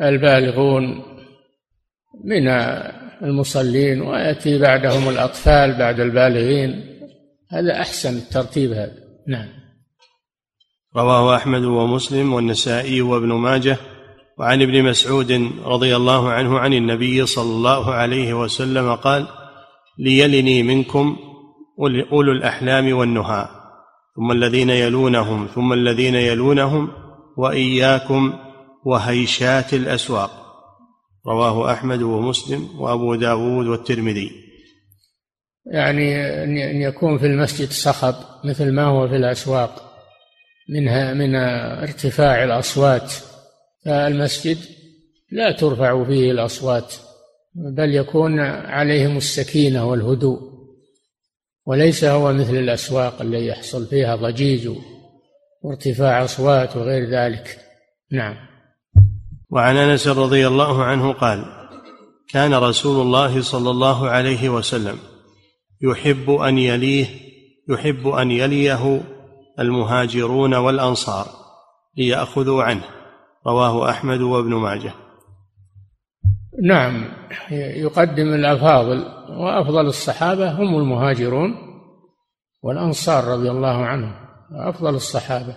البالغون 0.00 1.02
من 2.24 2.48
المصلين 3.22 4.00
ويأتي 4.00 4.58
بعدهم 4.58 5.08
الأطفال 5.08 5.78
بعد 5.78 6.00
البالغين. 6.00 6.70
هذا 7.50 7.72
أحسن 7.80 8.16
الترتيب 8.16 8.70
هذا. 8.70 8.94
نعم. 9.28 9.61
رواه 10.96 11.36
أحمد 11.36 11.64
ومسلم 11.64 12.32
والنسائي 12.32 13.02
وابن 13.02 13.32
ماجه 13.32 13.76
وعن 14.38 14.62
ابن 14.62 14.82
مسعود 14.82 15.50
رضي 15.64 15.96
الله 15.96 16.30
عنه 16.30 16.58
عن 16.58 16.72
النبي 16.72 17.26
صلى 17.26 17.50
الله 17.50 17.94
عليه 17.94 18.34
وسلم 18.34 18.94
قال 18.94 19.26
ليلني 19.98 20.62
منكم 20.62 21.16
أولو 22.12 22.32
الأحلام 22.32 22.92
والنهى 22.92 23.48
ثم 24.16 24.32
الذين 24.32 24.70
يلونهم 24.70 25.46
ثم 25.46 25.72
الذين 25.72 26.14
يلونهم 26.14 26.88
وإياكم 27.36 28.32
وهيشات 28.84 29.74
الأسواق. 29.74 30.30
رواه 31.26 31.72
أحمد 31.72 32.02
ومسلم 32.02 32.68
وأبو 32.78 33.14
داود 33.14 33.66
والترمذي. 33.66 34.30
يعني 35.66 36.16
ان 36.44 36.82
يكون 36.82 37.18
في 37.18 37.26
المسجد 37.26 37.70
صخب 37.70 38.14
مثل 38.44 38.72
ما 38.72 38.84
هو 38.84 39.08
في 39.08 39.16
الأسواق. 39.16 39.91
منها 40.68 41.14
من 41.14 41.34
ارتفاع 41.82 42.44
الأصوات 42.44 43.12
فالمسجد 43.84 44.58
لا 45.30 45.52
ترفع 45.52 46.04
فيه 46.04 46.30
الأصوات 46.30 46.94
بل 47.54 47.94
يكون 47.94 48.40
عليهم 48.40 49.16
السكينة 49.16 49.90
والهدوء 49.90 50.52
وليس 51.66 52.04
هو 52.04 52.32
مثل 52.32 52.56
الأسواق 52.56 53.20
اللي 53.20 53.46
يحصل 53.46 53.86
فيها 53.86 54.16
ضجيج 54.16 54.70
وارتفاع 55.62 56.24
أصوات 56.24 56.76
وغير 56.76 57.10
ذلك. 57.10 57.58
نعم. 58.12 58.36
وعن 59.50 59.76
أنس 59.76 60.08
رضي 60.08 60.46
الله 60.46 60.84
عنه 60.84 61.12
قال 61.12 61.44
كان 62.32 62.54
رسول 62.54 63.02
الله 63.02 63.42
صلى 63.42 63.70
الله 63.70 64.08
عليه 64.08 64.48
وسلم 64.48 64.98
يحب 65.80 66.30
أن 66.30 66.58
يليه 66.58 67.06
يحب 67.68 68.08
أن 68.08 68.30
يليه 68.30 69.02
المهاجرون 69.60 70.54
والأنصار 70.54 71.26
ليأخذوا 71.96 72.62
عنه. 72.62 72.84
رواه 73.46 73.90
أحمد 73.90 74.20
وابن 74.20 74.54
ماجه. 74.54 74.92
نعم 76.62 77.04
يقدم 77.50 78.34
الأفاضل. 78.34 79.04
وأفضل 79.28 79.86
الصحابة 79.86 80.50
هم 80.50 80.78
المهاجرون 80.78 81.54
والأنصار 82.62 83.24
رضي 83.24 83.50
الله 83.50 83.84
عنهم. 83.84 84.14
أفضل 84.52 84.94
الصحابة. 84.94 85.56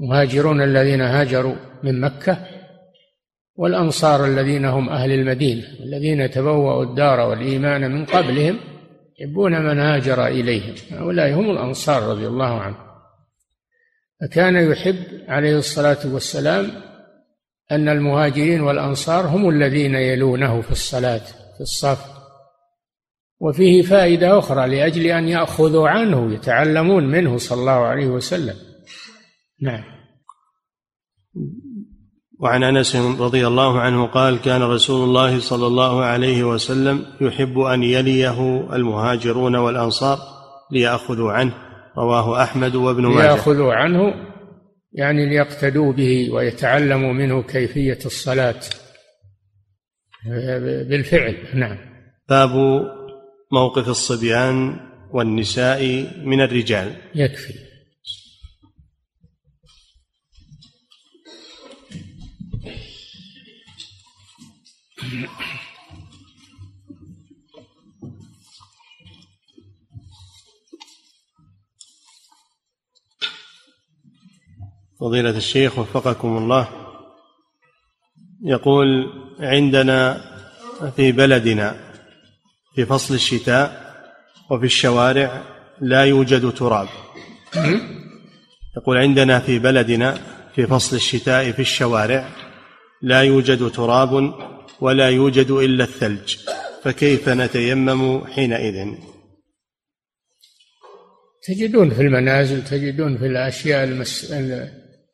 المهاجرون 0.00 0.62
الذين 0.62 1.00
هاجروا 1.00 1.54
من 1.82 2.00
مكة 2.00 2.38
والأنصار 3.56 4.24
الذين 4.24 4.64
هم 4.64 4.88
أهل 4.88 5.12
المدينة 5.12 5.62
الذين 5.80 6.30
تبوأوا 6.30 6.84
الدار 6.84 7.20
والإيمان 7.20 7.90
من 7.90 8.04
قبلهم 8.04 8.56
يحبون 9.20 9.60
من 9.62 9.78
هاجر 9.78 10.26
إليهم. 10.26 10.74
هؤلاء 10.90 11.34
هم 11.34 11.50
الأنصار 11.50 12.02
رضي 12.02 12.26
الله 12.26 12.60
عنهم. 12.60 12.89
فكان 14.20 14.70
يحب 14.70 14.96
عليه 15.28 15.58
الصلاة 15.58 15.98
والسلام 16.04 16.70
أن 17.72 17.88
المهاجرين 17.88 18.60
والأنصار 18.60 19.26
هم 19.26 19.48
الذين 19.48 19.94
يلونه 19.94 20.60
في 20.60 20.70
الصلاة 20.70 21.18
في 21.56 21.60
الصف. 21.60 22.04
وفيه 23.40 23.82
فائدة 23.82 24.38
أخرى 24.38 24.68
لأجل 24.68 25.06
أن 25.06 25.28
يأخذوا 25.28 25.88
عنه 25.88 26.34
يتعلمون 26.34 27.06
منه 27.06 27.38
صلى 27.38 27.60
الله 27.60 27.72
عليه 27.72 28.06
وسلم. 28.06 28.54
نعم. 29.62 29.84
وعن 32.40 32.62
أنس 32.62 32.96
رضي 32.96 33.46
الله 33.46 33.80
عنه 33.80 34.06
قال 34.06 34.40
كان 34.40 34.62
رسول 34.62 35.08
الله 35.08 35.40
صلى 35.40 35.66
الله 35.66 36.04
عليه 36.04 36.44
وسلم 36.44 37.06
يحب 37.20 37.58
أن 37.58 37.82
يليه 37.82 38.66
المهاجرون 38.72 39.56
والأنصار 39.56 40.18
ليأخذوا 40.72 41.32
عنه. 41.32 41.69
رواه 41.98 42.42
أحمد 42.42 42.74
وابن 42.74 43.06
ماجه. 43.06 43.22
ليأخذوا 43.22 43.74
عنه 43.74 44.14
يعني 44.92 45.28
ليقتدوا 45.28 45.92
به 45.92 46.30
ويتعلموا 46.30 47.12
منه 47.12 47.42
كيفية 47.42 47.98
الصلاة. 48.04 48.60
بالفعل 50.88 51.36
نعم. 51.54 51.78
باب 52.28 52.50
موقف 53.52 53.88
الصبيان 53.88 54.80
والنساء 55.12 55.82
من 56.24 56.40
الرجال. 56.40 56.96
يكفي. 57.14 57.54
فضيلة 75.00 75.36
الشيخ 75.36 75.78
وفقكم 75.78 76.36
الله. 76.36 76.68
يقول 78.44 78.86
عندنا 79.40 80.20
في 80.96 81.12
بلدنا 81.12 81.76
في 82.74 82.86
فصل 82.86 83.14
الشتاء 83.14 83.94
وفي 84.50 84.66
الشوارع 84.66 85.42
لا 85.80 86.04
يوجد 86.04 86.52
تراب. 86.52 86.88
يقول 88.76 88.96
عندنا 88.98 89.38
في 89.38 89.58
بلدنا 89.58 90.18
في 90.54 90.66
فصل 90.66 90.96
الشتاء 90.96 91.52
في 91.52 91.62
الشوارع 91.62 92.28
لا 93.02 93.22
يوجد 93.22 93.70
تراب 93.70 94.34
ولا 94.80 95.10
يوجد 95.10 95.50
إلا 95.50 95.84
الثلج. 95.84 96.36
فكيف 96.82 97.28
نتيمم 97.28 98.24
حينئذ؟ 98.24 98.94
تجدون 101.42 101.90
في 101.90 102.02
المنازل 102.02 102.64
تجدون 102.64 103.18
في 103.18 103.26
الأشياء 103.26 103.84
المس... 103.84 104.32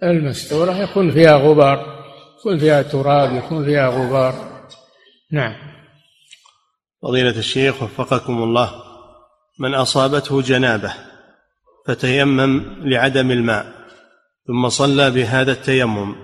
المستورة 0.02 0.72
يكون 0.72 1.10
فيها 1.10 1.36
غبار 1.36 1.96
يكون 2.38 2.58
فيها 2.58 2.82
تراب 2.82 3.32
يكون 3.32 3.64
فيها 3.64 3.88
غبار. 3.88 4.34
نعم. 5.32 5.54
فضيلة 7.02 7.38
الشيخ 7.38 7.82
وفقكم 7.82 8.42
الله 8.42 8.70
من 9.58 9.74
أصابته 9.74 10.42
جنابة 10.42 10.92
فتيمم 11.86 12.62
لعدم 12.88 13.30
الماء 13.30 13.66
ثم 14.46 14.68
صلى 14.68 15.10
بهذا 15.10 15.52
التيمم 15.52 16.14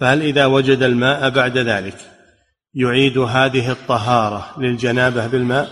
فهل 0.00 0.22
إذا 0.22 0.46
وجد 0.46 0.82
الماء 0.82 1.30
بعد 1.30 1.58
ذلك 1.58 1.96
يعيد 2.74 3.18
هذه 3.18 3.70
الطهارة 3.70 4.60
للجنابة 4.60 5.26
بالماء؟ 5.26 5.68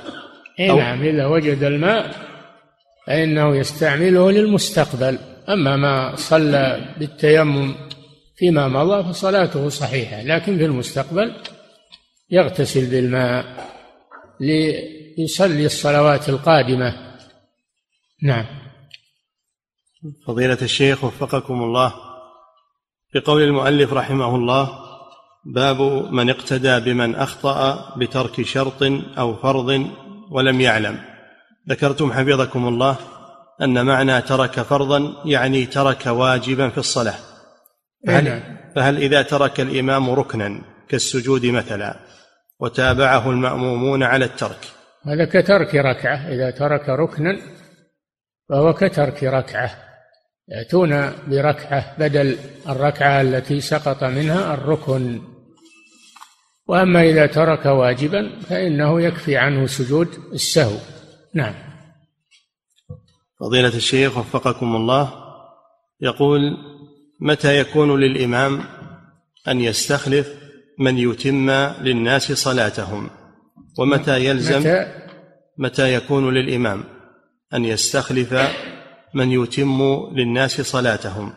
أي 0.61 0.68
نعم 0.77 1.03
إذا 1.03 1.27
وجد 1.27 1.62
الماء 1.62 2.11
فإنه 3.07 3.57
يستعمله 3.57 4.31
للمستقبل. 4.31 5.32
أما 5.49 5.76
ما 5.76 6.16
صلى 6.16 6.95
بالتيمم 6.99 7.74
فيما 8.36 8.68
مضى 8.68 9.12
فصلاته 9.12 9.68
صحيحة 9.68 10.22
لكن 10.22 10.59
في 10.59 10.64
المستقبل 10.64 11.32
يغتسل 12.30 12.90
بالماء 12.90 13.45
ليصلي 14.40 15.66
الصلوات 15.66 16.28
القادمة. 16.28 17.16
نعم. 18.22 18.47
فضيلة 20.26 20.59
الشيخ 20.62 21.05
وفقكم 21.05 21.62
الله 21.62 21.95
بقول 23.14 23.43
المؤلف 23.43 23.93
رحمه 23.93 24.36
الله 24.36 24.78
باب 25.45 25.80
من 26.12 26.30
اقتدى 26.30 26.80
بمن 26.80 27.14
أخطأ 27.14 27.95
بترك 27.97 28.43
شرط 28.43 28.82
أو 29.18 29.36
فرض 29.36 29.90
ولم 30.30 30.61
يعلم. 30.61 30.99
ذكرتم 31.68 32.12
حفظكم 32.12 32.68
الله 32.68 32.97
أن 33.63 33.87
معنى 33.87 34.23
ترك 34.23 34.61
فرضا 34.61 35.23
يعني 35.25 35.67
ترك 35.67 36.07
واجبا 36.07 36.69
في 36.69 36.79
الصلاة. 36.79 37.15
فهل, 38.07 38.25
نعم. 38.25 38.41
فهل 38.77 38.97
إذا 38.97 39.23
ترك 39.23 39.61
الإمام 39.61 40.11
ركنا 40.11 40.61
كالسجود 40.89 41.47
مثلا 41.47 41.97
وتابعه 42.61 43.31
المأمومون 43.31 44.03
على 44.03 44.25
الترك؟ 44.25 44.69
هذا 45.07 45.25
كترك 45.25 45.75
ركعة. 45.75 46.17
إذا 46.17 46.51
ترك 46.51 46.89
ركنا 46.89 47.39
فهو 48.49 48.75
كترك 48.75 49.25
ركعة. 49.25 49.71
يأتون 50.49 51.13
بركعة 51.27 51.97
بدل 51.99 52.39
الركعة 52.69 53.21
التي 53.21 53.61
سقط 53.61 54.05
منها 54.05 54.55
الركن. 54.55 55.21
وأما 56.69 57.03
إذا 57.03 57.27
ترك 57.27 57.67
واجبا 57.67 58.41
فإنه 58.41 59.03
يكفي 59.03 59.37
عنه 59.37 59.67
سجود 59.67 60.09
السهو. 60.33 60.77
نعم. 61.35 61.72
فضيلة 63.43 63.76
الشيخ 63.76 64.18
وفقكم 64.18 64.76
الله 64.76 65.12
يقول 66.01 66.40
متى 67.20 67.59
يكون 67.59 68.01
للإمام 68.01 68.64
أن 69.49 69.61
يستخلف 69.61 70.28
من 70.78 70.99
يتم 70.99 71.51
للناس 71.80 72.32
صلاتهم؟ 72.32 73.11
ومتى 73.78 74.24
يلزم 74.24 74.61
متى, 74.61 74.86
متى 75.59 75.95
يكون 75.95 76.34
للإمام 76.34 76.84
أن 77.55 77.64
يستخلف 77.64 78.34
من 79.14 79.32
يتم 79.32 79.82
للناس 80.12 80.61
صلاتهم؟ 80.61 81.32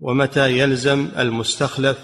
ومتى 0.00 0.58
يلزم 0.58 1.08
المستخلف 1.18 1.98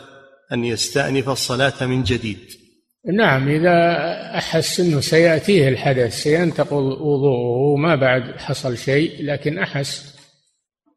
أن 0.52 0.64
يستأنف 0.64 1.28
الصلاة 1.28 1.86
من 1.86 2.02
جديد؟ 2.02 2.61
نعم 3.06 3.48
إذا 3.48 3.96
أحس 4.38 4.80
أنه 4.80 5.00
سيأتيه 5.00 5.68
الحدث 5.68 6.22
سينتقض 6.22 6.82
وضوءه 6.82 7.76
ما 7.76 7.94
بعد 7.94 8.22
حصل 8.22 8.78
شيء 8.78 9.24
لكن 9.24 9.58
أحس 9.58 10.14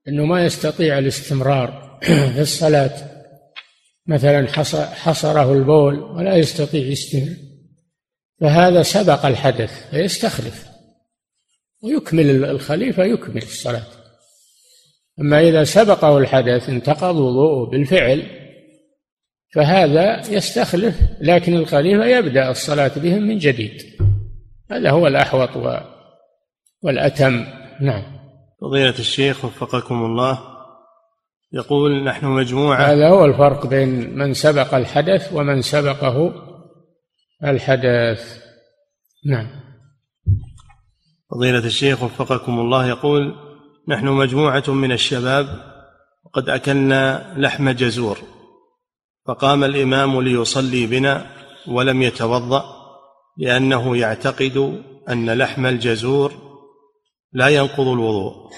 أنه 0.08 0.26
ما 0.26 0.46
يستطيع 0.46 1.00
الاستمرار 1.00 2.00
في 2.36 2.42
الصلاة. 2.42 3.16
مثلا 4.08 4.48
حصره 4.94 5.54
البول 5.54 6.00
ولا 6.00 6.36
يستطيع 6.36 6.86
يستمر. 6.86 7.34
فهذا 8.42 8.84
سبق 8.84 9.26
الحدث 9.26 9.90
فيستخلف. 9.90 10.66
ويكمل 11.84 12.46
الخليفة 12.46 13.04
يكمل 13.04 13.44
الصلاة. 13.44 13.88
أما 15.20 15.40
إذا 15.40 15.64
سبقه 15.64 16.18
الحدث 16.18 16.70
انتقض 16.70 17.16
وضوءه 17.16 17.70
بالفعل 17.70 18.45
فهذا 19.56 20.32
يستخلف 20.32 20.96
لكن 21.22 21.56
الخليفة 21.56 22.06
يبدأ 22.06 22.52
الصلاة 22.52 22.92
بهم 22.96 23.24
من 23.24 23.38
جديد. 23.38 23.82
هذا 24.72 24.92
هو 24.92 25.08
الأحوط 25.08 25.50
والأتم. 26.82 27.46
نعم. 27.82 28.04
فضيلة 28.62 29.00
الشيخ 29.00 29.46
وفقكم 29.46 30.06
الله. 30.06 30.40
يقول 31.54 32.04
نحن 32.04 32.26
مجموعة. 32.26 32.86
هذا 32.86 33.10
هو 33.10 33.26
الفرق 33.26 33.68
بين 33.68 34.18
من 34.18 34.34
سبق 34.34 34.74
الحدث 34.74 35.34
ومن 35.34 35.62
سبقه 35.62 36.34
الحدث. 37.44 38.44
نعم. 39.26 39.48
فضيلة 41.32 41.66
الشيخ 41.66 42.04
وفقكم 42.04 42.60
الله. 42.60 42.88
يقول 42.88 43.36
نحن 43.90 44.08
مجموعة 44.08 44.64
من 44.68 44.92
الشباب 44.92 45.48
وقد 46.26 46.50
أكلنا 46.50 47.34
لحم 47.38 47.70
جزور. 47.70 48.35
فقام 49.28 49.64
الإمام 49.64 50.22
ليصلي 50.22 50.86
بنا 50.86 51.26
ولم 51.68 52.02
يتوضأ 52.02 52.64
لأنه 53.38 53.98
يعتقد 53.98 54.84
أن 55.10 55.30
لحم 55.30 55.66
الجزور 55.66 56.34
لا 57.34 57.48
ينقض 57.48 57.88
الوضوء. 57.88 58.52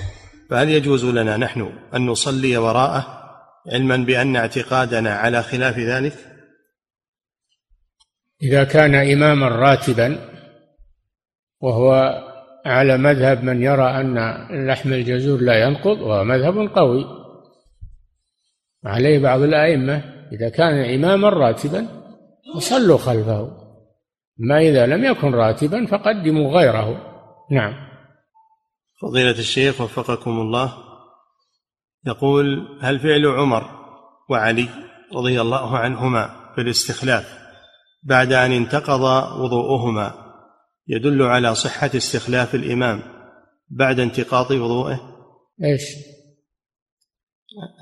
فهل 0.49 0.69
يجوز 0.69 1.05
لنا 1.05 1.37
نحن 1.37 1.73
أن 1.95 2.05
نصلي 2.05 2.57
وراءه 2.57 3.23
علما 3.73 3.97
بأن 3.97 4.35
اعتقادنا 4.35 5.13
على 5.15 5.43
خلاف 5.43 5.77
ذلك؟ 5.77 6.13
إذا 8.43 8.63
كان 8.63 8.95
إماما 8.95 9.47
راتبا 9.47 10.29
وهو 11.61 12.13
على 12.65 12.97
مذهب 12.97 13.43
من 13.43 13.63
يرى 13.63 14.01
أن 14.01 14.17
لحم 14.67 14.93
الجزور 14.93 15.41
لا 15.41 15.67
ينقض 15.67 16.01
وهو 16.01 16.23
مذهب 16.23 16.57
قوي. 16.75 17.05
عليه 18.85 19.19
بعض 19.19 19.41
الأئمة. 19.41 20.16
إذا 20.31 20.49
كان 20.49 20.93
إماما 20.93 21.29
راتبا 21.29 21.87
فصلوا 22.55 22.97
خلفه. 22.97 23.51
ما 24.37 24.59
إذا 24.59 24.85
لم 24.85 25.03
يكن 25.03 25.35
راتبا 25.35 25.85
فقدموا 25.85 26.59
غيره. 26.59 27.01
نعم. 27.51 27.73
فضيلة 29.01 29.39
الشيخ 29.39 29.81
وفقكم 29.81 30.31
الله 30.31 30.73
يقول 32.07 32.77
هل 32.81 32.99
فعل 32.99 33.25
عمر 33.25 33.63
وعلي 34.29 34.69
رضي 35.15 35.41
الله 35.41 35.77
عنهما 35.77 36.51
في 36.55 36.61
الاستخلاف 36.61 37.37
بعد 38.03 38.33
أن 38.33 38.51
انتقض 38.51 39.01
وضوءهما 39.39 40.13
يدل 40.87 41.21
على 41.21 41.55
صحة 41.55 41.91
استخلاف 41.95 42.55
الإمام 42.55 43.01
بعد 43.69 43.99
انتقاض 43.99 44.51
وضوءه 44.51 44.99
إيش؟ 45.63 45.81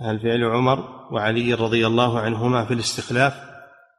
هل 0.01 0.19
فعل 0.19 0.43
عمر 0.43 0.79
وعلي 1.11 1.53
رضي 1.53 1.87
الله 1.87 2.19
عنهما 2.19 2.65
في 2.65 2.73
الاستخلاف 2.73 3.33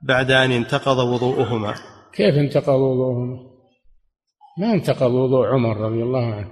بعد 0.02 0.30
أن 0.30 0.50
انتقض 0.50 0.98
وضوءهما. 0.98 1.74
كيف 2.12 2.34
انتقض 2.34 2.80
وضوءهما؟ 2.80 3.36
ما 4.58 4.72
انتقض 4.72 5.10
وضوء 5.10 5.46
عمر 5.46 5.76
رضي 5.76 6.02
الله 6.02 6.34
عنه. 6.34 6.48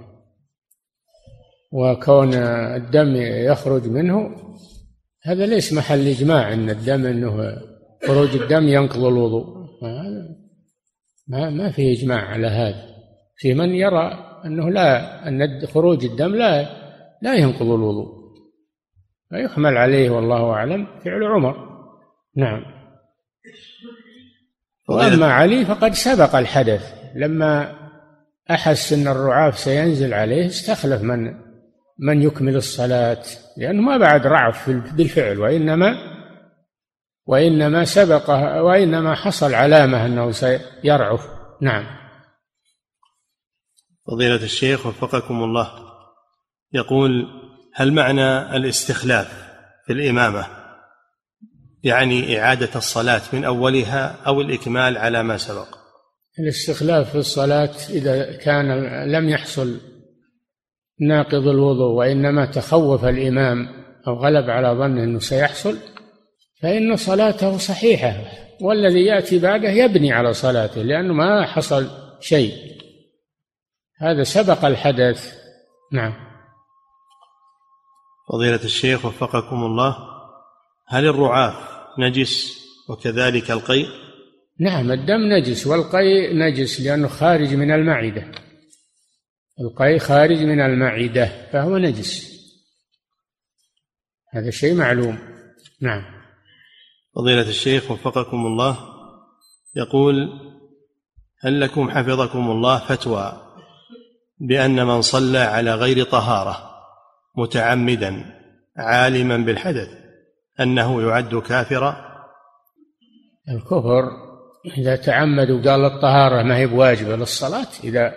وكون 1.71 2.33
الدم 2.75 3.15
يخرج 3.51 3.87
منه 3.87 4.35
هذا 5.23 5.45
ليس 5.45 5.73
محل 5.73 6.07
إجماع 6.07 6.53
أن 6.53 6.69
الدم 6.69 7.05
أنه 7.05 7.57
خروج 8.07 8.29
الدم 8.35 8.67
ينقض 8.67 9.03
الوضوء. 9.03 9.45
ما 11.27 11.49
ما 11.49 11.71
في 11.71 11.91
إجماع 11.91 12.21
على 12.21 12.47
هذا. 12.47 12.85
في 13.37 13.53
من 13.53 13.75
يرى 13.75 14.13
أنه 14.45 14.69
لا 14.69 15.27
أن 15.27 15.67
خروج 15.67 16.05
الدم 16.05 16.35
لا 16.35 16.69
لا 17.21 17.35
ينقض 17.35 17.71
الوضوء. 17.71 18.14
فيحمل 19.29 19.77
عليه 19.77 20.09
والله 20.09 20.53
أعلم 20.53 20.87
فعل 21.05 21.23
عمر. 21.23 21.55
نعم. 22.35 22.65
وأما 24.89 25.33
علي 25.33 25.65
فقد 25.65 25.93
سبق 25.93 26.35
الحدث. 26.35 26.93
لما 27.15 27.75
أحس 28.51 28.93
أن 28.93 29.07
الرعاف 29.07 29.59
سينزل 29.59 30.13
عليه 30.13 30.47
استخلف 30.47 31.01
من 31.01 31.45
من 31.99 32.21
يكمل 32.21 32.55
الصلاة 32.55 33.23
لأنه 33.57 33.81
ما 33.81 33.97
بعد 33.97 34.27
رعف 34.27 34.69
بالفعل 34.69 35.39
وإنما 35.39 35.97
وإنما 37.25 37.85
سبقه 37.85 38.63
وإنما 38.63 39.15
حصل 39.15 39.53
علامة 39.53 40.05
أنه 40.05 40.31
سيرعف. 40.31 41.27
نعم. 41.61 41.85
فضيلة 44.07 44.43
الشيخ 44.43 44.85
وفقكم 44.85 45.43
الله. 45.43 45.69
يقول 46.73 47.27
هل 47.77 47.93
معنى 47.93 48.55
الاستخلاف 48.55 49.27
في 49.85 49.93
الإمامة؟ 49.93 50.47
يعني 51.83 52.39
إعادة 52.39 52.69
الصلاة 52.75 53.21
من 53.33 53.43
أولها 53.43 54.17
أو 54.27 54.41
الإكمال 54.41 54.97
على 54.97 55.23
ما 55.23 55.37
سبق. 55.37 55.67
الاستخلاف 56.39 57.09
في 57.09 57.17
الصلاة 57.17 57.71
إذا 57.89 58.37
كان 58.37 58.65
لم 59.11 59.29
يحصل 59.29 59.77
ناقض 60.99 61.47
الوضوء 61.47 61.91
وإنما 61.91 62.45
تخوف 62.45 63.05
الإمام 63.05 63.67
أو 64.07 64.13
غلب 64.13 64.49
على 64.49 64.67
ظنه 64.67 65.03
أنه 65.03 65.19
سيحصل 65.19 65.77
فإن 66.61 66.95
صلاته 66.95 67.57
صحيحة 67.57 68.13
والذي 68.61 69.05
يأتي 69.05 69.39
بعده 69.39 69.69
يبني 69.69 70.13
على 70.13 70.33
صلاته 70.33 70.81
لأنه 70.81 71.13
ما 71.13 71.45
حصل 71.45 71.87
شيء. 72.19 72.53
هذا 74.01 74.23
سبق 74.23 74.65
الحدث. 74.65 75.33
نعم. 75.93 76.34
فضيلة 78.27 78.63
الشيخ 78.63 79.05
وفقكم 79.05 79.63
الله 79.63 79.97
هل 80.87 81.07
الرعاف 81.07 81.55
نجس 81.99 82.65
وكذلك 82.89 83.51
القيء؟ 83.51 83.87
نعم 84.59 84.91
الدم 84.91 85.21
نجس 85.21 85.67
والقيء 85.67 86.35
نجس 86.35 86.81
لأنه 86.81 87.07
خارج 87.07 87.53
من 87.53 87.71
المعدة. 87.71 88.31
القيء 89.59 89.97
خارج 89.97 90.37
من 90.37 90.61
المعدة 90.61 91.49
فهو 91.53 91.77
نجس. 91.77 92.35
هذا 94.33 94.49
شيء 94.49 94.75
معلوم. 94.75 95.17
نعم. 95.81 96.03
فضيلة 97.15 97.49
الشيخ 97.49 97.91
وفقكم 97.91 98.45
الله 98.45 98.77
يقول 99.75 100.29
هل 101.39 101.61
لكم 101.61 101.89
حفظكم 101.89 102.51
الله 102.51 102.79
فتوى 102.79 103.41
بأن 104.39 104.85
من 104.85 105.01
صلى 105.01 105.37
على 105.37 105.75
غير 105.75 106.03
طهارة؟ 106.03 106.74
متعمدا 107.37 108.25
عالما 108.77 109.37
بالحدث 109.37 109.89
أنه 110.59 111.01
يعد 111.01 111.35
كافرا؟ 111.35 111.95
الكفر 113.49 114.03
إذا 114.77 114.95
تعمد 114.95 115.51
وقال 115.51 115.85
الطهارة 115.85 116.43
ما 116.43 116.57
هي 116.57 116.67
بواجبة 116.67 117.15
للصلاة 117.15 117.67
إذا 117.83 118.13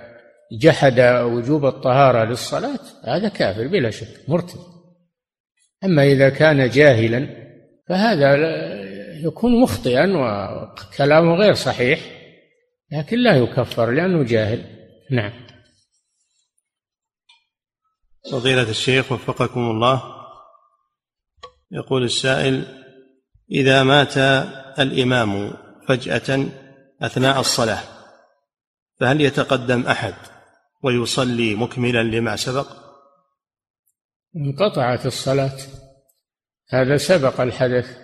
جحد 0.61 1.01
وجوب 1.01 1.67
الطهارة 1.67 2.25
للصلاة 2.25 2.81
هذا 3.05 3.29
كافر 3.29 3.67
بلا 3.67 3.91
شك 3.91 4.29
مرتد. 4.29 4.59
أما 5.85 6.03
إذا 6.03 6.29
كان 6.29 6.69
جاهلا 6.69 7.27
فهذا 7.89 8.37
يكون 9.25 9.61
مخطئا 9.61 10.07
وكلامه 10.17 11.35
غير 11.35 11.55
صحيح 11.55 12.01
لكن 12.93 13.19
لا 13.19 13.37
يكفر 13.37 13.91
لأنه 13.91 14.23
جاهل. 14.23 14.65
نعم. 15.11 15.48
فضيلة 18.33 18.71
الشيخ 18.71 19.13
وفقكم 19.13 19.61
الله. 19.61 20.03
يقول 21.71 22.05
السائل 22.05 22.65
إذا 23.51 23.83
مات 23.83 24.19
الإمام 24.79 25.53
فجأة 25.89 26.47
أثناء 27.03 27.41
الصلاة 27.41 27.83
فهل 29.01 29.21
يتقدم 29.21 29.87
أحد 29.87 30.15
ويصلي 30.83 31.55
مكملا 31.55 32.03
لما 32.03 32.37
سبق؟ 32.37 32.67
انقطعت 34.37 35.07
الصلاة. 35.07 35.57
هذا 36.71 36.97
سبق 36.97 37.41
الحدث. 37.41 37.99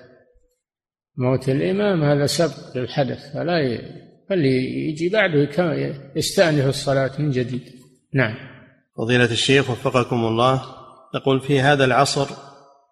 موت 1.17 1.49
الإمام 1.49 2.03
هذا 2.03 2.27
سبق 2.27 2.77
للحدث 2.77 3.33
فلا 3.33 3.59
ي... 3.59 3.79
فاللي 4.29 4.89
يجي 4.89 5.09
بعده 5.09 5.49
يستأنف 6.17 6.67
الصلاة 6.67 7.11
من 7.19 7.31
جديد. 7.31 7.73
نعم. 8.15 8.54
فضيلة 8.97 9.25
الشيخ 9.25 9.71
وفقكم 9.71 10.25
الله 10.25 10.63
يقول 11.15 11.41
في 11.41 11.61
هذا 11.61 11.85
العصر 11.85 12.27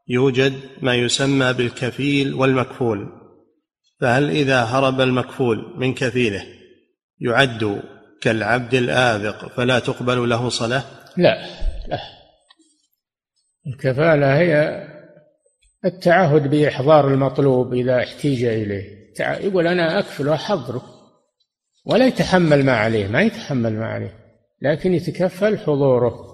يوجد 0.09 0.53
ما 0.82 0.94
يسمى 0.94 1.53
بالكفيل 1.53 2.34
والمكفول. 2.34 3.09
فهل 4.00 4.30
إذا 4.30 4.62
هرب 4.62 5.00
المكفول 5.00 5.74
من 5.76 5.94
كفيله 5.94 6.44
يعد 7.20 7.82
كالعبد 8.20 8.74
الآبق 8.74 9.48
فلا 9.48 9.78
تقبل 9.78 10.28
له 10.28 10.48
صلاة؟ 10.48 10.84
لا 11.16 11.46
لا. 11.88 11.98
الكفالة 13.66 14.38
هي 14.38 14.82
التعهد 15.84 16.50
بإحضار 16.50 17.09
المطلوب 17.09 17.74
إذا 17.74 18.03
احتيج 18.03 18.44
إليه. 18.44 19.03
يقول 19.20 19.66
أنا 19.66 19.98
أكفل 19.98 20.28
وأحضره 20.28 20.82
ولا 21.86 22.07
يتحمل 22.07 22.64
ما 22.64 22.72
عليه 22.72 23.07
ما 23.07 23.22
يتحمل 23.22 23.72
ما 23.72 23.86
عليه. 23.86 24.21
لكن 24.62 24.94
يتكفل 24.94 25.58
حضوره 25.58 26.32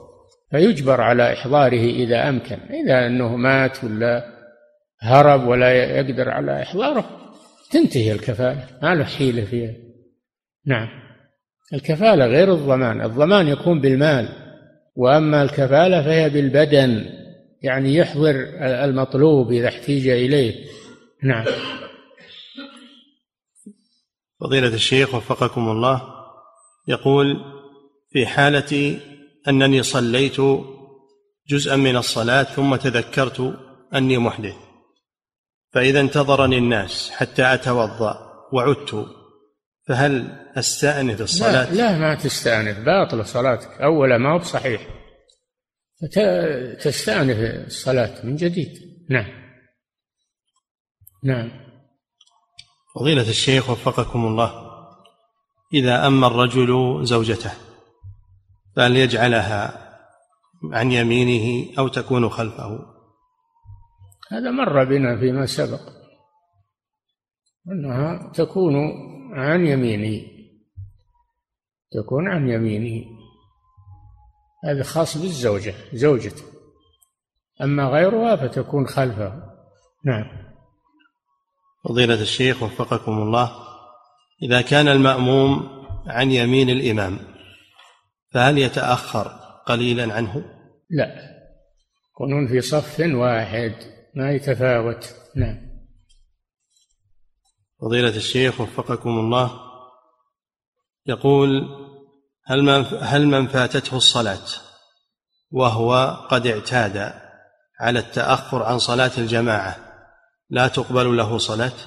فيجبر 0.51 1.01
على 1.01 1.33
إحضاره 1.33 1.85
إذا 1.85 2.29
أمكن 2.29 2.59
إذا 2.71 3.07
أنه 3.07 3.37
مات 3.37 3.85
ولا 3.85 4.39
هرب 5.01 5.47
ولا 5.47 5.73
يقدر 5.73 6.29
على 6.29 6.63
إحضاره. 6.63 7.11
تنتهي 7.71 8.13
الكفالة 8.13 8.67
ما 8.83 8.95
له 8.95 9.05
حيلة 9.05 9.45
فيها. 9.45 9.75
نعم. 10.67 10.89
الكفالة 11.73 12.27
غير 12.27 12.53
الضمان 12.53 13.01
الضمان 13.01 13.49
يكون 13.49 13.81
بالمال 13.81 14.29
وأما 14.97 15.43
الكفالة 15.43 16.03
فهي 16.03 16.31
بالبدن 16.31 17.05
يعني 17.63 17.95
يحضر 17.95 18.35
المطلوب 18.61 19.53
إذا 19.53 19.69
احتيج 19.69 20.09
إليه. 20.09 20.65
نعم. 21.23 21.45
فضيلة 24.41 24.75
الشيخ 24.75 25.15
وفقكم 25.15 25.69
الله 25.69 26.03
يقول 26.89 27.58
في 28.11 28.27
حالة 28.27 29.01
أنني 29.49 29.83
صليت 29.83 30.37
جزءا 31.49 31.77
من 31.77 31.97
الصلاة 31.97 32.43
ثم 32.43 32.77
تذكرت 32.77 33.59
أني 33.95 34.19
محدث. 34.19 34.55
فإذا 35.73 36.01
انتظرني 36.01 36.59
الناس 36.59 37.11
حتى 37.11 37.55
أتوضأ 37.55 38.19
وعدت 38.53 39.07
فهل 39.87 40.39
أستأنف 40.57 41.21
الصلاة؟ 41.21 41.73
لا, 41.73 41.75
لا 41.75 41.99
ما 41.99 42.15
تستأنف. 42.15 42.79
باطلة 42.79 43.23
صلاتك. 43.23 43.71
أولا 43.81 44.19
ما 44.19 44.35
هو 44.35 44.39
بصحيح 44.39 44.83
تستأنف 46.81 47.67
الصلاة 47.67 48.27
من 48.27 48.37
جديد. 48.37 48.73
نعم. 49.11 49.39
نعم. 51.25 51.51
فضيلة 52.95 53.31
الشيخ 53.31 53.71
وفقكم 53.71 54.27
الله 54.27 54.69
إذا 55.75 56.07
أما 56.07 56.27
الرجل 56.27 57.01
زوجته 57.03 57.68
فهل 58.79 58.97
يجعلها 58.97 59.89
عن 60.73 60.93
يمينه 60.93 61.79
أو 61.79 61.89
تكون 61.89 62.29
خلفه. 62.29 62.79
هذا 64.33 64.51
مر 64.51 64.85
بنا 64.85 65.21
فيما 65.21 65.47
سبق 65.47 65.81
أنها 67.73 68.33
تكون 68.35 68.75
عن 69.33 69.67
يمينه 69.67 70.27
تكون 71.93 72.29
عن 72.29 72.49
يمينه 72.49 73.05
هذا 74.65 74.83
خاص 74.83 75.17
بالزوجة 75.17 75.75
زوجته. 75.93 76.43
أما 77.63 77.89
غيرها 77.89 78.37
فتكون 78.37 78.87
خلفه. 78.87 79.43
نعم. 80.05 80.25
فضيلة 81.85 82.21
الشيخ 82.21 82.63
وفقكم 82.63 83.13
الله 83.13 83.53
إذا 84.43 84.61
كان 84.61 84.89
المأموم 84.89 85.69
عن 86.07 86.31
يمين 86.31 86.71
الإمام 86.71 87.38
فهل 88.39 88.59
يتأخر 88.59 89.29
قليلا 89.67 90.15
عنه؟ 90.15 90.45
لا. 90.91 91.07
يكونون 92.11 92.49
في 92.49 92.61
صف 92.61 93.01
واحد. 93.01 93.75
ما 94.15 94.31
يتفاوت. 94.31 95.15
نعم. 95.37 95.57
فضيلة 97.81 98.17
الشيخ 98.17 98.61
وفقكم 98.61 99.11
الله. 99.11 99.61
يقول 101.07 101.69
هل 102.47 102.63
من 102.63 102.85
هل 103.01 103.27
من 103.27 103.47
فاتته 103.49 103.97
الصلاة 103.97 104.47
وهو 105.51 105.95
قد 106.31 106.47
اعتاد 106.47 107.13
على 107.81 107.99
التأخر 107.99 108.63
عن 108.63 108.79
صلاة 108.79 109.13
الجماعة 109.19 109.77
لا 110.51 110.69
تقبل 110.69 111.17
له 111.17 111.39
صلاة؟ 111.39 111.79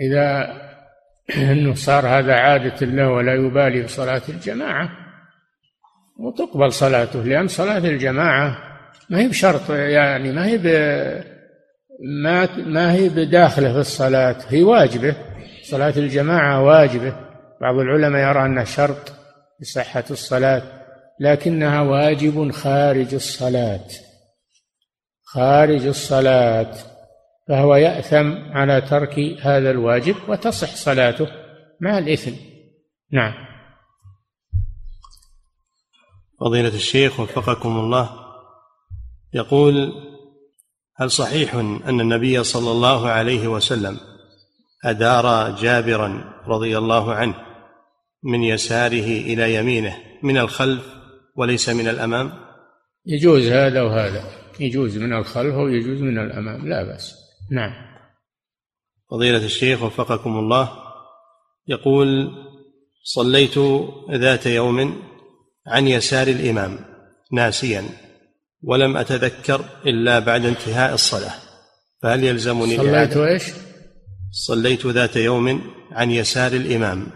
إذا 0.00 0.69
أنه 1.36 1.74
صار 1.74 2.06
هذا 2.06 2.34
عادة 2.34 2.86
له 2.86 3.10
ولا 3.10 3.34
يبالي 3.34 3.82
بصلاة 3.82 4.22
الجماعة. 4.28 4.90
وتقبل 6.18 6.72
صلاته 6.72 7.22
لأن 7.22 7.48
صلاة 7.48 7.78
الجماعة 7.78 8.58
ما 9.10 9.18
هي 9.18 9.28
بشرط 9.28 9.70
يعني 9.70 10.32
ما 10.32 10.46
هي 10.46 10.58
ما 12.24 12.48
ما 12.56 12.92
هي 12.92 13.08
بداخله 13.08 13.72
في 13.72 13.78
الصلاة 13.78 14.36
هي 14.48 14.62
واجبة. 14.62 15.14
صلاة 15.62 15.94
الجماعة 15.96 16.62
واجبة. 16.62 17.16
بعض 17.60 17.74
العلماء 17.74 18.30
يرى 18.30 18.44
أنها 18.46 18.64
شرط 18.64 19.12
لصحة 19.60 20.04
الصلاة 20.10 20.62
لكنها 21.20 21.80
واجب 21.80 22.50
خارج 22.50 23.14
الصلاة. 23.14 23.88
خارج 25.24 25.86
الصلاة. 25.86 26.72
فهو 27.50 27.76
يأثم 27.76 28.32
على 28.52 28.80
ترك 28.80 29.18
هذا 29.18 29.70
الواجب 29.70 30.16
وتصح 30.28 30.74
صلاته 30.74 31.28
مع 31.80 31.98
الإثم. 31.98 32.32
نعم. 33.12 33.34
فضيلة 36.40 36.74
الشيخ 36.74 37.20
وفقكم 37.20 37.78
الله. 37.78 38.10
يقول 39.34 39.92
هل 40.96 41.10
صحيح 41.10 41.54
أن 41.54 42.00
النبي 42.00 42.44
صلى 42.44 42.70
الله 42.70 43.08
عليه 43.08 43.48
وسلم 43.48 44.00
أدار 44.84 45.56
جابرا 45.56 46.40
رضي 46.46 46.78
الله 46.78 47.14
عنه 47.14 47.34
من 48.22 48.42
يساره 48.42 49.20
إلى 49.20 49.54
يمينه 49.54 49.96
من 50.22 50.38
الخلف 50.38 50.86
وليس 51.36 51.68
من 51.68 51.88
الأمام؟ 51.88 52.32
يجوز 53.06 53.46
هذا 53.46 53.82
وهذا. 53.82 54.24
يجوز 54.60 54.98
من 54.98 55.12
الخلف 55.12 55.54
ويجوز 55.54 56.02
من 56.02 56.18
الأمام 56.18 56.68
لا 56.68 56.84
بأس. 56.84 57.19
نعم 57.50 57.72
فضيلة 59.10 59.44
الشيخ 59.44 59.82
وفقكم 59.82 60.38
الله 60.38 60.72
يقول 61.68 62.30
صليت 63.02 63.58
ذات 64.10 64.46
يوم 64.46 65.02
عن 65.66 65.88
يسار 65.88 66.28
الإمام 66.28 66.78
ناسيا 67.32 67.84
ولم 68.62 68.96
أتذكر 68.96 69.64
إلا 69.86 70.18
بعد 70.18 70.44
انتهاء 70.44 70.94
الصلاة 70.94 71.34
فهل 72.02 72.24
يلزمني 72.24 72.76
صليت 72.76 73.16
إيش؟ 73.16 73.42
صليت 74.30 74.86
ذات 74.86 75.16
يوم 75.16 75.60
عن 75.92 76.10
يسار 76.10 76.52
الإمام 76.52 77.06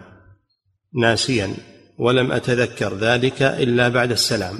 ناسيا 1.01 1.53
ولم 1.99 2.31
أتذكر 2.31 2.95
ذلك 2.95 3.41
إلا 3.41 3.89
بعد 3.89 4.11
السلام 4.11 4.59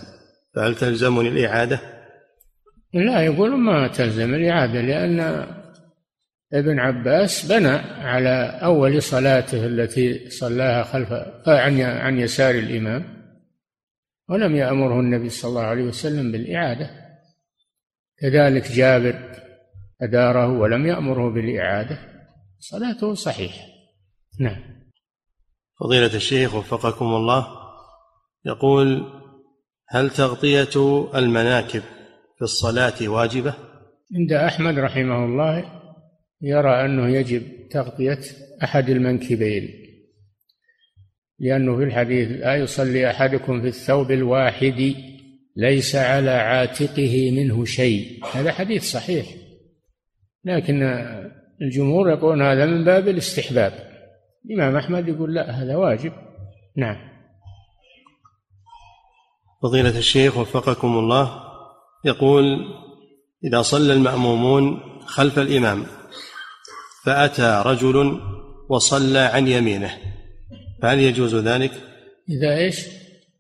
فهل 0.56 0.76
تلزمني 0.76 1.30
الإعادة؟ 1.30 1.80
لا 2.94 3.22
يقول 3.22 3.58
ما 3.58 3.88
تلزم 3.88 4.34
الإعادة 4.34 4.82
لأن 4.82 5.48
ابن 6.56 6.80
عباس 6.80 7.46
بنى 7.46 7.76
على 8.02 8.60
أول 8.64 9.02
صلاته 9.02 9.66
التي 9.66 10.30
صلاها 10.30 10.84
خلف 10.84 11.14
عن 11.48 11.82
عن 11.82 12.20
يسار 12.20 12.56
الإمام 12.56 13.16
ولم 14.30 14.56
يأمره 14.56 15.00
النبي 15.00 15.30
صلى 15.30 15.50
الله 15.50 15.62
عليه 15.62 15.84
وسلم 15.84 16.32
بالإعادة. 16.32 16.90
كذلك 18.20 18.72
جابر 18.72 19.36
أداره 20.02 20.48
ولم 20.48 20.86
يأمره 20.88 21.34
بالإعادة. 21.34 21.98
صلاته 22.60 23.14
صحيحة. 23.14 23.66
نعم. 24.40 24.76
فضيلة 25.80 26.16
الشيخ 26.16 26.56
وفقكم 26.56 27.06
الله 27.06 27.48
يقول 28.46 29.06
هل 29.90 30.10
تغطية 30.10 31.10
المناكب 31.16 31.82
في 32.38 32.42
الصلاة 32.42 33.08
واجبة؟ 33.08 33.54
عند 34.16 34.32
أحمد 34.32 34.80
رحمه 34.80 35.26
الله 35.26 35.85
يرى 36.46 36.86
أنه 36.86 37.08
يجب 37.08 37.70
تغطية 37.70 38.20
أحد 38.64 38.90
المنكبين 38.90 39.70
لأنه 41.40 41.78
في 41.78 41.84
الحديث 41.84 42.32
لا 42.32 42.56
يصلي 42.56 43.10
أحدكم 43.10 43.62
في 43.62 43.68
الثوب 43.68 44.12
الواحد 44.12 44.96
ليس 45.56 45.96
على 45.96 46.32
عاتقه 46.32 47.32
منه 47.32 47.66
شيء. 47.66 48.26
هذا 48.34 48.52
حديث 48.52 48.84
صحيح 48.84 49.26
لكن 50.46 50.84
الجمهور 51.62 52.10
يقولون 52.10 52.42
هذا 52.42 52.66
من 52.66 52.84
باب 52.84 53.08
الاستحباب. 53.08 53.74
الإمام 54.46 54.76
أحمد 54.76 55.08
يقول 55.08 55.34
لا 55.34 55.52
هذا 55.52 55.76
واجب. 55.76 56.12
نعم. 56.78 56.98
فضيلة 59.64 59.98
الشيخ 59.98 60.38
وفقكم 60.38 60.88
الله 60.88 61.42
يقول 62.06 62.46
إذا 63.44 63.62
صلى 63.62 63.94
المأمومون 63.94 64.80
خلف 65.06 65.40
الإمام 65.40 65.86
فأتى 67.06 67.64
رجل 67.66 68.20
وصلى 68.70 69.20
عن 69.20 69.48
يمينه 69.48 69.92
فهل 70.82 71.00
يجوز 71.00 71.36
ذلك؟ 71.36 71.72
إذا 72.30 72.58
إيش؟ 72.58 72.88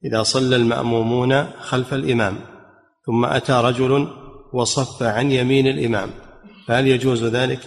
إذا 0.05 0.23
صلى 0.23 0.55
المأمومون 0.55 1.43
خلف 1.51 1.93
الإمام 1.93 2.37
ثم 3.05 3.25
أتى 3.25 3.53
رجل 3.53 4.07
وصف 4.53 5.03
عن 5.03 5.31
يمين 5.31 5.67
الإمام 5.67 6.09
فهل 6.67 6.87
يجوز 6.87 7.23
ذلك؟ 7.23 7.59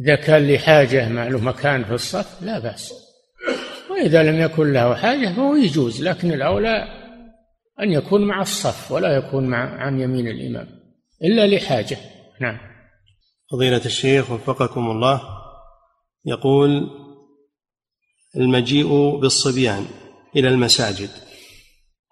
إذا 0.00 0.14
كان 0.14 0.52
لحاجة 0.52 1.08
ما 1.08 1.28
له 1.28 1.38
مكان 1.38 1.84
في 1.84 1.94
الصف 1.94 2.42
لا 2.42 2.58
بأس 2.58 2.92
وإذا 3.90 4.22
لم 4.22 4.40
يكن 4.40 4.72
له 4.72 4.94
حاجة 4.94 5.28
فهو 5.28 5.54
يجوز 5.54 6.02
لكن 6.02 6.32
الأولى 6.32 6.84
أن 7.80 7.92
يكون 7.92 8.26
مع 8.26 8.42
الصف 8.42 8.92
ولا 8.92 9.16
يكون 9.16 9.46
مع 9.46 9.84
عن 9.84 10.00
يمين 10.00 10.28
الإمام 10.28 10.66
إلا 11.24 11.46
لحاجة 11.46 11.96
نعم 12.40 12.69
فضيلة 13.50 13.84
الشيخ 13.86 14.30
وفقكم 14.30 14.90
الله 14.90 15.20
يقول 16.24 16.90
المجيء 18.36 19.16
بالصبيان 19.16 19.86
إلى 20.36 20.48
المساجد 20.48 21.10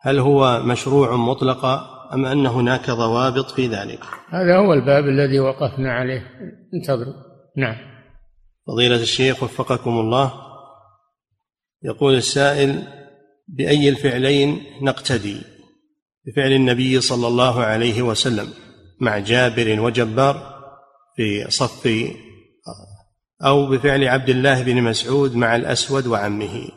هل 0.00 0.18
هو 0.18 0.62
مشروع 0.62 1.16
مطلقا 1.16 1.98
أم 2.14 2.26
أن 2.26 2.46
هناك 2.46 2.90
ضوابط 2.90 3.50
في 3.50 3.66
ذلك؟ 3.66 4.00
هذا 4.28 4.56
هو 4.56 4.72
الباب 4.72 5.04
الذي 5.04 5.40
وقفنا 5.40 5.92
عليه. 5.92 6.30
انتظروا. 6.74 7.14
نعم. 7.56 7.76
فضيلة 8.66 9.02
الشيخ 9.02 9.42
وفقكم 9.42 9.90
الله 9.90 10.32
يقول 11.82 12.14
السائل 12.14 12.82
بأي 13.48 13.88
الفعلين 13.88 14.62
نقتدي؟ 14.82 15.40
بفعل 16.26 16.52
النبي 16.52 17.00
صلى 17.00 17.26
الله 17.26 17.64
عليه 17.64 18.02
وسلم 18.02 18.48
مع 19.00 19.18
جابر 19.18 19.80
وجبار 19.80 20.57
في 21.18 21.50
صف 21.50 21.88
أو 23.44 23.66
بفعل 23.66 24.08
عبد 24.08 24.28
الله 24.28 24.62
بن 24.62 24.82
مسعود 24.82 25.36
مع 25.36 25.56
الأسود 25.56 26.06
وعمه. 26.06 26.68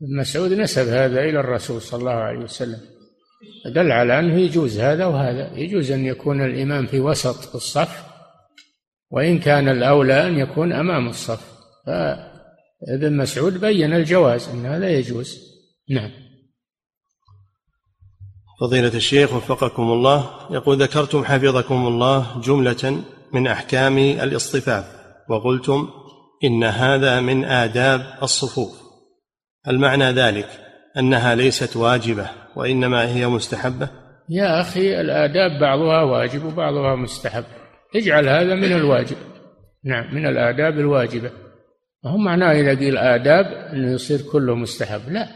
مسعود 0.00 0.52
نسب 0.52 0.88
هذا 0.88 1.20
إلى 1.20 1.40
الرسول 1.40 1.82
صلى 1.82 2.00
الله 2.00 2.12
عليه 2.12 2.38
وسلم. 2.38 2.80
دل 3.66 3.92
على 3.92 4.18
أنه 4.18 4.34
يجوز 4.38 4.78
هذا 4.78 5.06
وهذا. 5.06 5.58
يجوز 5.58 5.90
أن 5.90 6.04
يكون 6.04 6.44
الإمام 6.44 6.86
في 6.86 7.00
وسط 7.00 7.54
الصف 7.54 8.04
وإن 9.10 9.38
كان 9.38 9.68
الأولى 9.68 10.26
أن 10.26 10.38
يكون 10.38 10.72
أمام 10.72 11.08
الصف. 11.08 11.40
فابن 11.86 13.16
مسعود 13.16 13.60
بين 13.60 13.92
الجواز 13.92 14.48
أن 14.48 14.66
هذا 14.66 14.90
يجوز. 14.90 15.38
نعم. 15.90 16.10
فضيلة 18.60 18.94
الشيخ 18.94 19.32
وفقكم 19.32 19.82
الله 19.82 20.30
يقول 20.50 20.82
ذكرتم 20.82 21.24
حفظكم 21.24 21.86
الله 21.86 22.40
جملة 22.40 23.04
من 23.34 23.46
أحكام 23.46 23.98
الاصطفاف 23.98 24.84
وقلتم 25.28 25.88
إن 26.44 26.64
هذا 26.64 27.20
من 27.20 27.44
آداب 27.44 28.00
الصفوف. 28.22 28.82
هل 29.66 29.78
معنى 29.78 30.04
ذلك 30.04 30.48
أنها 30.98 31.34
ليست 31.34 31.76
واجبة 31.76 32.30
وإنما 32.56 33.08
هي 33.08 33.26
مستحبة. 33.26 33.88
يا 34.28 34.60
أخي 34.60 35.00
الآداب 35.00 35.60
بعضها 35.60 36.02
واجب 36.02 36.44
وبعضها 36.44 36.96
مستحب. 36.96 37.44
اجعل 37.96 38.28
هذا 38.28 38.54
من 38.54 38.72
الواجب. 38.72 39.16
نعم 39.84 40.14
من 40.14 40.26
الآداب 40.26 40.78
الواجبة. 40.78 41.30
ما 42.04 42.16
معناه 42.16 42.52
إذا 42.52 42.78
قيل 42.78 42.98
آداب 42.98 43.44
إنه 43.72 43.92
يصير 43.92 44.20
كله 44.32 44.54
مستحب؟ 44.54 45.00
لا. 45.08 45.28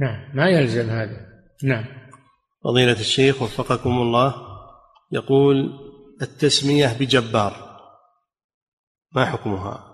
نعم 0.00 0.36
ما 0.36 0.48
يلزم 0.48 0.90
هذا. 0.90 1.16
نعم. 1.64 1.84
فضيلة 2.64 3.00
الشيخ 3.00 3.42
وفقكم 3.42 3.90
الله 3.90 4.34
يقول 5.12 5.87
التسمية 6.22 6.96
بجبار. 7.00 7.68
ما 9.14 9.24
حكمها؟ 9.24 9.84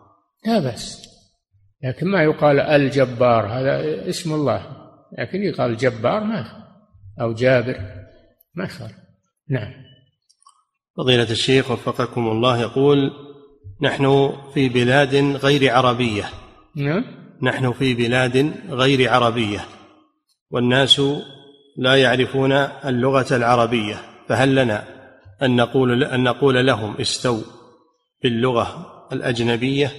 لا 0.47 0.59
بأس. 0.59 1.09
لكن 1.85 2.07
ما 2.07 2.22
يقال 2.22 2.61
الجبار 2.61 3.47
هذا 3.47 4.09
اسم 4.09 4.35
الله. 4.35 4.85
لكن 5.18 5.43
يقال 5.43 5.77
جبار 5.77 6.25
ما 6.25 6.64
أو 7.20 7.33
جابر 7.33 7.81
ما 8.55 8.66
خالف 8.66 8.93
نعم. 9.51 9.72
فضيلة 10.97 11.31
الشيخ 11.31 11.70
وفقكم 11.70 12.29
الله 12.29 12.61
يقول 12.61 13.12
نحن 13.83 14.33
في 14.55 14.68
بلاد 14.68 15.14
غير 15.16 15.75
عربية. 15.75 16.25
نعم. 16.77 17.05
نحن 17.43 17.72
في 17.72 17.95
بلاد 17.95 18.55
غير 18.68 19.12
عربية. 19.12 19.64
والناس 20.51 21.01
لا 21.76 21.95
يعرفون 21.96 22.53
اللغة 22.53 23.37
العربية 23.37 23.96
فهل 24.29 24.55
لنا 24.55 24.93
أن 25.43 25.57
نقول 25.57 26.05
أن 26.05 26.23
نقول 26.23 26.67
لهم 26.67 26.97
استو 27.01 27.41
باللغة 28.23 28.87
الأجنبية 29.13 29.93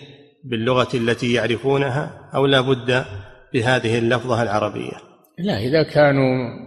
باللغة 0.44 0.88
التي 0.94 1.34
يعرفونها 1.34 2.30
أو 2.36 2.46
لا 2.46 2.62
بد 2.62 3.06
بهذه 3.54 3.98
اللفظة 3.98 4.44
العربية. 4.44 4.94
لا 5.40 5.58
إذا 5.58 5.84
كانوا 5.84 6.66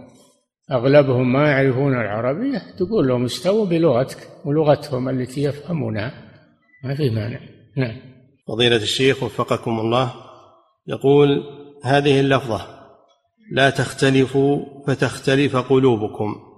أغلبهم 0.71 1.33
ما 1.33 1.51
يعرفون 1.51 1.93
العربية 1.93 2.61
تقول 2.77 3.07
لهم 3.07 3.25
استووا 3.25 3.65
بلغتك 3.65 4.17
ولغتهم 4.45 5.09
التي 5.09 5.43
يفهمونها. 5.43 6.13
ما 6.83 6.95
في 6.95 7.09
مانع. 7.09 7.39
نعم. 7.77 7.95
فضيلة 8.47 8.75
الشيخ 8.75 9.23
وفقكم 9.23 9.79
الله 9.79 10.13
يقول 10.87 11.43
هذه 11.83 12.19
اللفظة 12.19 12.61
لا 13.51 13.69
تختلفوا 13.69 14.65
فتختلف 14.87 15.55
قلوبكم. 15.55 16.48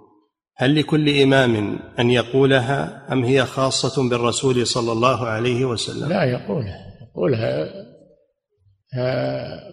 هل 0.62 0.80
لكل 0.80 1.22
إمام 1.22 1.80
أن 2.00 2.10
يقولها 2.10 3.08
أم 3.14 3.24
هي 3.24 3.46
خاصة 3.46 4.10
بالرسول 4.10 4.68
صلى 4.68 4.92
الله 4.92 5.28
عليه 5.28 5.66
وسلم؟ 5.66 6.10
لا 6.10 6.24
يقولها 6.24 6.78
يقولها. 7.02 7.70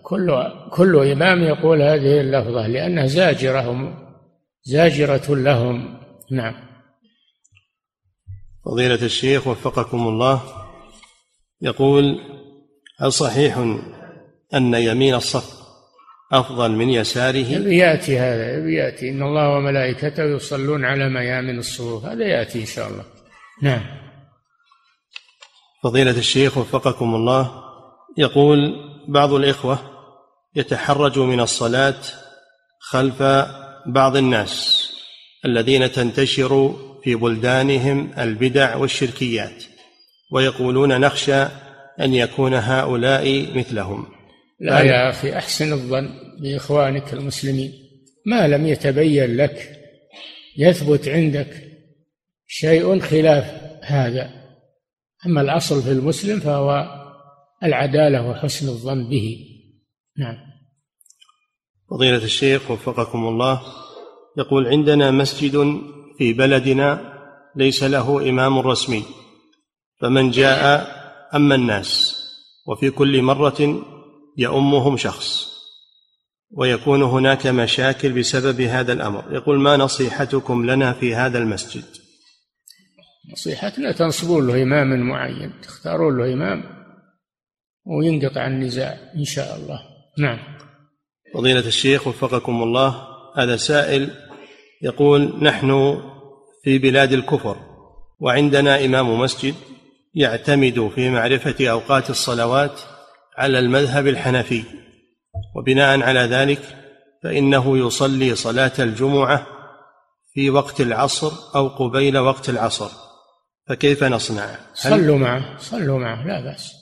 كل 0.03 0.43
كل 0.73 0.97
إمام 1.13 1.43
يقول 1.43 1.83
هذه 1.83 2.21
اللفظة 2.21 2.67
لأنها 2.67 3.07
زاجرة 3.07 3.97
زاجرة 4.65 5.35
لهم. 5.35 5.99
نعم. 6.31 6.55
فضيلة 8.65 9.03
الشيخ 9.05 9.47
وفقكم 9.47 10.09
الله 10.09 10.43
يقول 11.63 12.21
هل 12.99 13.13
صحيح 13.13 13.59
أن 14.55 14.75
يمين 14.75 15.15
الصف 15.15 15.58
أفضل 16.33 16.71
من 16.71 16.91
يساره؟ 16.91 17.47
يأتي 17.69 18.19
هذا 18.19 18.69
يأتي. 18.69 19.11
إن 19.11 19.23
الله 19.23 19.49
وملائكته 19.49 20.25
يصلون 20.25 20.85
على 20.85 21.09
ميامن 21.09 21.59
الصفوف. 21.59 22.05
هذا 22.05 22.25
يأتي 22.27 22.61
إن 22.61 22.67
شاء 22.67 22.89
الله. 22.89 23.05
نعم. 23.63 23.81
فضيلة 25.83 26.11
الشيخ 26.11 26.59
وفقكم 26.59 27.15
الله 27.15 27.51
يقول 28.19 28.59
بعض 29.09 29.33
الإخوة 29.33 29.79
يتحرج 30.57 31.19
من 31.19 31.41
الصلاة 31.41 32.01
خلف 32.81 33.23
بعض 33.87 34.17
الناس 34.17 34.89
الذين 35.45 35.93
تنتشر 35.93 36.75
في 37.05 37.15
بلدانهم 37.15 38.11
البدع 38.19 38.77
والشركيات 38.77 39.65
ويقولون 40.33 41.01
نخشى 41.01 41.43
أن 42.01 42.15
يكون 42.15 42.55
هؤلاء 42.55 43.57
مثلهم. 43.59 44.18
لا 44.61 44.81
يا 44.81 45.11
أخي 45.11 45.33
أحسن 45.33 45.73
الظن 45.73 46.09
بإخوانك 46.41 47.13
المسلمين. 47.13 47.73
ما 48.27 48.49
لم 48.49 48.67
يتبين 48.67 49.37
لك 49.37 49.81
يثبت 50.59 51.09
عندك 51.09 51.65
شيء 52.47 52.99
خلاف 53.01 53.45
هذا. 53.83 54.31
أما 55.27 55.41
الأصل 55.41 55.83
في 55.83 55.93
المسلم 55.93 56.41
فهو 56.41 56.87
العدالة 57.63 58.29
وحسن 58.29 58.69
الظن 58.69 59.09
به. 59.09 59.47
نعم. 60.19 60.37
فضيلة 61.91 62.25
الشيخ 62.25 62.71
وفقكم 62.71 63.29
الله 63.29 63.63
يقول 64.39 64.67
عندنا 64.67 65.11
مسجد 65.11 65.81
في 66.19 66.33
بلدنا 66.33 67.19
ليس 67.57 67.83
له 67.83 68.29
إمام 68.29 68.59
رسمي 68.59 69.03
فمن 70.01 70.31
جاء 70.31 70.87
أما 71.35 71.55
الناس 71.55 72.19
وفي 72.67 72.91
كل 72.91 73.23
مرة 73.23 73.85
يؤمهم 74.39 74.97
شخص 74.97 75.49
ويكون 76.51 77.03
هناك 77.03 77.47
مشاكل 77.47 78.13
بسبب 78.13 78.61
هذا 78.61 78.93
الأمر. 78.93 79.25
يقول 79.35 79.59
ما 79.59 79.77
نصيحتكم 79.77 80.71
لنا 80.71 80.93
في 80.93 81.15
هذا 81.15 81.39
المسجد؟ 81.39 81.85
نصيحتنا 83.33 83.93
تنصبون 83.93 84.47
له 84.47 84.63
إماما 84.63 84.97
معين 84.97 85.53
تختارون 85.63 86.19
له 86.19 86.33
إمام 86.33 86.65
وينقطع 87.87 88.47
النزاع 88.47 88.99
إن 89.17 89.25
شاء 89.25 89.57
الله. 89.57 89.81
نعم. 90.19 90.39
فضيلة 91.35 91.67
الشيخ 91.67 92.07
وفقكم 92.07 92.63
الله 92.63 93.07
هذا 93.37 93.57
سائل 93.57 94.11
يقول 94.83 95.45
نحن 95.45 96.01
في 96.65 96.79
بلاد 96.79 97.13
الكفر 97.13 97.57
وعندنا 98.21 98.85
إمام 98.85 99.21
مسجد 99.21 99.55
يعتمد 100.15 100.91
في 100.95 101.11
معرفة 101.11 101.69
أوقات 101.71 102.11
الصلوات 102.11 102.81
على 103.39 103.59
المذهب 103.59 104.07
الحنفي. 104.07 104.65
وبناء 105.57 106.03
على 106.03 106.21
ذلك 106.21 106.61
فإنه 107.23 107.79
يصلي 107.79 108.35
صلاة 108.35 108.73
الجمعة 108.79 109.47
في 110.33 110.51
وقت 110.51 110.81
العصر 110.81 111.33
أو 111.55 111.69
قبيل 111.69 112.19
وقت 112.19 112.49
العصر. 112.49 112.91
فكيف 113.69 114.05
نصنع؟ 114.05 114.59
صلوا 114.75 115.19
معه 115.19 115.59
صلوا 115.59 115.99
معه 115.99 116.27
لا 116.27 116.41
بأس. 116.41 116.73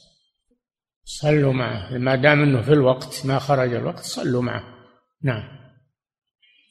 صلوا 1.05 1.53
معه. 1.53 1.99
ما 1.99 2.17
دام 2.17 2.43
إنه 2.43 2.63
في 2.63 2.73
الوقت 2.73 3.23
ما 3.25 3.39
خرج 3.39 3.75
الوقت 3.75 4.05
صلوا 4.05 4.43
معه. 4.43 4.63
نعم. 5.23 5.43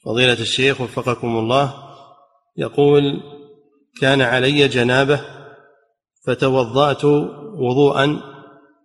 فضيلة 0.05 0.33
الشيخ 0.33 0.81
وفقكم 0.81 1.37
الله 1.37 1.73
يقول 2.57 3.03
كان 4.01 4.21
علي 4.21 4.67
جنابة 4.67 5.21
فتوضأت 6.27 7.05
وضوءا 7.55 8.21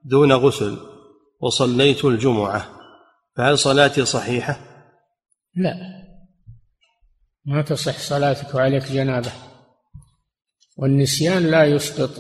دون 0.05 0.33
غسل. 0.33 0.90
وصليت 1.41 2.05
الجمعة 2.05 2.81
فهل 3.37 3.59
صلاتي 3.59 4.05
صحيحة؟ 4.05 4.61
لا. 5.57 5.75
ما 7.45 7.63
تصح 7.63 7.99
صلاتك 7.99 8.55
وعليك 8.55 8.85
جنابة. 8.85 9.33
والنسيان 10.77 11.51
لا 11.51 11.65
يسقط 11.65 12.11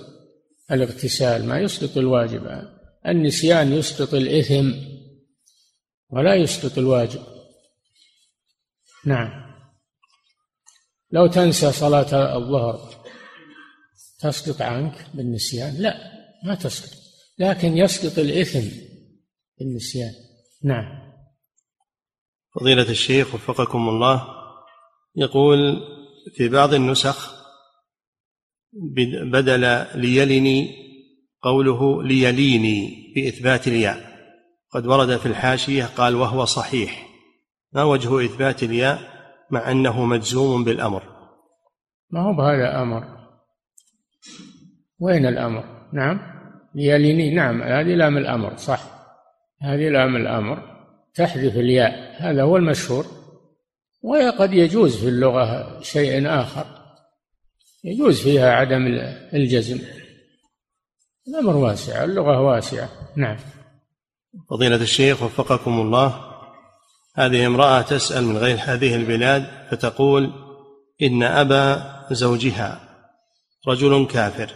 الاغتسال 0.70 1.46
ما 1.46 1.58
يسقط 1.58 1.96
الواجب. 1.96 2.68
النسيان 3.06 3.72
يسقط 3.72 4.14
الإثم 4.14 4.72
ولا 6.10 6.34
يسقط 6.34 6.78
الواجب. 6.78 7.22
نعم. 9.06 9.50
لو 11.10 11.26
تنسى 11.26 11.72
صلاة 11.72 12.36
الظهر 12.36 13.04
تسقط 14.20 14.62
عنك 14.62 15.06
بالنسيان؟ 15.14 15.74
لا 15.74 15.94
ما 16.44 16.54
تسقط. 16.54 16.98
لكن 17.38 17.76
يسقط 17.76 18.18
الإثم 18.18 18.89
بالنسيان 19.60 20.12
نعم. 20.64 20.84
فضيلة 22.54 22.90
الشيخ 22.90 23.34
وفقكم 23.34 23.88
الله 23.88 24.24
يقول 25.16 25.80
في 26.34 26.48
بعض 26.48 26.74
النسخ 26.74 27.40
بدل 29.32 29.86
ليلني 29.94 30.80
قوله 31.42 32.02
ليليني 32.02 33.12
بإثبات 33.14 33.68
الياء. 33.68 34.10
قد 34.70 34.86
ورد 34.86 35.16
في 35.16 35.26
الحاشية 35.26 35.84
قال 35.84 36.14
وهو 36.14 36.44
صحيح. 36.44 37.08
ما 37.72 37.84
وجه 37.84 38.24
إثبات 38.24 38.62
الياء 38.62 38.98
مع 39.50 39.70
أنه 39.70 40.04
مجزوم 40.04 40.64
بالأمر؟ 40.64 41.02
ما 42.10 42.20
هو 42.20 42.32
بهذا 42.32 42.82
أمر 42.82 43.04
وين 44.98 45.26
الأمر؟ 45.26 45.64
نعم. 45.92 46.20
ليليني 46.74 47.34
نعم 47.34 47.62
هذه 47.62 47.94
لام 47.94 48.16
الأمر 48.16 48.56
صح. 48.56 48.89
هذه 49.62 49.88
لام 49.88 50.16
الأمر 50.16 50.62
تحذف 51.14 51.56
الياء 51.56 52.16
هذا 52.18 52.42
هو 52.42 52.56
المشهور. 52.56 53.06
وقد 54.02 54.52
يجوز 54.52 54.96
في 54.96 55.08
اللغة 55.08 55.80
شيء 55.82 56.28
آخر 56.28 56.66
يجوز 57.84 58.20
فيها 58.20 58.52
عدم 58.52 58.86
الجزم. 59.34 59.78
الأمر 61.28 61.56
واسع 61.56 62.04
اللغة 62.04 62.40
واسعة. 62.40 62.88
نعم. 63.16 63.36
فضيلة 64.50 64.76
الشيخ 64.76 65.22
وفقكم 65.22 65.80
الله. 65.80 66.30
هذه 67.16 67.46
امرأة 67.46 67.82
تسأل 67.82 68.24
من 68.24 68.36
غير 68.36 68.58
هذه 68.60 68.96
البلاد 68.96 69.46
فتقول 69.70 70.32
إن 71.02 71.22
أبا 71.22 71.82
زوجها 72.10 72.80
رجل 73.68 74.06
كافر 74.06 74.50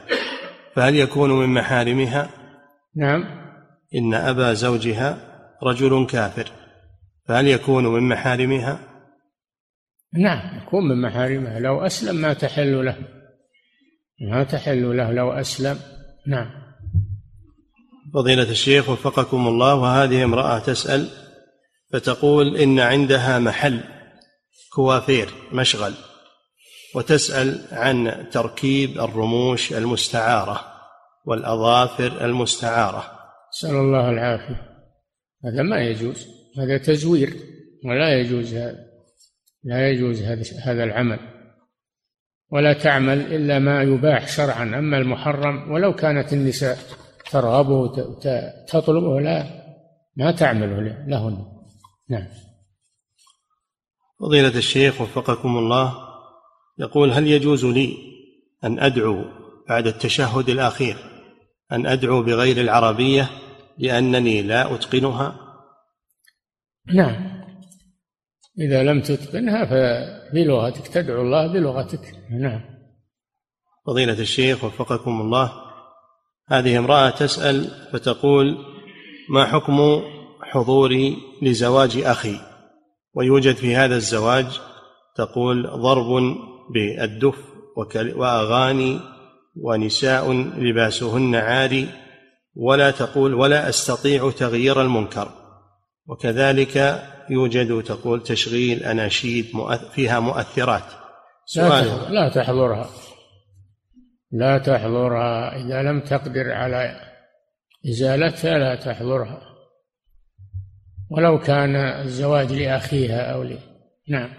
فهل 0.74 0.97
يكون 0.97 1.31
من 1.31 1.48
محارمها؟ 1.55 2.31
نعم. 2.97 3.44
إن 3.95 4.15
أبا 4.15 4.53
زوجها 4.53 5.19
رجل 5.62 6.07
كافر 6.07 6.51
فهل 7.29 7.49
يكون 7.49 7.87
من 7.87 8.09
محارمها؟ 8.09 8.79
نعم 10.15 10.59
يكون 10.62 10.89
من 10.89 11.03
محارمها. 11.03 11.59
لو 11.59 11.81
أسلم 11.81 12.16
ما 12.16 12.33
تحل 12.33 12.85
له. 12.85 12.97
ما 14.31 14.45
تحل 14.45 14.97
له 14.97 15.12
لو 15.12 15.33
أسلم. 15.33 15.79
نعم. 16.27 16.51
فضيلة 18.15 18.51
الشيخ 18.51 18.89
وفقكم 18.89 19.47
الله 19.49 19.75
وهذه 19.75 20.25
امرأة 20.25 20.59
تسأل 20.59 21.09
فتقول 21.93 22.57
إن 22.57 22.81
عندها 22.81 23.39
محل 23.39 23.81
كوافير 24.73 25.29
مشغل 25.53 25.95
وتسأل 26.95 27.61
عن 27.73 28.27
تركيب 28.33 29.01
الرموش 29.01 29.73
المستعارة 29.73 30.61
والأظافر 31.25 32.25
المستعارة. 32.25 33.14
نسأل 33.55 33.76
الله 33.76 34.10
العافية. 34.10 34.62
هذا 35.44 35.62
ما 35.62 35.81
يجوز. 35.81 36.26
هذا 36.59 36.78
تزوير. 36.78 37.36
ولا 37.85 38.20
يجوز 38.20 38.55
هذا. 38.55 38.85
لا 39.64 39.90
يجوز 39.90 40.22
هذا 40.66 40.85
العمل. 40.85 41.18
ولا 42.51 42.72
تعمل 42.72 43.35
إلا 43.35 43.59
ما 43.59 43.82
يباح 43.82 44.28
شرعا. 44.28 44.62
أما 44.62 44.98
المحرم 44.98 45.72
ولو 45.72 45.94
كانت 45.94 46.32
النساء 46.32 46.78
ترغبه 47.31 47.93
تطلبه 48.68 49.20
لا. 49.20 49.64
ما 50.16 50.32
تعمل 50.32 51.05
لهن. 51.06 51.44
نعم. 52.10 52.26
فضيلة 54.20 54.59
الشيخ 54.59 55.01
وفقكم 55.01 55.59
الله 55.59 55.94
يقول 56.78 57.10
هل 57.10 57.26
يجوز 57.26 57.64
لي 57.64 57.97
أن 58.64 58.78
أدعو 58.81 59.24
بعد 59.68 59.86
التشهد 59.86 60.48
الأخير 60.48 60.97
أن 61.72 61.86
أدعو 61.86 62.22
بغير 62.22 62.60
العربية 62.60 63.31
لأنني 63.79 64.43
لا 64.43 64.75
أتقنها؟ 64.75 65.41
نعم. 66.95 67.45
إذا 68.61 68.83
لم 68.83 69.01
تتقنها 69.01 69.65
فبلغتك 69.65 70.89
تدعو 70.89 71.23
الله 71.23 71.53
بلغتك. 71.53 72.15
نعم. 72.31 72.61
فضيلة 73.87 74.21
الشيخ 74.21 74.65
وفقكم 74.65 75.21
الله. 75.21 75.53
هذه 76.49 76.79
امرأة 76.79 77.11
تسأل 77.11 77.71
فتقول 77.93 78.57
ما 79.31 79.45
حكم 79.45 80.03
حضوري 80.43 81.17
لزواج 81.43 81.97
أخي؟ 81.97 82.41
ويوجد 83.15 83.55
في 83.55 83.77
هذا 83.77 83.97
الزواج 83.97 84.61
تقول 85.17 85.67
ضرب 85.67 86.37
بالدف 86.75 87.39
وأغاني 88.17 89.01
ونساء 89.57 90.33
لباسهن 90.33 91.35
عاري 91.35 91.89
ولا 92.56 92.90
تقول 92.90 93.35
ولا 93.35 93.68
أستطيع 93.68 94.31
تغيير 94.31 94.82
المنكر. 94.82 95.28
وكذلك 96.06 97.02
يوجد 97.31 97.82
تقول 97.82 98.22
تشغيل 98.22 98.82
أناشيد 98.82 99.47
فيها 99.93 100.20
مؤثرات. 100.20 100.85
سؤال. 101.47 102.14
لا 102.14 102.28
تحضرها. 102.28 102.90
لا 104.32 104.59
تحضرها. 104.59 105.56
إذا 105.56 105.82
لم 105.82 106.01
تقدر 106.01 106.52
على 106.52 107.01
إزالتها 107.89 108.59
لا 108.59 108.74
تحضرها. 108.74 109.40
ولو 111.10 111.39
كان 111.39 111.76
الزواج 111.76 112.52
لأخيها 112.52 113.32
أو 113.32 113.43
لي 113.43 113.59
نعم. 114.09 114.31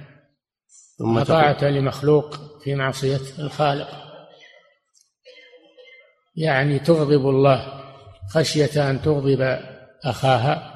ثم 0.97 1.23
طاعة 1.23 1.63
لمخلوق 1.63 2.35
في 2.63 2.75
معصية 2.75 3.21
الخالق. 3.39 3.87
يعني 6.35 6.79
تغضب 6.79 7.29
الله. 7.29 7.84
خشية 8.29 8.89
أن 8.89 9.01
تغضب 9.01 9.59
أخاها 10.03 10.74